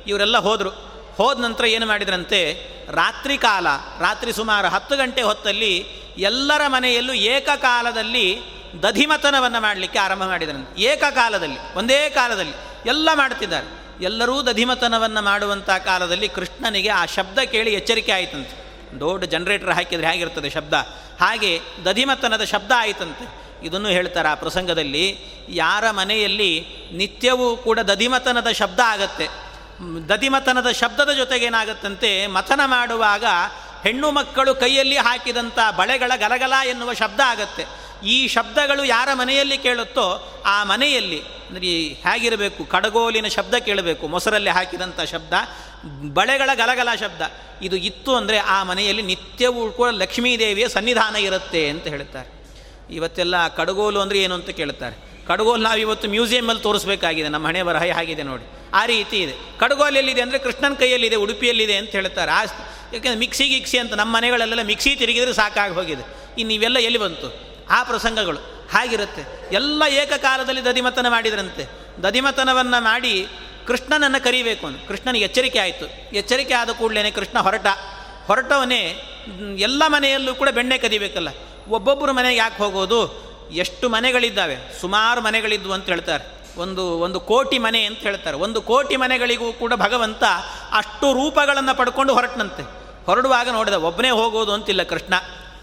[0.06, 0.95] ಇವರೆಲ್ಲ ಹೋದರು.
[1.16, 2.66] ಹೋದ ನಂತರ ಏನು ಮಾಡಿದ್ರಂತೆ?
[2.90, 3.66] ರಾತ್ರಿ ಕಾಲ,
[4.00, 5.86] ರಾತ್ರಿ ಸುಮಾರು ಹತ್ತು ಗಂಟೆ ಹೊತ್ತಲ್ಲಿ
[6.18, 8.38] ಎಲ್ಲರ ಮನೆಯಲ್ಲೂ ಏಕಕಾಲದಲ್ಲಿ
[8.82, 10.82] ದಧಿಮತನವನ್ನು ಮಾಡಲಿಕ್ಕೆ ಆರಂಭ ಮಾಡಿದ್ರಂತೆ.
[10.82, 12.52] ಏಕಕಾಲದಲ್ಲಿ, ಒಂದೇ ಕಾಲದಲ್ಲಿ
[12.86, 13.86] ಎಲ್ಲ ಮಾಡ್ತಿದ್ದಾರೆ.
[14.04, 18.66] ಎಲ್ಲರೂ ದಧಿಮತನವನ್ನು ಮಾಡುವಂಥ ಕಾಲದಲ್ಲಿ ಕೃಷ್ಣನಿಗೆ ಆ ಶಬ್ದ ಕೇಳಿ ಎಚ್ಚರಿಕೆ ಆಯಿತಂತೆ.
[19.00, 20.74] ದೊಡ್ಡ ಜನ್ರೇಟರ್ ಹಾಕಿದರೆ ಹೇಗಿರ್ತದೆ ಶಬ್ದ?
[21.20, 23.46] ಹಾಗೆ ದಧಿಮತನದ ಶಬ್ದ ಆಯಿತಂತೆ.
[23.66, 29.45] ಇದನ್ನು ಹೇಳ್ತಾರೆ ಆ ಪ್ರಸಂಗದಲ್ಲಿ, ಯಾರ ಮನೆಯಲ್ಲಿ ನಿತ್ಯವೂ ಕೂಡ ದಧಿಮತನದ ಶಬ್ದ ಆಗತ್ತೆ.
[30.08, 33.24] ದಧಿಮತನದ ಶಬ್ದದ ಜೊತೆಗೇನಾಗತ್ತಂತೆ ಮಥನ ಮಾಡುವಾಗ
[33.82, 37.64] ಹೆಣ್ಣು ಮಕ್ಕಳು ಕೈಯಲ್ಲಿ ಹಾಕಿದಂಥ ಬಳೆಗಳ ಗಲಗಲ ಎನ್ನುವ ಶಬ್ದ ಆಗತ್ತೆ.
[38.02, 40.06] ಈ ಶಬ್ದಗಳು ಯಾರ ಮನೆಯಲ್ಲಿ ಕೇಳುತ್ತೋ
[40.46, 41.18] ಆ ಮನೆಯಲ್ಲಿ.
[41.18, 41.70] ಅಂದರೆ
[42.04, 45.34] ಹೇಗಿರಬೇಕು, ಕಡಗೋಲಿನ ಶಬ್ದ ಕೇಳಬೇಕು, ಮೊಸರಲ್ಲಿ ಹಾಕಿದಂಥ ಶಬ್ದ,
[46.12, 47.22] ಬಳೆಗಳ ಗಲಗಲ ಶಬ್ದ.
[47.62, 52.28] ಇದು ಇತ್ತು ಅಂದರೆ ಆ ಮನೆಯಲ್ಲಿ ನಿತ್ಯವೂ ಕೂಡ ಲಕ್ಷ್ಮೀದೇವಿಯ ಸನ್ನಿಧಾನ ಇರುತ್ತೆ ಅಂತ ಹೇಳ್ತಾರೆ.
[52.90, 55.15] ಇವತ್ತೆಲ್ಲ ಕಡಗೋಲು ಅಂದರೆ ಏನು ಅಂತ ಕೇಳ್ತಾರೆ?
[55.28, 57.28] ಕಡಗೋಲು ನಾವು ಇವತ್ತು ಮ್ಯೂಸಿಯಮಲ್ಲಿ ತೋರಿಸ್ಬೇಕಾಗಿದೆ.
[57.28, 58.44] ನಮ್ಮ ಹಣೆ ಬರಹ ಆಗಿದೆ ನೋಡಿ.
[58.74, 59.58] ಆ ರೀತಿ ಇದೆ.
[59.58, 62.30] ಕಡಗೋಲು ಎಲ್ಲಿದೆ ಅಂದರೆ ಕೃಷ್ಣನ ಕೈಯಲ್ಲಿದೆ, ಉಡುಪಿಯಲ್ಲಿದೆ ಅಂತ ಹೇಳ್ತಾರೆ.
[62.30, 62.42] ಆ
[62.92, 66.02] ಯಾಕೆಂದರೆ ಮಿಕ್ಸಿ ಗಿಕ್ಸಿ ಅಂತ ನಮ್ಮ ಮನೆಗಳಲ್ಲೆಲ್ಲ ಮಿಕ್ಸಿ ತಿರುಗಿದ್ರೆ ಸಾಕಾಗಿ ಹೋಗಿದೆ.
[66.38, 67.56] ಇನ್ನು ಇವೆಲ್ಲ ಎಲ್ಲಿ ಬಂತು?
[67.70, 68.38] ಆ ಪ್ರಸಂಗಗಳು.
[68.72, 69.54] ಹಾಗಿರುತ್ತೆ.
[69.54, 71.64] ಎಲ್ಲ ಏಕಕಾಲದಲ್ಲಿ ದಧಿಮತನ ಮಾಡಿದ್ರಂತೆ.
[72.02, 73.26] ದದಿಮತನವನ್ನು ಮಾಡಿ
[73.66, 76.16] ಕೃಷ್ಣನನ್ನು ಕರಿಬೇಕು ಅಂತ ಕೃಷ್ಣನಿಗೆ ಎಚ್ಚರಿಕೆ ಆಯಿತು.
[76.16, 77.66] ಎಚ್ಚರಿಕೆ ಆದ ಕೂಡಲೇ ಕೃಷ್ಣ ಹೊರಟ.
[78.26, 79.02] ಹೊರಟವನೇ,
[79.58, 81.28] ಎಲ್ಲ ಮನೆಯಲ್ಲೂ ಕೂಡ ಬೆಣ್ಣೆ ಕದಿಬೇಕಲ್ಲ.
[81.68, 83.26] ಒಬ್ಬೊಬ್ಬರು ಮನೆಗೆ ಯಾಕೆ ಹೋಗೋದು?
[83.52, 84.80] ಎಷ್ಟು ಮನೆಗಳಿದ್ದಾವೆ?
[84.80, 86.24] ಸುಮಾರು ಮನೆಗಳಿದ್ವು ಅಂತ ಹೇಳ್ತಾರೆ.
[86.60, 88.36] ಒಂದು ಒಂದು ಕೋಟಿ ಮನೆ ಅಂತ ಹೇಳ್ತಾರೆ.
[88.36, 90.24] ಒಂದು ಕೋಟಿ ಮನೆಗಳಿಗೂ ಕೂಡ ಭಗವಂತ
[90.72, 92.62] ಅಷ್ಟು ರೂಪಗಳನ್ನು ಪಡ್ಕೊಂಡು ಹೊರಟನಂತೆ.
[93.06, 95.14] ಹೊರಡುವಾಗ ನೋಡಿದ ಒಬ್ಬನೇ ಹೋಗೋದು ಅಂತಿಲ್ಲ ಕೃಷ್ಣ.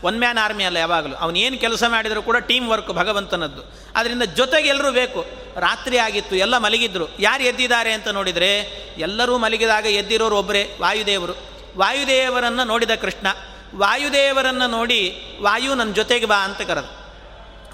[0.03, 1.15] ಒನ್ ಮ್ಯಾನ್ ಆರ್ಮಿ ಅಲ್ಲ ಯಾವಾಗಲೂ.
[1.15, 3.61] ಅವನೇನು ಕೆಲಸ ಮಾಡಿದರೂ ಕೂಡ ಟೀಮ್ ವರ್ಕ್ ಭಗವಂತನದ್ದು.
[3.95, 5.25] ಅದರಿಂದ ಜೊತೆಗೆ ಎಲ್ಲರೂ ಬೇಕು.
[5.57, 7.07] ರಾತ್ರಿ ಆಗಿತ್ತು, ಎಲ್ಲ ಮಲಗಿದ್ರು.
[7.19, 8.59] ಯಾರು ಎದ್ದಿದ್ದಾರೆ ಅಂತ ನೋಡಿದರೆ,
[8.97, 11.33] ಎಲ್ಲರೂ ಮಲಗಿದಾಗ ಎದ್ದಿರೋರು ಒಬ್ಬರೇ ವಾಯುದೇವರು.
[11.77, 13.27] ವಾಯುದೇವರನ್ನು ನೋಡಿದ ಕೃಷ್ಣ.
[13.75, 17.02] ವಾಯುದೇವರನ್ನು ನೋಡಿ, ವಾಯು ನನ್ನ ಜೊತೆಗೆ ಬಾ ಅಂತ ಕರೆದು.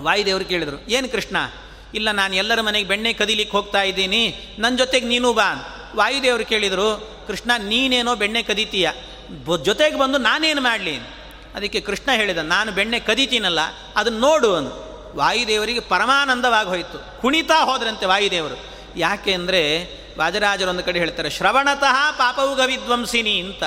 [0.02, 1.38] ವಾಯುದೇವರು ಕೇಳಿದರು, ಏನು ಕೃಷ್ಣ?
[1.94, 4.24] ಇಲ್ಲ, ನಾನು ಎಲ್ಲರ ಮನೆಗೆ ಬೆಣ್ಣೆ ಕದಿಲಿಕ್ಕೆ ಹೋಗ್ತಾ ಇದ್ದೀನಿ.
[4.60, 5.50] ನನ್ನ ಜೊತೆಗೆ ನೀನು ಬಾ.
[5.96, 6.90] ವಾಯುದೇವರು ಕೇಳಿದರು,
[7.28, 8.90] ಕೃಷ್ಣ, ನೀನೇನೋ ಬೆಣ್ಣೆ ಕದೀತೀಯ?
[9.66, 10.96] ಜೊತೆಗೆ ಬಂದು ನಾನೇನು ಮಾಡಲಿ?
[11.56, 13.62] ಅದಕ್ಕೆ ಕೃಷ್ಣ ಹೇಳಿದ, ನಾನು ಬೆಣ್ಣೆ ಕದೀತೀನಲ್ಲ
[13.96, 14.74] ಅದನ್ನು ನೋಡು ಅಂತ
[15.16, 17.22] ವಾಯುದೇವರಿಗೆ ಪರಮಾನಂದವಾಗಿ ಹೋಯಿತು.
[17.22, 18.58] ಕುಣಿತಾ ಹೋದ್ರಂತೆ ವಾಯುದೇವರು.
[18.98, 19.62] ಯಾಕೆ ಅಂದರೆ
[20.18, 23.64] ವಾಜರಾಜರು ಒಂದು ಕಡೆ ಹೇಳ್ತಾರೆ, ಶ್ರವಣತಃ ಪಾಪವು ವಿದ್ವಂಸಿನಿ ಅಂತ.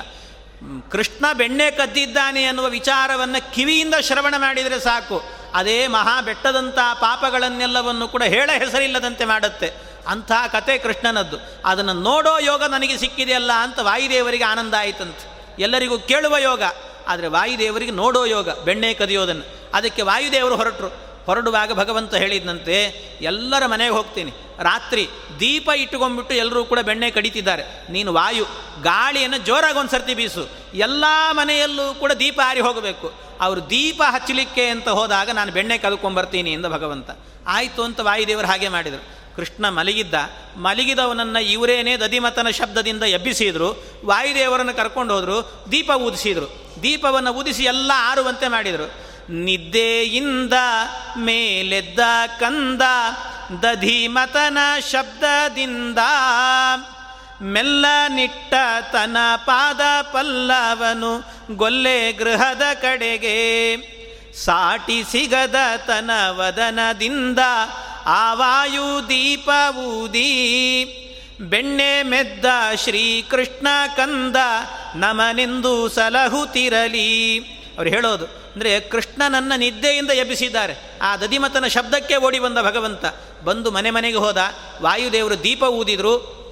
[0.91, 5.23] ಕೃಷ್ಣ ಬೆಣ್ಣೆ ಕದ್ದಿದ್ದಾನೆ ಅನ್ನುವ ವಿಚಾರವನ್ನು ಕಿವಿಯಿಂದ ಶ್ರವಣ ಮಾಡಿದರೆ ಸಾಕು.
[5.55, 9.71] ಅದೇ ಮಹಾ ಬೆಟ್ಟದಂಥ ಪಾಪಗಳನ್ನೆಲ್ಲವನ್ನು ಕೂಡ ಹೇಳ ಹೆಸರಿಲ್ಲದಂತೆ ಮಾಡುತ್ತೆ.
[10.09, 11.37] ಅಂಥ ಕತೆ ಕೃಷ್ಣನದ್ದು.
[11.65, 15.53] ಅದನ್ನು ನೋಡೋ ಯೋಗ ನನಗೆ ಸಿಕ್ಕಿದೆಯಲ್ಲ ಅಂತ ವಾಯುದೇವರಿಗೆ ಆನಂದ ಆಯಿತಂತೆ.
[15.63, 16.63] ಎಲ್ಲರಿಗೂ ಕೇಳುವ ಯೋಗ.
[17.09, 19.71] ಆದರೆ ವಾಯುದೇವರಿಗೆ ನೋಡೋ ಯೋಗ, ಬೆಣ್ಣೆ ಕದಿಯೋದನ್ನು.
[19.75, 21.12] ಅದಕ್ಕೆ ವಾಯುದೇವರು ಹೊರಟರು.
[21.27, 22.85] ಹೊರಡುವಾಗ ಭಗವಂತ ಹೇಳಿದಂತೆ,
[23.21, 24.31] ಎಲ್ಲರ ಮನೆಗೆ ಹೋಗ್ತೀನಿ.
[24.63, 25.09] ರಾತ್ರಿ
[25.41, 27.93] ದೀಪ ಇಟ್ಟುಕೊಂಡ್ಬಿಟ್ಟು ಎಲ್ಲರೂ ಕೂಡ ಬೆಣ್ಣೆ ಕಡಿತಿದ್ದಾರೆ.
[27.93, 28.45] ನೀನು ವಾಯು,
[28.83, 30.49] ಗಾಳಿಯನ್ನು ಜೋರಾಗಿ ಒಂದು ಸರ್ತಿ ಬೀಸು.
[30.75, 33.13] ಎಲ್ಲ ಮನೆಯಲ್ಲೂ ಕೂಡ ದೀಪ ಹಾರಿ ಹೋಗಬೇಕು.
[33.41, 37.11] ಅವರು ದೀಪ ಹಚ್ಚಲಿಕ್ಕೆ ಅಂತ ಹೋದಾಗ ನಾನು ಬೆಣ್ಣೆ ಕದ್ಕೊಂಬರ್ತೀನಿ ಎಂದ ಭಗವಂತ.
[37.47, 39.37] ಆಯಿತು ಅಂತ ವಾಯುದೇವರು ಹಾಗೆ ಮಾಡಿದರು.
[39.37, 40.15] ಕೃಷ್ಣ ಮಲಗಿದ್ದ.
[40.57, 43.85] ಮಲಗಿದವನನ್ನು ಇವರೇನೇ ದದಿಮತನ ಶಬ್ದದಿಂದ ಎಬ್ಬಿಸಿದ್ರು.
[44.05, 45.67] ವಾಯುದೇವರನ್ನು ಕರ್ಕೊಂಡು ಹೋದರು.
[45.73, 46.63] ದೀಪ ಊದಿಸಿದರು.
[46.83, 49.02] ದೀಪವನ್ನು ಊದಿಸಿ ಎಲ್ಲ ಆರುವಂತೆ ಮಾಡಿದರು.
[49.31, 50.53] ನಿದ್ದೆಯಿಂದ
[51.17, 52.01] ಮೇಲೆದ್ದ
[52.41, 52.83] ಕಂದ
[53.63, 54.59] ದಧಿಮತನ
[54.91, 55.99] ಶಬ್ದದಿಂದ
[57.43, 58.55] ಮೆಲ್ಲ ನಿಟ್ಟ
[58.93, 61.25] ತನ ಪಾದ ಪಲ್ಲವನು
[61.57, 63.77] ಗೊಲ್ಲೆ ಗೃಹದ ಕಡೆಗೆ
[64.45, 65.57] ಸಾಟಿ ಸಿಗದ
[65.87, 67.39] ತನ ವದನದಿಂದ
[68.07, 70.31] ಆವಾಯು ದೀಪ ಊದಿ
[71.41, 72.45] ಬೆಣ್ಣೆ ಮೆದ್ದ
[72.77, 73.67] ಶ್ರೀಕೃಷ್ಣ
[73.97, 74.37] ಕಂದ
[74.95, 77.39] ನಮನೆಂದು ಸಲಹುತ್ತಿರಲಿ.
[77.79, 80.75] ಅವ್ರು ಹೇಳೋದು ಅಂದರೆ ಕೃಷ್ಣನನ್ನು ನಿದ್ದೆಯಿಂದ ಎಬ್ಬಿಸಿದ್ದಾರೆ.
[81.03, 83.05] ಆ ದಧಿಮತನ ಶಬ್ದಕ್ಕೆ ಓಡಿ ಬಂದ ಭಗವಂತ.
[83.45, 84.39] ಬಂದು ಮನೆ ಮನೆಗೆ ಹೋದ.
[84.83, 86.43] ವಾಯುದೇವರು ದೀಪ ಊದಿದ್ರು.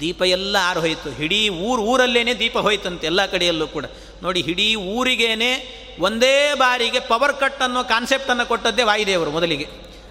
[0.00, 1.22] ದೀಪ ಎಲ್ಲ ಆರು ಹೋಯಿತು.
[1.22, 3.84] ಇಡೀ ಊರು ಊರಲ್ಲೇನೆ ದೀಪ ಹೋಯ್ತಂತೆ ಎಲ್ಲ ಕಡೆಯಲ್ಲೂ ಕೂಡ.
[4.22, 9.68] ನೋಡಿ ಇಡೀ ಊರಿಗೇನೆ ಒಂದೇ ಬಾರಿಗೆ ಪವರ್ ಕಟ್ ಅನ್ನೋ ಕಾನ್ಸೆಪ್ಟನ್ನು ಕೊಟ್ಟದ್ದೇ ವಾಯುದೇವರು ಮೊದಲಿಗೆ.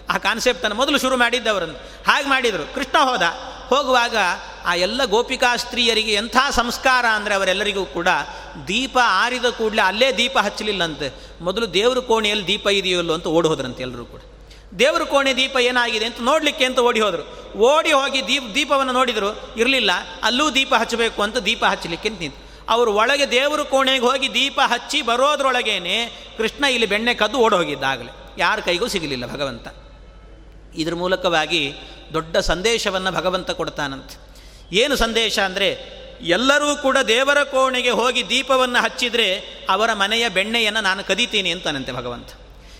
[0.09, 1.75] ಆ ಕಾನ್ಸೆಪ್ಟನ್ನು ಮೊದಲು ಶುರು ಮಾಡಿದ್ದವರನ್ನು.
[2.07, 2.75] ಹಾಗೆ ಮಾಡಿದರು.
[2.75, 3.21] ಕೃಷ್ಣ ಹೋದ.
[3.73, 4.17] ಹೋಗುವಾಗ
[4.65, 8.09] ಆ ಎಲ್ಲ ಗೋಪಿಕಾ ಸ್ತ್ರೀಯರಿಗೆ ಎಂಥ ಸಂಸ್ಕಾರ ಅಂದರೆ ಅವರೆಲ್ಲರಿಗೂ ಕೂಡ
[8.67, 11.07] ದೀಪ ಆರಿದ ಕೂಡಲೇ ಅಲ್ಲೇ ದೀಪ ಹಚ್ಚಲಿಲ್ಲಂತೆ.
[11.41, 14.21] ಮೊದಲು ದೇವ್ರ ಕೋಣೆಯಲ್ಲಿ ದೀಪ ಇದೆಯಲ್ಲೋ ಅಂತ ಓಡಿ ಹೋದ್ರಂತೆ ಎಲ್ಲರೂ ಕೂಡ.
[14.79, 17.23] ದೇವ್ರ ಕೋಣೆ ದೀಪ ಏನಾಗಿದೆ ಅಂತ ನೋಡಲಿಕ್ಕೆ ಅಂತ ಓಡಿ ಹೋದರು.
[17.71, 19.91] ಓಡಿ ಹೋಗಿ ದೀಪ ದೀಪವನ್ನು ನೋಡಿದರು, ಇರಲಿಲ್ಲ,
[20.23, 22.41] ಅಲ್ಲೂ ದೀಪ ಹಚ್ಚಬೇಕು ಅಂತ ದೀಪ ಹಚ್ಚಲಿಕ್ಕೆ ನಿಂತು.
[22.69, 25.95] ಅವರು ಒಳಗೆ ದೇವ್ರ ಕೋಣೆಗೆ ಹೋಗಿ ದೀಪ ಹಚ್ಚಿ ಬರೋದ್ರೊಳಗೇನೆ
[26.37, 28.11] ಕೃಷ್ಣ ಇಲ್ಲಿ ಬೆಣ್ಣೆ ಕದ್ದು ಓಡಿ ಹೋಗಿದ್ದಾಗಲೇ.
[28.37, 29.67] ಯಾರ ಕೈಗೂ ಸಿಗಲಿಲ್ಲ ಭಗವಂತ.
[30.75, 31.63] ಇದ್ರ ಮೂಲಕವಾಗಿ
[32.13, 34.15] ದೊಡ್ಡ ಸಂದೇಶವನ್ನು ಭಗವಂತ ಕೊಡ್ತಾನಂತೆ.
[34.81, 35.69] ಏನು ಸಂದೇಶ ಅಂದರೆ,
[36.37, 39.27] ಎಲ್ಲರೂ ಕೂಡ ದೇವರ ಕೋಣೆಗೆ ಹೋಗಿ ದೀಪವನ್ನು ಹಚ್ಚಿದರೆ
[39.69, 42.29] ಅವರ ಮನೆಯ ಬೆಣ್ಣೆಯನ್ನು ನಾನು ಕದೀತೀನಿ ಅಂತಾನಂತೆ ಭಗವಂತ.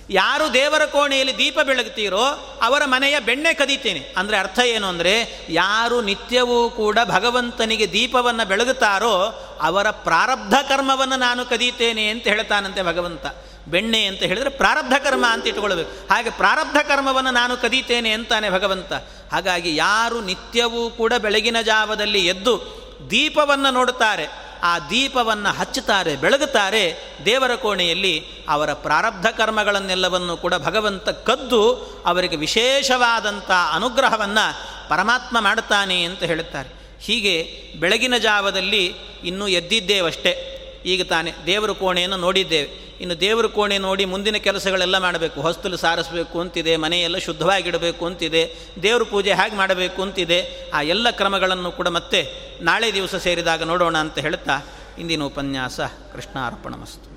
[0.09, 2.23] ಯಾರು ದೇವರ ಕೋಣೆಯಲ್ಲಿ ದೀಪ ಬೆಳಗ್ತೀರೋ
[2.61, 4.01] ಅವರ ಮನೆಯ ಬೆಣ್ಣೆ ಕದೀತೀನಿ.
[4.17, 5.13] ಅಂದರೆ ಅರ್ಥ ಏನು ಅಂದರೆ,
[5.61, 9.13] ಯಾರು ನಿತ್ಯವೂ ಕೂಡ ಭಗವಂತನಿಗೆ ದೀಪವನ್ನು ಬೆಳಗುತ್ತಾರೋ
[9.61, 13.25] ಅವರ ಪ್ರಾರಬ್ಧ ಕರ್ಮವನ್ನು ನಾನು ಕದೀತೇನೆ ಅಂತ ಹೇಳ್ತಾನಂತೆ ಭಗವಂತ.
[13.67, 18.93] ಬೆಣ್ಣೆ ಅಂತ ಹೇಳಿದರೆ ಪ್ರಾರಬ್ಧ ಕರ್ಮ ಅಂತ ಇಟ್ಕೊಳ್ಬೇಕು ಹಾಗೆ ಪ್ರಾರಬ್ಧ ಕರ್ಮವನ್ನು ನಾನು ಕದೀತೇನೆ ಅಂತಾನೆ ಭಗವಂತ.
[19.31, 24.27] ಹಾಗಾಗಿ ಯಾರು ನಿತ್ಯವೂ ಕೂಡ ಬೆಳಗಿನ ಜಾವದಲ್ಲಿ ಎದ್ದು ದೀಪವನ್ನು ನೋಡುತ್ತಾರೆ,
[24.63, 26.95] ಆ ದೀಪವನ್ನು ಹಚ್ಚುತ್ತಾರೆ, ಬೆಳಗುತ್ತಾರೆ,
[27.25, 31.73] ದೇವರ ಕೋಣೆಯಲ್ಲಿ ಅವರ ಪ್ರಾರಬ್ಧ ಕರ್ಮಗಳನ್ನೆಲ್ಲವನ್ನು ಕೂಡ ಭಗವಂತ ಕದ್ದು
[32.05, 34.45] ಅವರಿಗೆ ವಿಶೇಷವಾದಂಥ ಅನುಗ್ರಹವನ್ನು
[34.89, 36.99] ಪರಮಾತ್ಮ ಮಾಡುತ್ತಾನೆ ಅಂತ ಹೇಳುತ್ತಾರೆ.
[36.99, 40.52] ಹೀಗೆ ಬೆಳಗಿನ ಜಾವದಲ್ಲಿ ಇನ್ನೂ ಎದ್ದಿದ್ದೇವಷ್ಟೇ.
[40.85, 42.83] ಈಗ ತಾನೇ ದೇವರ ಕೋಣೆಯನ್ನು ನೋಡಿದ್ದೇವೆ.
[43.01, 45.41] ಇನ್ನು ದೇವರ ಕೋಣೆ ನೋಡಿ ಮುಂದಿನ ಕೆಲಸಗಳೆಲ್ಲ ಮಾಡಬೇಕು.
[45.41, 50.69] ಹೊಸ್ತಲು ಸಾರಿಸಬೇಕು ಅಂತಿದೆ, ಮನೆಯೆಲ್ಲ ಶುದ್ಧವಾಗಿಡಬೇಕು ಅಂತಿದೆ, ದೇವ್ರ ಪೂಜೆ ಹೇಗೆ ಮಾಡಬೇಕು ಅಂತಿದೆ.
[50.73, 54.65] ಆ ಎಲ್ಲ ಕ್ರಮಗಳನ್ನು ಕೂಡ ಮತ್ತೆ ನಾಳೆ ದಿವಸ ಸೇರಿದಾಗ ನೋಡೋಣ ಅಂತ ಹೇಳ್ತಾ
[54.99, 57.12] ಇಂದಿನ ಉಪನ್ಯಾಸ ಕೃಷ್ಣಾರ್ಪಣ ಅರ್ಪಣಮಸ್ತು